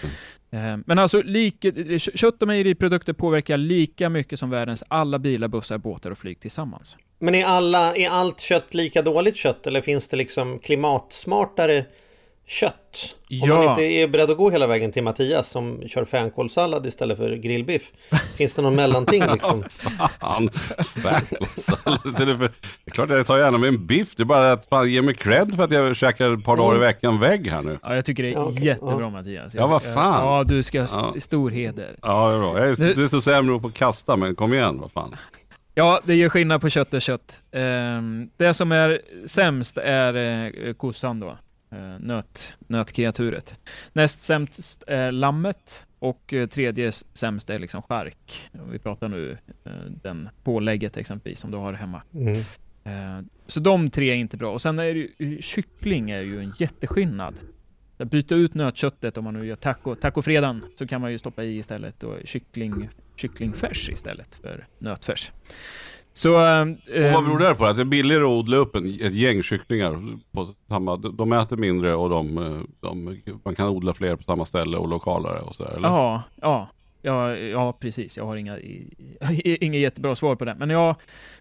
Ehm, 0.55 0.85
men 0.87 0.99
alltså, 0.99 1.23
lik, 1.23 1.67
kött 2.15 2.43
och 2.43 2.49
mejeriprodukter 2.49 3.13
påverkar 3.13 3.57
lika 3.57 4.09
mycket 4.09 4.39
som 4.39 4.51
världens 4.51 4.85
alla 4.89 5.19
bilar, 5.19 5.49
bussar, 5.49 5.79
båtar 5.79 6.11
och 6.11 6.19
flyg 6.19 6.41
tillsammans. 6.41 6.97
Men 7.19 7.35
är, 7.35 7.45
alla, 7.45 7.97
är 7.97 8.09
allt 8.09 8.41
kött 8.41 8.75
lika 8.75 9.03
dåligt 9.03 9.37
kött 9.37 9.67
eller 9.67 9.81
finns 9.81 10.09
det 10.09 10.17
liksom 10.17 10.59
klimatsmartare 10.59 11.85
kött. 12.47 13.17
Om 13.31 13.49
ja. 13.49 13.55
man 13.55 13.69
inte 13.69 13.83
är 13.83 14.09
beredd 14.09 14.31
att 14.31 14.37
gå 14.37 14.51
hela 14.51 14.67
vägen 14.67 14.93
till 14.93 15.03
Mattias 15.03 15.49
som 15.49 15.83
kör 15.89 16.05
fänkålssallad 16.05 16.87
istället 16.87 17.19
för 17.19 17.37
grillbiff. 17.37 17.93
Finns 18.37 18.55
det 18.55 18.63
någon 18.63 18.75
mellanting 18.75 19.23
liksom? 19.33 19.65
fan, 20.21 20.51
fänkålssallad 21.03 22.01
istället 22.07 22.39
för... 22.39 22.45
Det 22.85 22.91
är 22.91 22.91
klart 22.91 23.11
jag 23.11 23.27
tar 23.27 23.39
gärna 23.39 23.59
med 23.59 23.69
en 23.69 23.87
biff. 23.87 24.17
Det 24.17 24.23
är 24.23 24.25
bara 24.25 24.53
att 24.53 24.67
fan 24.67 24.91
ge 24.91 25.03
mig 25.03 25.15
cred 25.15 25.55
för 25.57 25.65
att 25.65 25.71
jag 25.71 25.97
käkar 25.97 26.35
ett 26.39 26.45
par 26.45 26.57
dagar 26.57 26.73
i 26.73 26.77
mm. 26.77 26.81
veckan 26.81 27.21
vägg 27.21 27.51
här 27.51 27.63
nu. 27.63 27.79
Ja, 27.83 27.95
jag 27.95 28.05
tycker 28.05 28.23
det 28.23 28.29
är 28.29 28.33
ja, 28.33 28.45
okay. 28.45 28.65
jättebra 28.65 29.01
ja. 29.01 29.11
Mattias. 29.11 29.55
ja, 29.55 29.67
vad 29.67 29.83
fan. 29.83 30.27
Ja, 30.27 30.45
du 30.45 30.63
ska 30.63 30.81
ha 30.81 31.15
stor 31.21 31.51
heder. 31.51 31.97
Ja, 32.03 32.29
det 32.29 32.35
är 32.35 32.39
bra. 32.39 32.59
Jag 32.59 32.69
är, 32.69 32.95
du... 32.95 33.05
är 33.05 33.09
så 33.09 33.21
sämre 33.21 33.61
på 33.61 33.69
att 33.69 33.75
kasta, 33.75 34.17
men 34.17 34.35
kom 34.35 34.55
igen, 34.55 34.81
vad 34.81 34.93
fan. 34.93 35.17
Ja, 35.75 36.01
det 36.05 36.15
gör 36.15 36.29
skillnad 36.29 36.61
på 36.61 36.71
kött 36.71 36.95
och 36.95 37.03
kött. 37.03 37.43
Um, 37.53 38.31
det 38.37 38.55
som 38.55 38.73
är 38.73 39.01
sämst 39.27 39.79
är 39.79 40.17
uh, 40.17 40.75
kossan 40.75 41.21
då. 41.21 41.37
Eh, 41.75 41.99
nöt, 42.01 42.57
nötkreaturet. 42.67 43.59
Näst 43.93 44.23
sämst 44.23 44.85
är 44.87 45.13
lammet 45.13 45.87
och 45.99 46.33
eh, 46.33 46.49
tredje 46.49 46.93
sämst 46.93 47.51
är 47.51 47.59
liksom 47.59 47.83
skärk. 47.83 48.51
Vi 48.71 48.79
pratar 48.79 49.09
nu 49.09 49.39
eh, 49.65 49.73
den 50.03 50.29
pålägget 50.43 50.97
exempelvis 50.97 51.41
som 51.41 51.51
du 51.51 51.57
har 51.57 51.73
hemma. 51.73 52.03
Mm. 52.15 52.45
Så 53.47 53.61
de 53.61 53.91
tre 53.91 54.11
är 54.11 54.15
inte 54.15 54.37
bra. 54.37 54.53
Och 54.53 54.63
sen 54.63 54.79
är 54.79 54.85
det 54.85 55.09
ju, 55.19 55.43
kyckling 55.43 56.11
är 56.11 56.21
ju 56.21 56.41
en 56.41 56.53
jätteskillnad. 56.59 57.35
Byta 57.99 58.35
ut 58.35 58.55
nötköttet 58.55 59.17
om 59.17 59.25
man 59.25 59.35
nu 59.35 59.47
gör 59.47 59.57
taco, 59.57 59.95
tacofredagen 59.95 60.63
så 60.79 60.87
kan 60.87 61.01
man 61.01 61.13
ju 61.13 61.19
stoppa 61.19 61.45
i 61.45 61.59
istället 61.59 62.03
och 62.03 62.17
kyckling, 62.25 62.89
kycklingfärs 63.17 63.89
istället 63.89 64.35
för 64.35 64.67
nötfärs. 64.79 65.33
Så, 66.17 66.31
och 66.31 67.13
vad 67.13 67.25
beror 67.25 67.39
det 67.39 67.55
på? 67.55 67.67
Att 67.67 67.77
det 67.77 67.83
är 67.83 67.87
billigare 67.87 68.23
att 68.23 68.29
odla 68.29 68.57
upp 68.57 68.75
en, 68.77 68.87
ett 68.87 69.15
gäng 69.15 69.43
kycklingar 69.43 70.19
på 70.33 70.47
samma, 70.69 70.97
de 70.97 71.33
äter 71.33 71.57
mindre 71.57 71.95
och 71.95 72.11
de, 72.11 72.67
de, 72.81 73.21
man 73.45 73.55
kan 73.55 73.69
odla 73.69 73.95
fler 73.95 74.17
på 74.17 74.23
samma 74.23 74.45
ställe 74.45 74.77
och 74.77 74.89
lokalare 74.89 75.41
och 75.41 75.55
sådär? 75.55 75.79
Ja, 75.83 76.23
ja. 76.41 76.69
Ja, 77.07 77.37
ja, 77.37 77.73
precis. 77.73 78.17
Jag 78.17 78.27
har 78.27 78.37
inga, 78.37 78.59
inga 79.45 79.79
jättebra 79.79 80.15
svar 80.15 80.37
på 80.37 80.45
det. 80.45 80.55
Men 80.55 80.71
ja, 80.71 80.97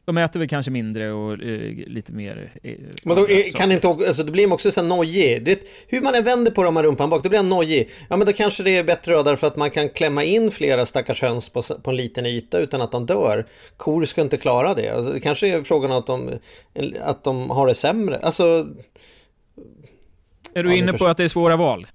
de 0.06 0.18
äter 0.18 0.40
väl 0.40 0.50
kanske 0.50 0.72
mindre 0.72 1.12
och 1.12 1.34
eh, 1.34 1.88
lite 1.88 2.14
mer... 2.14 2.52
Eh, 2.64 2.74
men 3.04 3.16
då 3.16 3.30
är, 3.30 3.58
kan 3.58 3.72
inte, 3.72 3.88
alltså, 3.88 4.24
då 4.24 4.32
blir 4.32 4.48
man 4.48 4.54
också 4.54 4.72
så 4.72 4.82
nojig. 4.82 5.44
Det, 5.44 5.60
hur 5.88 6.02
man 6.02 6.16
än 6.16 6.24
vänder 6.24 6.52
på 6.52 6.64
dem 6.64 6.74
med 6.74 6.84
rumpan 6.84 7.10
bak, 7.10 7.24
då 7.24 7.30
blir 7.30 7.40
han 7.40 7.50
nojig. 7.50 7.90
Ja, 8.10 8.18
men 8.18 8.28
då 8.28 8.34
kanske 8.34 8.64
det 8.64 8.78
är 8.78 8.84
bättre 8.84 9.24
därför 9.24 9.48
att 9.48 9.56
man 9.56 9.72
kan 9.72 9.90
klämma 9.90 10.24
in 10.24 10.52
flera 10.52 10.86
stackars 10.86 11.22
höns 11.22 11.50
på, 11.50 11.62
på 11.62 11.90
en 11.90 11.98
liten 11.98 12.26
yta 12.26 12.60
utan 12.60 12.82
att 12.82 12.92
de 12.92 13.06
dör. 13.06 13.46
Kor 13.78 14.06
ska 14.06 14.22
inte 14.22 14.38
klara 14.38 14.74
det. 14.74 14.90
Alltså, 14.90 15.12
det 15.12 15.20
kanske 15.20 15.48
är 15.48 15.64
frågan 15.64 15.92
om 15.92 15.98
att 15.98 16.08
de, 16.08 16.40
att 17.02 17.24
de 17.24 17.50
har 17.50 17.68
det 17.68 17.76
sämre. 17.76 18.20
Alltså... 18.20 18.68
Är 20.54 20.64
du 20.64 20.70
ja, 20.70 20.76
inne 20.76 20.94
på 20.94 21.06
att 21.06 21.18
det 21.18 21.24
är 21.24 21.28
svåra 21.28 21.56
val? 21.56 21.88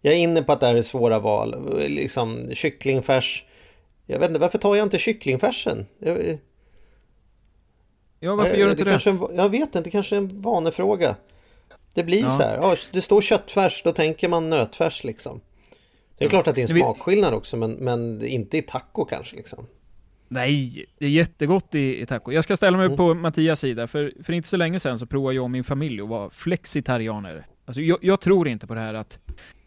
Jag 0.00 0.14
är 0.14 0.18
inne 0.18 0.42
på 0.42 0.52
att 0.52 0.60
det 0.60 0.66
här 0.66 0.74
är 0.74 0.82
svåra 0.82 1.18
val. 1.18 1.78
Liksom 1.88 2.54
kycklingfärs. 2.54 3.44
Jag 4.06 4.18
vet 4.18 4.28
inte, 4.28 4.40
varför 4.40 4.58
tar 4.58 4.76
jag 4.76 4.86
inte 4.86 4.98
kycklingfärsen? 4.98 5.86
Jag, 5.98 6.38
ja, 8.20 8.34
varför 8.34 8.56
gör 8.56 8.66
du 8.66 8.70
inte 8.70 8.84
det? 8.84 9.00
det? 9.04 9.10
En, 9.10 9.36
jag 9.36 9.48
vet 9.48 9.60
inte, 9.60 9.80
det 9.80 9.90
kanske 9.90 10.16
är 10.16 10.18
en 10.18 10.40
vanefråga. 10.40 11.16
Det 11.94 12.04
blir 12.04 12.22
ja. 12.22 12.36
så 12.36 12.42
här. 12.42 12.56
Ja, 12.56 12.76
det 12.92 13.02
står 13.02 13.20
köttfärs, 13.20 13.82
då 13.84 13.92
tänker 13.92 14.28
man 14.28 14.50
nötfärs 14.50 15.04
liksom. 15.04 15.40
Det 16.18 16.24
är 16.24 16.28
klart 16.28 16.48
att 16.48 16.54
det 16.54 16.60
är 16.60 16.62
en 16.62 16.68
smakskillnad 16.68 17.34
också, 17.34 17.56
men, 17.56 17.72
men 17.72 18.26
inte 18.26 18.58
i 18.58 18.62
taco 18.62 19.04
kanske 19.04 19.36
liksom. 19.36 19.66
Nej, 20.28 20.86
det 20.98 21.06
är 21.06 21.10
jättegott 21.10 21.74
i, 21.74 22.00
i 22.00 22.06
taco. 22.06 22.32
Jag 22.32 22.44
ska 22.44 22.56
ställa 22.56 22.76
mig 22.76 22.86
mm. 22.86 22.96
på 22.96 23.14
Mattias 23.14 23.60
sida, 23.60 23.86
för, 23.86 24.12
för 24.22 24.32
inte 24.32 24.48
så 24.48 24.56
länge 24.56 24.80
sedan 24.80 24.98
så 24.98 25.06
provade 25.06 25.34
jag 25.34 25.44
och 25.44 25.50
min 25.50 25.64
familj 25.64 26.00
att 26.00 26.08
vara 26.08 26.30
flexitarianer. 26.30 27.46
Alltså 27.64 27.80
jag, 27.80 27.98
jag 28.02 28.20
tror 28.20 28.48
inte 28.48 28.66
på 28.66 28.74
det 28.74 28.80
här 28.80 28.94
att 28.94 29.18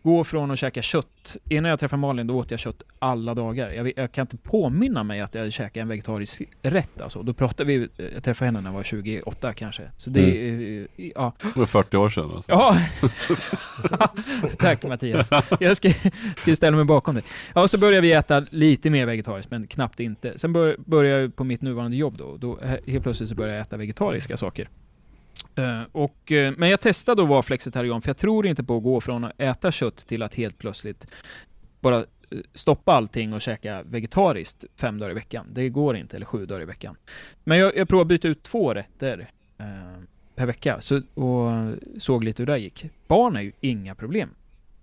gå 0.04 0.24
från 0.24 0.52
att 0.52 0.60
käka 0.60 0.82
kött. 0.82 1.38
Innan 1.50 1.70
jag 1.70 1.80
träffade 1.80 2.00
Malin, 2.00 2.28
då 2.28 2.38
åt 2.38 2.52
jag 2.52 2.60
kött 2.60 2.84
alla 3.00 3.34
dagar. 3.34 3.72
Jag, 3.72 3.94
jag 3.96 4.12
kan 4.12 4.22
inte 4.22 4.38
påminna 4.38 5.04
mig 5.04 5.22
att 5.22 5.36
jag 5.36 5.54
käkade 5.54 5.82
en 5.82 5.88
vegetarisk 5.88 6.42
rätt 6.62 7.02
alltså. 7.02 7.24
Då 7.24 7.34
pratade 7.34 7.78
vi, 7.78 7.90
jag 8.14 8.24
träffade 8.24 8.46
henne 8.46 8.62
när 8.62 8.70
jag 8.70 8.76
var 8.76 8.84
28 8.84 9.54
kanske. 9.54 9.84
Så 9.98 10.10
det, 10.10 10.50
mm. 10.50 10.88
ja. 11.16 11.34
Det 11.54 11.60
var 11.60 11.66
40 11.66 11.98
år 11.98 12.10
sedan 12.10 12.32
alltså. 12.36 12.52
Ja! 12.52 12.78
Tack 14.60 14.84
Mattias. 14.84 15.30
Jag 15.60 15.78
ska, 15.78 15.90
ska 16.38 16.56
ställa 16.56 16.78
mig 16.78 16.86
bakom 16.86 17.16
det. 17.16 17.22
Ja, 17.54 17.68
så 17.68 17.78
började 17.78 18.02
vi 18.02 18.14
äta 18.14 18.46
lite 18.50 18.90
mer 18.90 19.06
vegetariskt, 19.06 19.52
men 19.52 19.68
knappt 19.68 20.00
inte. 20.00 20.40
Sen 20.40 20.54
bör, 20.54 20.76
började 20.86 21.22
jag 21.22 21.36
på 21.36 21.44
mitt 21.44 21.62
nuvarande 21.62 21.98
jobb 21.98 22.18
då. 22.18 22.38
då 22.38 22.60
helt 22.88 23.04
plötsligt 23.04 23.30
så 23.30 23.36
började 23.36 23.58
jag 23.58 23.62
äta 23.62 23.78
vegetariska 23.78 24.38
saker. 24.38 24.70
Uh, 25.60 25.84
och, 25.92 26.32
uh, 26.32 26.54
men 26.58 26.70
jag 26.70 26.82
testade 26.82 27.24
att 27.24 27.30
vara 27.30 27.42
flexitarian, 27.42 28.02
för 28.02 28.10
jag 28.10 28.18
tror 28.18 28.48
inte 28.48 28.64
på 28.64 28.78
att 28.78 28.84
gå 28.84 29.02
från 29.02 29.24
att 29.24 29.32
äta 29.38 29.72
kött 29.72 30.08
till 30.08 30.24
att 30.24 30.36
helt 30.36 30.58
plötsligt 30.58 31.08
bara 31.80 31.98
eh, 31.98 32.04
stoppa 32.54 32.94
allting 32.94 33.34
och 33.34 33.42
käka 33.42 33.84
vegetariskt 33.84 34.66
fem 34.76 35.00
dagar 35.00 35.12
i 35.12 35.14
veckan. 35.14 35.48
Det 35.54 35.70
går 35.70 35.98
inte, 35.98 36.16
eller 36.16 36.26
sju 36.26 36.46
dagar 36.46 36.62
i 36.62 36.66
veckan. 36.66 36.96
Men 37.44 37.58
jag, 37.58 37.78
jag 37.78 37.90
provade 37.90 38.02
att 38.02 38.08
byta 38.08 38.28
ut 38.28 38.44
två 38.44 38.74
rätter 38.74 39.30
per 40.36 40.46
vecka 40.46 40.82
så, 40.82 41.02
och 41.14 41.74
såg 41.98 42.24
lite 42.24 42.42
hur 42.42 42.48
det 42.48 42.58
gick. 42.58 42.90
Barn 43.08 43.36
är 43.36 43.42
ju 43.42 43.52
inga 43.60 43.96
problem. 43.96 44.30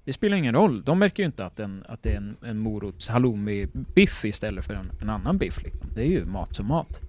Det 0.04 0.12
spelar 0.12 0.36
ingen 0.36 0.54
roll. 0.54 0.82
De 0.82 0.98
märker 0.98 1.22
ju 1.22 1.26
inte 1.26 1.44
att, 1.44 1.60
en, 1.60 1.84
att 1.88 2.02
det 2.02 2.12
är 2.12 2.16
en, 2.16 2.36
en 2.42 2.58
morots 2.58 3.08
halloumi-biff 3.08 4.24
istället 4.24 4.64
för 4.64 4.74
en, 4.74 4.90
en 5.00 5.10
annan 5.10 5.38
biff. 5.38 5.62
Liksom. 5.62 5.90
Det 5.94 6.02
är 6.02 6.06
ju 6.06 6.24
mat 6.24 6.54
som 6.54 6.66
mat. 6.66 7.00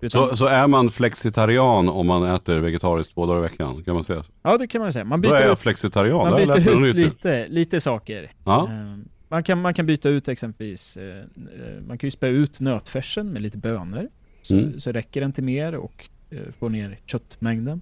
Utan, 0.00 0.28
Så, 0.28 0.36
så 0.36 0.46
är 0.46 0.66
man 0.66 0.90
flexitarian 0.90 1.88
om 1.88 2.06
man 2.06 2.34
äter 2.36 2.58
vegetariskt 2.58 3.14
två 3.14 3.26
dagar 3.26 3.38
i 3.38 3.42
veckan? 3.42 3.82
Kan 3.84 3.94
man 3.94 4.04
säga 4.04 4.22
så? 4.22 4.32
ja, 4.42 4.58
det 4.58 4.66
kan 4.66 4.80
man 4.82 4.92
säga. 4.92 5.04
Man 5.04 5.20
Då 5.20 5.28
är 5.28 5.32
byter 5.32 5.42
jag 5.46 5.52
ut, 5.52 5.58
flexitarian. 5.58 6.30
man 6.30 6.36
byter 6.36 6.70
ut 6.70 6.80
nu. 6.80 6.92
lite, 7.04 7.46
lite 7.48 7.80
saker. 7.80 8.32
Ja. 8.44 8.68
Eh, 8.70 8.96
Man 9.28 9.42
kan, 9.42 9.60
man 9.60 9.74
kan 9.74 9.86
byta 9.86 10.08
ut 10.08 10.28
exempelvis, 10.28 10.96
eh, 10.96 11.16
eh, 11.18 11.24
man 11.86 11.98
kan 11.98 12.06
ju 12.06 12.10
spä 12.10 12.28
ut 12.28 12.60
nötfärsen 12.60 13.26
med 13.32 13.42
lite 13.42 13.58
bönor. 13.58 14.08
Så, 14.42 14.54
Mm. 14.54 14.80
så 14.80 14.92
räcker 14.92 15.20
den 15.20 15.32
till 15.32 15.44
mer 15.44 15.74
och 15.74 16.08
får 16.58 16.68
ner 16.70 16.98
köttmängden. 17.06 17.80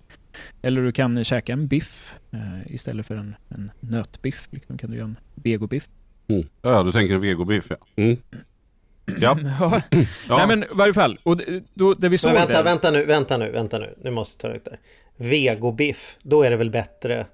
Eller 0.63 0.83
du 0.83 0.93
kan 0.93 1.25
käka 1.25 1.53
en 1.53 1.67
biff 1.67 2.15
istället 2.67 3.07
för 3.07 3.17
en, 3.17 3.35
en 3.49 3.71
nötbiff. 3.81 4.49
Liksom 4.51 4.79
kan 4.79 4.91
du 4.91 4.97
göra 4.97 5.05
en 5.07 5.17
vegobiff. 5.35 5.89
Mm. 6.29 6.43
Ja, 6.63 6.83
du 6.83 6.93
tänker 6.93 7.19
vegobiff 7.19 7.67
ja. 7.71 7.77
Mm. 8.03 8.17
Ja. 9.21 9.39
Ja. 10.29 10.37
Nej 10.37 10.47
men 10.47 10.63
i 10.63 10.67
varje 10.71 10.95
fall, 10.95 11.19
och 11.23 11.37
det, 11.37 11.63
då, 11.75 11.95
det 11.95 12.09
vi 12.09 12.19
såg 12.19 12.29
Men 12.29 12.41
vänta, 12.41 12.53
där, 12.53 12.63
vänta 12.65 12.91
nu, 12.91 13.05
vänta 13.05 13.37
nu, 13.37 13.51
vänta 13.51 13.79
nu. 13.79 13.95
Nu 14.03 14.11
måste 14.11 14.47
jag 14.47 14.65
ta 14.65 14.71
det 14.71 14.71
där. 14.71 14.81
Vegobiff, 15.17 16.17
då 16.23 16.43
är 16.43 16.51
det 16.51 16.57
väl 16.57 16.71
bättre 16.71 17.27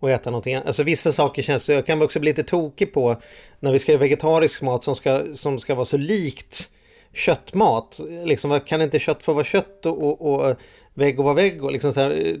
att 0.00 0.08
äta 0.08 0.30
någonting 0.30 0.54
annat. 0.54 0.66
Alltså 0.66 0.82
vissa 0.82 1.12
saker 1.12 1.42
känns, 1.42 1.68
jag 1.68 1.86
kan 1.86 2.02
också 2.02 2.20
bli 2.20 2.30
lite 2.30 2.42
tokig 2.42 2.92
på 2.92 3.22
när 3.60 3.72
vi 3.72 3.78
ska 3.78 3.92
göra 3.92 4.00
vegetarisk 4.00 4.62
mat 4.62 4.84
som 4.84 4.96
ska, 4.96 5.24
som 5.34 5.58
ska 5.58 5.74
vara 5.74 5.84
så 5.84 5.96
likt 5.96 6.68
köttmat. 7.12 8.00
Liksom, 8.24 8.60
kan 8.60 8.82
inte 8.82 8.98
kött 8.98 9.22
få 9.22 9.32
vara 9.32 9.44
kött 9.44 9.86
och, 9.86 10.02
och, 10.02 10.40
och 10.40 10.56
vego 10.94 11.22
vara 11.22 11.34
vego? 11.34 11.70
Liksom 11.70 11.92
så 11.92 12.00
här, 12.00 12.10
eh, 12.10 12.34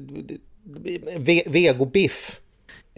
ve, 1.16 1.42
vegobiff. 1.46 2.40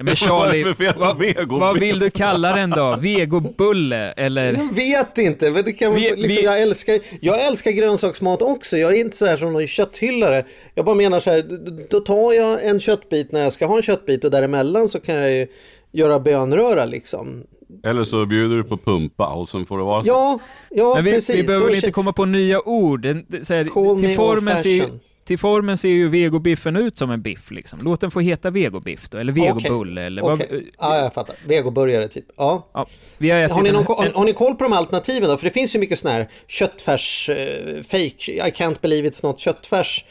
Ja, 0.01 0.05
men 0.05 0.17
Charlie, 0.17 0.65
Vad 0.65 0.77
fel 0.77 0.95
vad, 0.99 1.19
vegobiff? 1.19 1.61
vad 1.61 1.79
vill 1.81 1.99
du 1.99 2.11
kalla 2.11 2.53
den 2.57 2.71
då? 2.71 2.97
Vegobulle 3.01 4.13
eller? 4.13 4.53
Jag 4.53 4.75
vet 4.75 5.19
inte, 5.19 5.51
men 5.51 5.65
det 5.65 5.73
kan, 5.73 5.95
Vi- 5.95 6.01
liksom, 6.01 6.23
vi- 6.29 6.45
jag, 6.45 6.63
älskar, 6.63 6.99
jag 7.21 7.47
älskar 7.47 7.71
grönsaksmat 7.71 8.43
också. 8.43 8.77
Jag 8.77 8.93
är 8.97 9.01
inte 9.01 9.17
så 9.17 9.27
här 9.27 9.37
som 9.37 9.53
någon 9.53 9.67
kötthyllare. 9.67 10.45
Jag 10.75 10.85
bara 10.85 10.95
menar 10.95 11.21
så 11.21 11.31
här, 11.31 11.45
då 11.91 12.01
tar 12.01 12.33
jag 12.33 12.67
en 12.67 12.81
köttbit 12.81 13.33
när 13.33 13.41
jag 13.43 13.53
ska 13.53 13.67
ha 13.67 13.77
en 13.77 13.83
köttbit 13.83 14.25
och 14.25 14.31
däremellan 14.31 14.89
så 14.89 15.01
kan 15.01 15.15
jag 15.15 15.31
ju 15.31 15.47
göra 15.93 16.21
bönröra 16.21 16.85
liksom. 16.85 17.43
Eller 17.85 18.05
så 18.05 18.27
bjuder 18.27 18.57
du 18.57 18.65
på 18.65 18.77
pumpa 18.77 19.27
och 19.29 19.49
sen 19.49 19.67
får 19.67 19.79
det 19.79 19.85
vara 19.85 20.05
så. 20.05 20.09
Ja, 20.09 20.39
ja 20.71 20.95
Men 20.95 21.05
vi, 21.05 21.13
precis. 21.13 21.37
vi 21.37 21.43
behöver 21.43 21.63
Så 21.65 21.67
väl 21.67 21.77
inte 21.77 21.91
komma 21.91 22.13
på 22.13 22.25
nya 22.25 22.61
ord. 22.69 23.07
Så 23.43 23.55
här, 23.55 23.99
till, 24.01 24.17
formen 24.17 24.59
ser. 24.59 24.91
Till 25.31 25.39
formen 25.39 25.79
ser 25.79 25.89
ju 25.89 26.09
vegobiffen 26.09 26.77
ut 26.77 26.99
som 26.99 27.11
en 27.11 27.23
biff 27.23 27.51
liksom. 27.51 27.79
Låt 27.83 28.01
den 28.01 28.11
få 28.11 28.21
heta 28.21 28.51
vegobiff 28.51 29.09
då, 29.09 29.19
eller 29.19 29.33
vegobulle 29.33 30.03
eller 30.03 30.23
vad... 30.23 30.33
Okej. 30.33 30.71
Ja, 30.79 30.99
jag 30.99 31.15
fattar. 31.15 31.37
Vegoburgare 31.47 32.09
typ. 32.09 32.25
Ja. 32.37 32.67
Ja, 32.73 32.87
vi 33.19 33.31
har 33.31 33.39
ätit 33.39 33.57
Har 33.57 33.63
ni, 33.63 33.73
någon, 33.73 33.85
har, 33.87 34.05
en- 34.07 34.15
har 34.15 34.25
ni 34.25 34.33
koll 34.33 34.55
på 34.55 34.65
de 34.65 34.73
alternativen 34.73 35.29
då? 35.29 35.37
För 35.37 35.45
det 35.45 35.51
finns 35.51 35.75
ju 35.75 35.79
mycket 35.79 35.99
sån 35.99 36.11
här 36.11 36.29
köttfärs, 36.47 37.29
eh, 37.29 37.83
fake, 37.83 38.33
I 38.33 38.51
can't 38.51 38.81
believe 38.81 39.09
it's 39.09 39.27
not 39.27 39.39
köttfärs, 39.41 40.05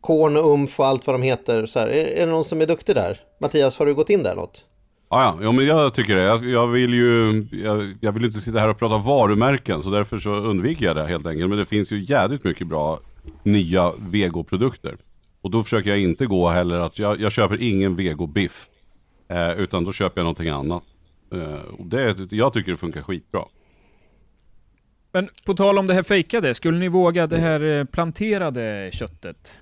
korn 0.00 0.36
och 0.36 0.54
umf 0.54 0.80
och 0.80 0.86
allt 0.86 1.06
vad 1.06 1.14
de 1.14 1.22
heter. 1.22 1.66
Så 1.66 1.78
här. 1.78 1.86
Är, 1.86 2.04
är 2.04 2.26
det 2.26 2.32
någon 2.32 2.44
som 2.44 2.60
är 2.60 2.66
duktig 2.66 2.94
där? 2.94 3.20
Mattias, 3.40 3.78
har 3.78 3.86
du 3.86 3.94
gått 3.94 4.10
in 4.10 4.22
där 4.22 4.34
något? 4.34 4.64
Ja, 5.10 5.22
ja, 5.22 5.44
ja 5.44 5.52
men 5.52 5.66
jag 5.66 5.94
tycker 5.94 6.16
det. 6.16 6.22
Jag, 6.22 6.44
jag 6.44 6.66
vill 6.66 6.94
ju 6.94 7.44
jag, 7.64 7.96
jag 8.00 8.12
vill 8.12 8.24
inte 8.24 8.40
sitta 8.40 8.58
här 8.58 8.68
och 8.68 8.78
prata 8.78 8.98
varumärken 8.98 9.82
så 9.82 9.90
därför 9.90 10.18
så 10.18 10.30
undviker 10.30 10.86
jag 10.86 10.96
det 10.96 11.06
helt 11.06 11.26
enkelt. 11.26 11.48
Men 11.48 11.58
det 11.58 11.66
finns 11.66 11.92
ju 11.92 12.04
jädrigt 12.04 12.44
mycket 12.44 12.66
bra 12.66 13.00
nya 13.42 13.92
vegoprodukter. 13.98 14.96
Och 15.40 15.50
då 15.50 15.62
försöker 15.64 15.90
jag 15.90 16.00
inte 16.00 16.26
gå 16.26 16.48
heller 16.48 16.80
att 16.80 16.98
jag, 16.98 17.20
jag 17.20 17.32
köper 17.32 17.62
ingen 17.62 17.96
vegobiff. 17.96 18.68
Eh, 19.28 19.52
utan 19.52 19.84
då 19.84 19.92
köper 19.92 20.20
jag 20.20 20.24
någonting 20.24 20.48
annat. 20.48 20.82
Eh, 21.32 21.54
och 21.78 21.86
det, 21.86 22.32
jag 22.32 22.52
tycker 22.52 22.70
det 22.72 22.78
funkar 22.78 23.02
skitbra. 23.02 23.44
Men 25.12 25.28
på 25.44 25.54
tal 25.54 25.78
om 25.78 25.86
det 25.86 25.94
här 25.94 26.02
fejkade, 26.02 26.54
skulle 26.54 26.78
ni 26.78 26.88
våga 26.88 27.26
det 27.26 27.38
här 27.38 27.64
eh, 27.64 27.84
planterade 27.84 28.90
köttet? 28.92 29.52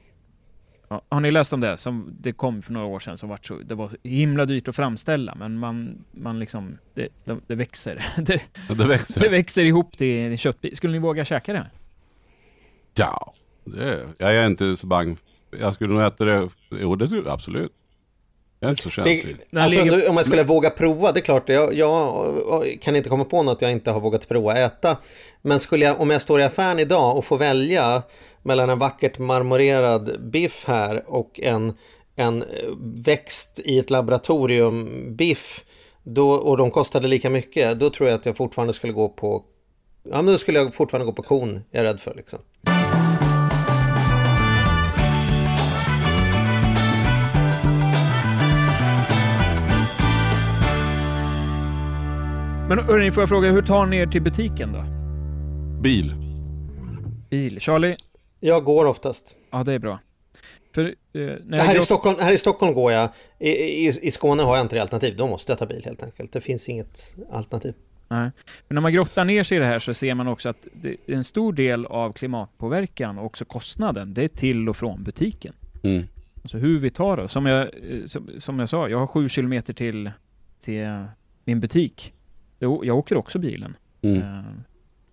Ja, 0.88 1.02
har 1.08 1.20
ni 1.20 1.30
läst 1.30 1.52
om 1.52 1.60
det? 1.60 1.76
Som 1.76 2.16
det 2.20 2.32
kom 2.32 2.62
för 2.62 2.72
några 2.72 2.86
år 2.86 2.98
sedan 2.98 3.16
som 3.16 3.28
var 3.28 3.38
så, 3.42 3.54
det 3.56 3.74
var 3.74 3.90
himla 4.02 4.44
dyrt 4.46 4.68
att 4.68 4.76
framställa 4.76 5.34
men 5.34 5.58
man, 5.58 6.04
man 6.12 6.38
liksom, 6.38 6.78
det, 6.94 7.08
det, 7.24 7.36
det 7.46 7.54
växer. 7.54 8.04
Det, 8.16 8.42
Det 8.68 8.84
växer. 8.84 9.20
det 9.20 9.28
växer 9.28 9.64
ihop 9.64 9.96
till 9.98 10.38
köttbit. 10.38 10.76
Skulle 10.76 10.92
ni 10.92 10.98
våga 10.98 11.24
käka 11.24 11.52
det? 11.52 11.66
Ja, 12.94 13.34
det, 13.70 14.06
jag 14.18 14.34
är 14.34 14.46
inte 14.46 14.76
så 14.76 14.86
bang. 14.86 15.18
Jag 15.58 15.74
skulle 15.74 15.94
nog 15.94 16.02
äta 16.02 16.24
det. 16.24 16.48
Jo, 16.70 16.96
det 16.96 17.08
tror 17.08 17.24
jag 17.24 17.32
absolut. 17.32 17.72
Jag 18.60 18.68
är 18.68 18.70
inte 18.70 18.82
så 18.82 18.90
känslig. 18.90 19.36
Den 19.50 19.62
Alltså, 19.62 19.84
nu, 19.84 20.06
om 20.06 20.16
jag 20.16 20.26
skulle 20.26 20.42
våga 20.42 20.70
prova, 20.70 21.12
det 21.12 21.20
är 21.20 21.22
klart, 21.22 21.48
jag, 21.48 21.74
jag 21.74 22.78
kan 22.82 22.96
inte 22.96 23.08
komma 23.08 23.24
på 23.24 23.42
något 23.42 23.62
jag 23.62 23.72
inte 23.72 23.90
har 23.90 24.00
vågat 24.00 24.28
prova 24.28 24.56
äta. 24.56 24.96
Men 25.42 25.60
skulle 25.60 25.84
jag, 25.84 26.00
om 26.00 26.10
jag 26.10 26.22
står 26.22 26.40
i 26.40 26.42
affären 26.42 26.78
idag 26.78 27.16
och 27.16 27.24
får 27.24 27.38
välja 27.38 28.02
mellan 28.42 28.70
en 28.70 28.78
vackert 28.78 29.18
marmorerad 29.18 30.30
biff 30.30 30.64
här 30.66 31.04
och 31.06 31.40
en, 31.40 31.72
en 32.16 32.44
växt 33.04 33.60
i 33.64 33.78
ett 33.78 33.90
laboratorium 33.90 35.06
biff 35.16 35.64
då, 36.02 36.30
och 36.30 36.56
de 36.56 36.70
kostade 36.70 37.08
lika 37.08 37.30
mycket, 37.30 37.80
då 37.80 37.90
tror 37.90 38.08
jag 38.08 38.18
att 38.18 38.26
jag 38.26 38.36
fortfarande 38.36 38.72
skulle 38.72 38.92
gå 38.92 39.08
på 39.08 39.44
Ja 40.02 40.16
men 40.16 40.26
då 40.26 40.38
skulle 40.38 40.58
jag 40.58 40.74
fortfarande 40.74 41.06
gå 41.06 41.12
på 41.12 41.22
kon, 41.22 41.56
är 41.56 41.62
jag 41.70 41.84
rädd 41.84 42.00
för 42.00 42.14
liksom. 42.14 42.38
Men 52.70 52.78
hörni, 52.78 53.10
får 53.10 53.22
jag 53.22 53.28
fråga, 53.28 53.50
hur 53.50 53.62
tar 53.62 53.86
ni 53.86 53.96
er 53.96 54.06
till 54.06 54.22
butiken 54.22 54.72
då? 54.72 54.84
Bil. 55.82 56.14
Bil. 57.30 57.60
Charlie? 57.60 57.96
Jag 58.40 58.64
går 58.64 58.84
oftast. 58.84 59.36
Ja, 59.50 59.64
det 59.64 59.72
är 59.72 59.78
bra. 59.78 59.98
För 60.74 60.84
eh, 60.84 60.90
när 61.12 61.58
jag 61.58 61.64
Här 61.64 61.76
i, 61.76 61.80
Stockholm, 61.80 62.16
här 62.20 62.32
i 62.32 62.38
Stockholm 62.38 62.74
går 62.74 62.92
jag. 62.92 63.08
I, 63.38 63.48
i, 63.48 63.98
I 64.02 64.10
Skåne 64.10 64.42
har 64.42 64.56
jag 64.56 64.64
inte 64.64 64.76
det 64.76 64.82
alternativ. 64.82 65.16
Då 65.16 65.26
måste 65.26 65.52
jag 65.52 65.58
ta 65.58 65.66
bil 65.66 65.82
helt 65.84 66.02
enkelt. 66.02 66.32
Det 66.32 66.40
finns 66.40 66.68
inget 66.68 67.14
alternativ. 67.30 67.74
Nej. 68.08 68.30
Men 68.68 68.74
när 68.74 68.80
man 68.80 68.92
grottar 68.92 69.24
ner 69.24 69.42
sig 69.42 69.56
i 69.56 69.60
det 69.60 69.66
här 69.66 69.78
så 69.78 69.94
ser 69.94 70.14
man 70.14 70.28
också 70.28 70.48
att 70.48 70.66
det, 70.72 70.96
en 71.06 71.24
stor 71.24 71.52
del 71.52 71.86
av 71.86 72.12
klimatpåverkan 72.12 73.18
och 73.18 73.26
också 73.26 73.44
kostnaden, 73.44 74.14
det 74.14 74.24
är 74.24 74.28
till 74.28 74.68
och 74.68 74.76
från 74.76 75.04
butiken. 75.04 75.54
Mm. 75.82 76.02
Alltså 76.42 76.58
hur 76.58 76.78
vi 76.78 76.90
tar 76.90 77.16
det. 77.16 77.28
Som 77.28 77.46
jag, 77.46 77.60
eh, 77.62 78.04
som, 78.06 78.30
som 78.38 78.58
jag 78.58 78.68
sa, 78.68 78.88
jag 78.88 78.98
har 78.98 79.06
sju 79.06 79.28
kilometer 79.28 79.72
till, 79.72 80.10
till 80.60 80.86
min 81.44 81.60
butik. 81.60 82.14
Jag, 82.62 82.84
jag 82.84 82.96
åker 82.98 83.16
också 83.16 83.38
bilen. 83.38 83.76
Mm. 84.02 84.18
Eh, 84.22 84.44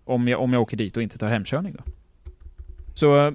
om, 0.06 0.28
jag, 0.28 0.42
om 0.42 0.54
jag 0.54 0.62
åker 0.62 0.78
dit 0.78 0.98
och 0.98 1.04
inte 1.04 1.18
tar 1.18 1.30
hemkörning 1.30 1.74
då. 1.78 1.84
Så 2.94 3.26
eh, 3.28 3.34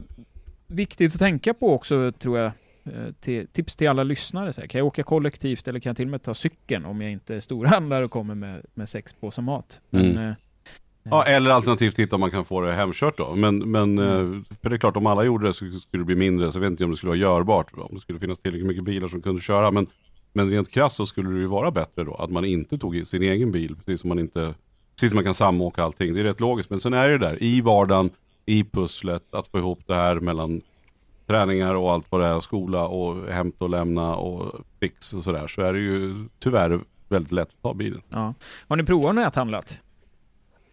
viktigt 0.66 1.12
att 1.14 1.18
tänka 1.18 1.55
på 1.55 1.75
också 1.75 2.12
tror 2.12 2.38
jag. 2.38 2.46
eh, 2.85 2.92
Till, 3.20 3.46
tips 3.46 3.77
till 3.77 3.88
alla 3.88 4.03
lyssnare. 4.03 4.53
Så 4.53 4.61
här. 4.61 4.68
Kan 4.68 4.79
jag 4.79 4.87
åka 4.87 5.03
kollektivt 5.03 5.68
eller 5.68 5.81
kan 5.81 5.90
jag 5.90 5.96
till 5.96 6.07
och 6.07 6.11
med 6.11 6.22
ta 6.22 6.35
cykeln 6.35 6.85
om 6.85 7.01
jag 7.03 7.11
inte 7.12 7.35
är 7.35 7.40
storhandlare 7.40 8.05
och 8.05 8.11
kommer 8.11 8.35
med, 8.35 8.62
med 8.75 8.88
sex 8.88 9.12
påsar 9.12 9.42
mat? 9.42 9.81
Men, 9.90 10.05
Mm. 10.11 10.29
eh, 10.29 10.35
Ja, 11.05 11.25
eller 11.25 11.51
alternativt 11.51 11.96
titta 11.96 12.16
om 12.16 12.20
man 12.20 12.31
kan 12.31 12.44
få 12.44 12.61
det 12.61 12.72
hemkört 12.72 13.16
då. 13.18 13.35
Men, 13.35 13.59
men 13.59 13.98
Mm. 13.98 14.44
för 14.62 14.70
det 14.70 14.77
är 14.77 14.79
klart, 14.79 14.96
om 14.96 15.07
alla 15.07 15.25
gjorde 15.25 15.46
det 15.46 15.53
så 15.53 15.70
skulle 15.79 16.01
det 16.01 16.05
bli 16.07 16.16
mindre. 16.16 16.53
Så 16.53 16.57
jag 16.59 16.61
vet 16.61 16.70
inte 16.70 16.85
om 16.85 16.90
det 16.90 16.96
skulle 16.96 17.09
vara 17.11 17.18
görbart. 17.18 17.66
Om 17.75 17.88
det 17.94 18.01
skulle 18.01 18.18
finnas 18.18 18.38
tillräckligt 18.40 18.66
mycket 18.66 18.85
bilar 18.85 19.09
som 19.09 19.22
kunde 19.22 19.42
köra. 19.42 19.70
Men, 19.70 19.87
men 20.33 20.51
rent 20.51 20.71
krasst 20.71 20.97
så 20.97 21.07
skulle 21.07 21.31
det 21.31 21.38
ju 21.38 21.47
vara 21.47 21.71
bättre 21.71 22.05
då. 22.05 22.14
Att 22.14 22.31
man 22.31 22.45
inte 22.45 22.79
tog 22.79 22.97
i 22.97 23.05
sin 23.05 23.23
egen 23.23 23.53
bil. 23.53 23.77
Precis 23.77 24.01
som 24.01 24.09
man 24.09 24.18
inte, 24.18 24.55
precis 24.95 25.11
som 25.11 25.16
man 25.16 25.25
kan 25.25 25.35
samåka 25.35 25.83
allting. 25.83 26.14
Det 26.14 26.21
är 26.21 26.25
rätt 26.25 26.40
logiskt. 26.40 26.71
Men 26.71 26.81
sen 26.81 26.92
är 26.92 27.09
det 27.09 27.18
där, 27.18 27.42
i 27.42 27.61
vardagen, 27.61 28.11
i 28.47 28.64
pusslet, 28.64 29.35
att 29.35 29.49
få 29.49 29.59
ihop 29.59 29.81
det 29.87 29.95
här 29.95 30.21
mellan 30.21 30.61
träningar 31.27 31.75
och 31.75 31.92
allt 31.92 32.07
vad 32.11 32.21
det 32.21 32.27
är, 32.27 32.40
skola 32.40 32.87
och 32.87 33.33
hämta 33.33 33.64
och 33.64 33.71
lämna 33.71 34.16
och 34.16 34.61
fix 34.81 35.12
och 35.12 35.25
sådär. 35.25 35.47
Så 35.49 35.62
är 35.62 35.73
det 35.73 35.79
ju 35.79 36.14
tyvärr 36.38 36.81
väldigt 37.09 37.33
lätt 37.33 37.49
att 37.49 37.62
ta 37.62 37.75
bilen. 37.75 38.03
ja. 38.09 38.35
Har 38.68 38.77
ni 38.77 38.85
provat 38.85 39.14
näthandlat? 39.14 39.81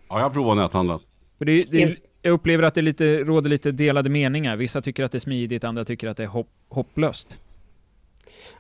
Ja, 0.10 0.16
jag 0.16 0.24
har 0.24 0.30
provat 0.30 0.58
näthandlat. 0.58 1.02
Det, 1.38 1.72
det, 1.72 1.98
jag 2.22 2.32
upplever 2.32 2.64
att 2.64 2.74
det 2.74 2.82
lite, 2.82 3.24
råder 3.24 3.50
lite 3.50 3.72
delade 3.72 4.10
meningar. 4.10 4.56
Vissa 4.58 4.82
tycker 4.82 5.04
att 5.04 5.12
det 5.12 5.18
är 5.18 5.20
smidigt, 5.20 5.64
andra 5.64 5.86
tycker 5.86 6.08
att 6.08 6.18
det 6.18 6.24
är 6.24 6.28
hopp, 6.28 6.50
hopplöst. 6.70 7.42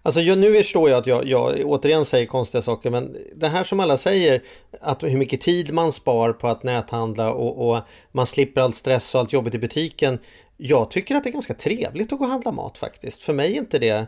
Alltså 0.01 0.21
jag, 0.21 0.37
nu 0.37 0.53
förstår 0.53 0.89
jag 0.89 0.99
att 0.99 1.07
jag, 1.07 1.27
jag 1.27 1.65
återigen 1.65 2.05
säger 2.05 2.25
konstiga 2.25 2.61
saker 2.61 2.89
men 2.89 3.17
det 3.35 3.47
här 3.47 3.63
som 3.63 3.79
alla 3.79 3.97
säger 3.97 4.43
att 4.81 5.03
hur 5.03 5.17
mycket 5.17 5.41
tid 5.41 5.73
man 5.73 5.91
spar 5.91 6.33
på 6.33 6.47
att 6.47 6.63
näthandla 6.63 7.33
och, 7.33 7.69
och 7.69 7.81
man 8.11 8.25
slipper 8.25 8.61
allt 8.61 8.75
stress 8.75 9.15
och 9.15 9.21
allt 9.21 9.33
jobbigt 9.33 9.55
i 9.55 9.59
butiken. 9.59 10.19
Jag 10.57 10.91
tycker 10.91 11.15
att 11.15 11.23
det 11.23 11.29
är 11.29 11.33
ganska 11.33 11.53
trevligt 11.53 12.13
att 12.13 12.19
gå 12.19 12.25
och 12.25 12.31
handla 12.31 12.51
mat 12.51 12.77
faktiskt. 12.77 13.21
För 13.21 13.33
mig 13.33 13.53
är 13.53 13.57
inte 13.57 13.79
det 13.79 14.07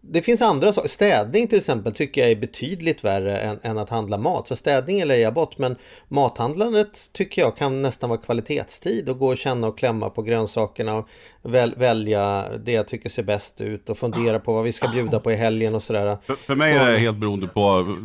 det 0.00 0.22
finns 0.22 0.42
andra 0.42 0.72
saker. 0.72 0.88
Städning 0.88 1.48
till 1.48 1.58
exempel 1.58 1.94
tycker 1.94 2.20
jag 2.20 2.30
är 2.30 2.36
betydligt 2.36 3.04
värre 3.04 3.38
än, 3.38 3.58
än 3.62 3.78
att 3.78 3.90
handla 3.90 4.18
mat. 4.18 4.48
Så 4.48 4.56
städning 4.56 5.00
är 5.00 5.06
jag 5.14 5.34
bort. 5.34 5.58
Men 5.58 5.76
mathandlandet 6.08 7.12
tycker 7.12 7.42
jag 7.42 7.56
kan 7.56 7.82
nästan 7.82 8.10
vara 8.10 8.20
kvalitetstid. 8.20 9.08
Och 9.08 9.18
gå 9.18 9.28
och 9.28 9.36
känna 9.36 9.66
och 9.66 9.78
klämma 9.78 10.10
på 10.10 10.22
grönsakerna. 10.22 10.94
Och 10.96 11.08
väl, 11.42 11.74
välja 11.76 12.48
det 12.58 12.72
jag 12.72 12.88
tycker 12.88 13.08
ser 13.08 13.22
bäst 13.22 13.60
ut. 13.60 13.90
Och 13.90 13.98
fundera 13.98 14.40
på 14.40 14.52
vad 14.52 14.64
vi 14.64 14.72
ska 14.72 14.88
bjuda 14.88 15.20
på 15.20 15.32
i 15.32 15.36
helgen 15.36 15.74
och 15.74 15.82
sådär. 15.82 16.18
För, 16.26 16.34
för 16.34 16.54
mig 16.54 16.72
är 16.72 16.90
det 16.90 16.98
helt 16.98 17.16
beroende 17.16 17.46
på... 17.46 17.96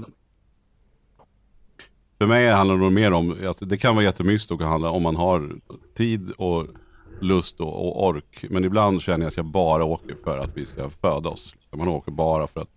För 2.18 2.28
mig 2.28 2.50
handlar 2.50 2.78
det 2.78 2.90
mer 2.90 3.14
om 3.14 3.48
att 3.50 3.70
det 3.70 3.78
kan 3.78 3.96
vara 3.96 4.06
jättemysigt 4.06 4.52
att 4.52 4.62
handla 4.62 4.90
om 4.90 5.04
man 5.04 5.16
har 5.16 5.52
tid 5.98 6.32
och 6.32 6.68
lust 7.20 7.60
och, 7.60 7.86
och 7.88 8.08
ork. 8.08 8.46
Men 8.50 8.66
ibland 8.66 9.02
känner 9.02 9.26
jag 9.26 9.30
att 9.30 9.38
jag 9.38 9.46
bara 9.46 9.84
åker 9.84 10.16
för 10.24 10.38
att 10.38 10.58
vi 10.58 10.66
ska 10.66 10.90
föda 10.90 11.30
oss. 11.30 11.56
Man 11.72 11.88
åker 11.88 12.12
bara 12.12 12.48
för 12.48 12.62
att 12.62 12.70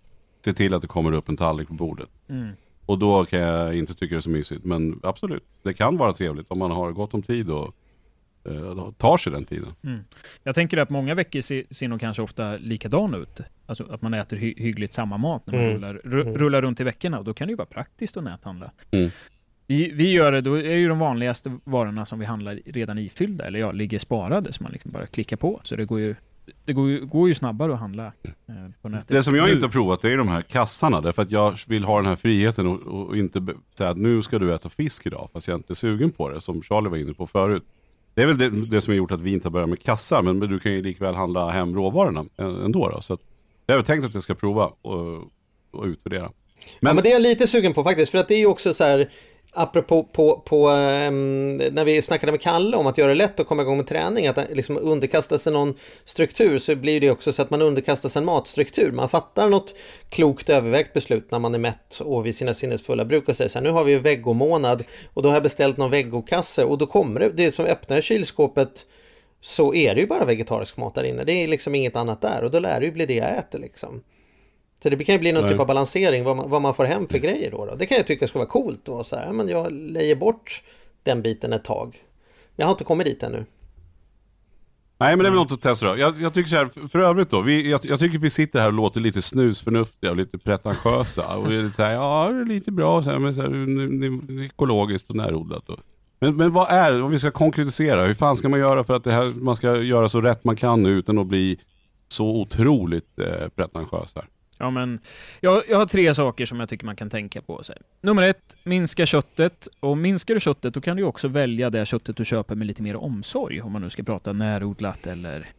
se 0.45 0.53
till 0.53 0.73
att 0.73 0.81
det 0.81 0.87
kommer 0.87 1.11
upp 1.11 1.29
en 1.29 1.37
tallrik 1.37 1.67
på 1.67 1.73
bordet. 1.73 2.09
Mm. 2.29 2.49
Och 2.85 2.99
då 2.99 3.25
kan 3.25 3.39
jag 3.39 3.75
inte 3.77 3.93
tycka 3.93 4.15
det 4.15 4.19
är 4.19 4.21
så 4.21 4.29
mysigt. 4.29 4.65
Men 4.65 4.99
absolut, 5.03 5.43
det 5.63 5.73
kan 5.73 5.97
vara 5.97 6.13
trevligt 6.13 6.51
om 6.51 6.59
man 6.59 6.71
har 6.71 6.91
gott 6.91 7.13
om 7.13 7.21
tid 7.21 7.49
och 7.51 7.75
eh, 8.43 8.91
tar 8.97 9.17
sig 9.17 9.31
den 9.31 9.45
tiden. 9.45 9.73
Jag 10.43 10.55
tänker 10.55 10.77
att 10.77 10.89
många 10.89 11.15
veckor 11.15 11.41
ser, 11.41 11.63
ser 11.71 11.87
nog 11.87 11.99
kanske 11.99 12.21
ofta 12.21 12.57
likadana 12.57 13.17
ut. 13.17 13.39
Alltså 13.65 13.83
att 13.91 14.01
man 14.01 14.13
äter 14.13 14.37
hy 14.37 14.53
hyggligt 14.57 14.93
samma 14.93 15.17
mat 15.17 15.47
när 15.47 15.53
man 15.53 15.63
Mm. 15.63 15.73
rullar, 15.75 15.93
ru 15.93 16.23
rullar 16.37 16.61
runt 16.61 16.79
i 16.79 16.83
veckorna. 16.83 17.19
Och 17.19 17.25
då 17.25 17.33
kan 17.33 17.47
det 17.47 17.51
ju 17.51 17.55
vara 17.57 17.65
praktiskt 17.65 18.17
att 18.17 18.23
näthandla. 18.23 18.71
Mm. 18.91 19.09
Vi, 19.69 19.91
vi 19.91 20.11
gör 20.11 20.31
det, 20.31 20.41
då 20.41 20.53
är 20.57 20.75
ju 20.75 20.87
de 20.87 20.99
vanligaste 20.99 21.57
varorna 21.63 22.05
som 22.05 22.19
vi 22.19 22.25
handlar 22.25 22.59
redan 22.65 22.97
ifyllda, 22.97 23.47
eller 23.47 23.59
ja, 23.59 23.71
ligger 23.71 23.99
sparade, 23.99 24.53
så 24.53 24.63
man 24.63 24.71
liksom 24.71 24.91
bara 24.91 25.05
klickar 25.05 25.37
på. 25.37 25.59
Så 25.63 25.75
det 25.75 25.85
går 25.85 25.99
ju, 25.99 26.15
det 26.65 26.73
går 26.73 26.89
ju, 26.89 27.05
går 27.05 27.27
ju 27.27 27.33
snabbare 27.33 27.73
att 27.73 27.79
handla 27.79 28.05
eh, 28.23 28.53
på 28.81 28.89
nätet. 28.89 29.07
Det 29.07 29.23
som 29.23 29.35
jag 29.35 29.51
inte 29.51 29.65
har 29.65 29.71
provat 29.71 30.03
är 30.05 30.17
de 30.17 30.27
här 30.27 30.41
kassarna. 30.41 31.01
Därför 31.01 31.21
att 31.21 31.31
jag 31.31 31.59
vill 31.67 31.83
ha 31.83 31.97
den 31.97 32.05
här 32.05 32.15
friheten 32.15 32.67
och, 32.67 33.07
och 33.07 33.17
inte 33.17 33.45
säga 33.77 33.89
att 33.89 33.97
nu 33.97 34.21
ska 34.21 34.39
du 34.39 34.53
äta 34.53 34.69
fisk 34.69 35.05
idag. 35.05 35.29
Fast 35.33 35.47
jag 35.47 35.57
inte 35.57 35.73
är 35.73 35.75
sugen 35.75 36.11
på 36.11 36.29
det. 36.29 36.41
Som 36.41 36.61
Charlie 36.61 36.89
var 36.89 36.97
inne 36.97 37.13
på 37.13 37.27
förut. 37.27 37.63
Det 38.13 38.21
är 38.21 38.27
väl 38.27 38.37
det, 38.37 38.49
det 38.49 38.81
som 38.81 38.91
har 38.91 38.97
gjort 38.97 39.11
att 39.11 39.21
vi 39.21 39.33
inte 39.33 39.45
har 39.45 39.51
börjat 39.51 39.69
med 39.69 39.83
kassar. 39.83 40.21
Men, 40.21 40.39
men 40.39 40.49
du 40.49 40.59
kan 40.59 40.71
ju 40.71 40.81
likväl 40.81 41.15
handla 41.15 41.49
hem 41.49 41.75
råvarorna 41.75 42.25
ä- 42.37 42.65
ändå. 42.65 42.89
Då. 42.89 43.01
Så 43.01 43.13
att, 43.13 43.21
jag 43.65 43.75
har 43.75 43.81
tänkt 43.81 44.05
att 44.05 44.13
jag 44.13 44.23
ska 44.23 44.35
prova 44.35 44.71
och, 44.81 45.17
och 45.71 45.85
utvärdera. 45.85 46.21
Men, 46.21 46.31
Men, 46.79 46.89
ja, 46.89 46.93
men 46.93 47.03
det 47.03 47.09
är 47.09 47.13
jag 47.13 47.21
lite 47.21 47.47
sugen 47.47 47.73
på 47.73 47.83
faktiskt, 47.83 48.11
för 48.11 48.17
att 48.17 48.27
det 48.27 48.33
är 48.35 48.39
ju 48.39 48.45
också 48.45 48.73
så 48.73 48.83
här 48.83 49.09
Apropå 49.51 50.03
på, 50.03 50.39
på, 50.45 50.69
um, 50.69 51.57
när 51.57 51.85
vi 51.85 52.01
snackade 52.01 52.31
med 52.31 52.41
Kalle 52.41 52.77
om 52.77 52.87
att 52.87 52.97
göra 52.97 53.09
det 53.09 53.15
lätt 53.15 53.39
att 53.39 53.47
komma 53.47 53.61
igång 53.61 53.77
med 53.77 53.87
träning, 53.87 54.27
att 54.27 54.37
liksom 54.51 54.77
underkasta 54.77 55.37
sig 55.37 55.53
någon 55.53 55.75
struktur 56.05 56.59
så 56.59 56.75
blir 56.75 57.01
det 57.01 57.11
också 57.11 57.33
så 57.33 57.41
att 57.41 57.49
man 57.49 57.61
underkastar 57.61 58.09
sig 58.09 58.19
en 58.19 58.25
matstruktur. 58.25 58.91
Man 58.91 59.09
fattar 59.09 59.49
något 59.49 59.75
klokt 60.09 60.49
övervägt 60.49 60.93
beslut 60.93 61.31
när 61.31 61.39
man 61.39 61.55
är 61.55 61.59
mätt 61.59 61.99
och 61.99 62.25
vid 62.25 62.35
sina 62.35 62.53
sinnesfulla 62.53 63.05
bruk 63.05 63.29
och 63.29 63.35
säger 63.35 63.49
så 63.49 63.59
här, 63.59 63.63
nu 63.63 63.69
har 63.69 63.83
vi 63.83 63.91
ju 63.91 63.99
vegomånad 63.99 64.83
och 65.13 65.23
då 65.23 65.29
har 65.29 65.35
jag 65.35 65.43
beställt 65.43 65.77
någon 65.77 65.91
vegokasse 65.91 66.63
och 66.63 66.77
då 66.77 66.87
kommer 66.87 67.19
det, 67.19 67.29
det 67.29 67.55
som 67.55 67.65
öppnar 67.65 68.01
kylskåpet 68.01 68.85
så 69.41 69.73
är 69.73 69.95
det 69.95 70.01
ju 70.01 70.07
bara 70.07 70.25
vegetarisk 70.25 70.77
mat 70.77 70.95
där 70.95 71.03
inne. 71.03 71.23
Det 71.23 71.33
är 71.33 71.47
liksom 71.47 71.75
inget 71.75 71.95
annat 71.95 72.21
där 72.21 72.43
och 72.43 72.51
då 72.51 72.59
lär 72.59 72.79
det 72.79 72.85
ju 72.85 72.91
bli 72.91 73.05
det 73.05 73.15
jag 73.15 73.37
äter 73.37 73.59
liksom. 73.59 74.01
Så 74.83 74.89
det 74.89 75.03
kan 75.03 75.15
ju 75.15 75.19
bli 75.19 75.31
någon 75.31 75.43
Nej. 75.43 75.51
typ 75.51 75.59
av 75.59 75.67
balansering 75.67 76.23
vad 76.23 76.37
man, 76.37 76.49
vad 76.49 76.61
man 76.61 76.73
får 76.73 76.85
hem 76.85 77.07
för 77.07 77.17
grejer 77.17 77.51
då, 77.51 77.65
då. 77.65 77.75
Det 77.75 77.85
kan 77.85 77.97
jag 77.97 78.07
tycka 78.07 78.27
skulle 78.27 78.39
vara 78.39 78.49
coolt 78.49 78.87
vara 78.87 79.03
så 79.03 79.15
här, 79.15 79.33
men 79.33 79.47
jag 79.49 79.71
lejer 79.71 80.15
bort 80.15 80.63
den 81.03 81.21
biten 81.21 81.53
ett 81.53 81.63
tag. 81.63 81.97
Jag 82.55 82.65
har 82.65 82.71
inte 82.71 82.83
kommit 82.83 83.07
dit 83.07 83.23
ännu. 83.23 83.45
nej 84.97 85.15
men 85.15 85.19
det 85.19 85.27
är 85.27 85.31
väl 85.31 85.39
något 85.39 85.51
att 85.51 85.61
testa 85.61 85.85
då. 85.85 85.97
Jag, 85.97 86.21
jag 86.21 86.33
tycker 86.33 86.49
så 86.49 86.55
här, 86.55 86.87
för- 86.87 86.99
övrigt 86.99 87.29
då. 87.29 87.41
Vi, 87.41 87.71
jag, 87.71 87.79
jag 87.83 87.99
tycker 87.99 88.17
vi 88.17 88.29
sitter 88.29 88.59
här 88.59 88.67
och 88.67 88.73
låter 88.73 89.01
lite 89.01 89.21
snusförnuftiga 89.21 90.11
och 90.11 90.17
lite 90.17 90.37
pretentiösa. 90.37 91.37
Och 91.37 91.45
är 91.45 91.63
lite 91.63 91.75
så 91.75 91.83
här, 91.83 91.93
ja 91.93 92.29
det 92.31 92.41
är 92.41 92.45
lite 92.45 92.71
bra 92.71 93.03
så 93.03 93.09
här, 93.09 93.19
men 93.19 93.33
så 93.33 93.41
här, 93.41 94.45
ekologiskt 94.45 95.09
och 95.09 95.15
närodlat. 95.15 95.69
Och. 95.69 95.79
Men, 96.19 96.35
men 96.35 96.53
vad 96.53 96.71
är, 96.71 97.01
om 97.01 97.11
vi 97.11 97.19
ska 97.19 97.31
konkretisera, 97.31 98.05
hur 98.05 98.13
fan 98.13 98.35
ska 98.35 98.49
man 98.49 98.59
göra 98.59 98.83
för 98.83 98.93
att 98.93 99.03
det 99.03 99.11
här, 99.11 99.33
man 99.33 99.55
ska 99.55 99.81
göra 99.81 100.09
så 100.09 100.21
rätt 100.21 100.43
man 100.43 100.55
kan 100.55 100.83
nu 100.83 100.89
utan 100.89 101.17
att 101.17 101.27
bli 101.27 101.59
så 102.07 102.25
otroligt 102.25 103.19
eh, 103.19 103.49
pretentiös 103.55 104.15
här? 104.15 104.25
Ja, 104.59 104.69
men 104.69 104.99
jag, 105.39 105.63
jag 105.69 105.77
har 105.77 105.85
tre 105.85 106.13
saker 106.13 106.45
som 106.45 106.59
jag 106.59 106.69
tycker 106.69 106.85
man 106.85 106.95
kan 106.95 107.09
tänka 107.09 107.41
på. 107.41 107.63
Så. 107.63 107.73
Nummer 108.01 108.23
ett, 108.23 108.57
minska 108.63 109.05
köttet. 109.05 109.67
Och 109.79 109.97
minskar 109.97 110.33
du 110.33 110.39
köttet, 110.39 110.73
då 110.73 110.81
kan 110.81 110.97
du 110.97 111.03
också 111.03 111.27
välja 111.27 111.69
det 111.69 111.85
köttet 111.85 112.17
du 112.17 112.25
köper 112.25 112.55
med 112.55 112.67
lite 112.67 112.83
mer 112.83 112.95
omsorg. 112.95 113.61
Om 113.61 113.71
man 113.71 113.81
nu 113.81 113.89
ska 113.89 114.03
prata 114.03 114.33
närodlat 114.33 115.07
eller 115.07 115.49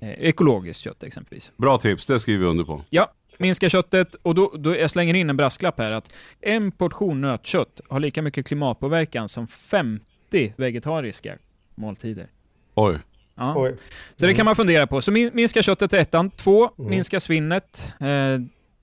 eh, 0.00 0.10
ekologiskt 0.10 0.82
kött 0.82 1.02
exempelvis. 1.02 1.52
Bra 1.56 1.78
tips, 1.78 2.06
det 2.06 2.20
skriver 2.20 2.44
vi 2.44 2.50
under 2.50 2.64
på. 2.64 2.84
Ja, 2.90 3.12
minska 3.38 3.68
köttet. 3.68 4.14
Och 4.14 4.34
då, 4.34 4.52
då 4.58 4.76
jag 4.76 4.90
slänger 4.90 5.14
in 5.14 5.30
en 5.30 5.36
brasklapp 5.36 5.78
här 5.78 5.90
att 5.90 6.12
en 6.40 6.72
portion 6.72 7.20
nötkött 7.20 7.80
har 7.88 8.00
lika 8.00 8.22
mycket 8.22 8.46
klimatpåverkan 8.46 9.28
som 9.28 9.48
50 9.48 10.54
vegetariska 10.56 11.38
måltider. 11.74 12.26
Oj. 12.74 12.98
Ja. 13.34 13.54
Oj. 13.56 13.76
Så 14.16 14.26
det 14.26 14.34
kan 14.34 14.44
man 14.44 14.56
fundera 14.56 14.86
på. 14.86 15.00
Så 15.02 15.10
min, 15.12 15.30
minska 15.34 15.62
köttet 15.62 15.92
är 15.92 15.98
ettan. 15.98 16.30
Två, 16.30 16.70
Mm. 16.78 16.90
minska 16.90 17.20
svinnet. 17.20 17.92
Eh, 18.00 18.38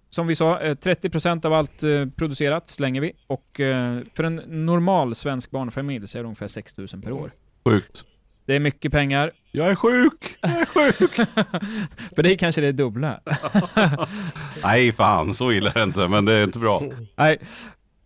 som 0.10 0.28
vi 0.28 0.36
sa, 0.36 0.60
eh, 0.62 0.76
30% 0.76 1.45
av 1.45 1.54
allt 1.54 1.84
eh, 1.84 2.06
producerat 2.16 2.70
slänger 2.70 3.02
vi. 3.02 3.12
Och 3.28 3.60
eh, 3.60 4.00
för 4.16 4.24
en 4.24 4.36
normal 4.66 5.16
svensk 5.16 5.52
barnfamilj 5.52 6.08
så 6.08 6.18
är 6.18 6.22
det 6.24 6.28
ungefär 6.28 6.48
6 6.48 6.78
000 6.78 6.88
per 7.04 7.12
år. 7.12 7.32
Sjukt. 7.70 8.04
Det 8.45 8.56
är 8.56 8.60
mycket 8.60 8.91
pengar. 8.91 9.32
Jag 9.52 9.68
är 9.68 9.76
sjuk! 9.76 10.38
Jag 10.41 10.52
är 10.52 10.66
sjuk! 10.66 11.16
För 12.16 12.24
det 12.24 12.32
är 12.34 12.38
kanske 12.38 12.62
det 12.62 12.72
dubbla. 12.72 13.20
Nej 14.64 14.91
fan, 14.93 15.34
så 15.36 15.52
illa 15.52 15.70
är 15.70 15.74
det 15.74 15.84
inte, 15.84 16.08
men 16.08 16.26
det 16.26 16.34
är 16.34 16.43
inte 16.43 16.60
bra. 16.60 16.84
Nej. 17.16 17.39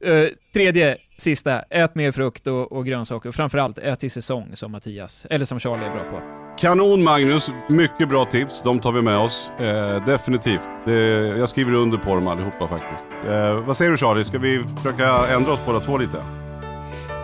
Eh, 0.04 0.28
tredje, 0.54 0.98
sista. 1.18 1.60
Ät 1.62 1.96
mer 1.96 2.12
frukt 2.12 2.48
och, 2.48 2.72
och 2.72 2.86
grönsaker. 2.86 3.30
Och 3.30 3.36
framförallt, 3.36 3.78
ät 3.78 4.04
i 4.04 4.10
säsong 4.10 4.52
som 4.54 4.72
Mattias, 4.72 5.28
eller 5.30 5.46
som 5.46 5.60
Charlie 5.60 5.86
är 5.86 5.92
bra 5.92 6.04
på. 6.12 6.22
Kanon 6.58 7.04
Magnus, 7.04 7.52
mycket 7.70 8.10
bra 8.10 8.26
tips. 8.26 8.62
De 8.62 8.80
tar 8.80 8.92
vi 8.92 9.02
med 9.02 9.18
oss. 9.18 9.52
Eh, 9.60 10.06
definitivt. 10.06 10.70
Det, 10.86 10.94
jag 11.38 11.50
skriver 11.50 11.74
under 11.74 11.98
på 11.98 12.16
dem 12.16 12.28
allihopa 12.28 12.68
faktiskt. 12.68 13.06
Eh, 13.28 13.54
vad 13.54 13.78
säger 13.78 13.92
du 13.92 13.98
Charlie, 13.98 14.24
ska 14.24 14.38
vi 14.38 14.64
försöka 14.78 15.28
ändra 15.28 15.52
oss 15.54 15.60
båda 15.66 15.80
två 15.80 15.98
lite? 15.98 16.24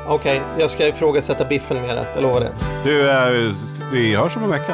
Okej, 0.07 0.41
jag 0.59 0.71
ska 0.71 0.88
ifrågasätta 0.88 1.45
biffen 1.45 1.82
mera, 1.82 2.05
jag 2.15 2.23
lovar 2.23 2.39
det. 2.39 2.51
Du, 2.84 3.09
eh, 3.09 3.53
vi 3.93 4.15
hörs 4.15 4.36
om 4.36 4.43
en 4.43 4.49
vecka. 4.49 4.73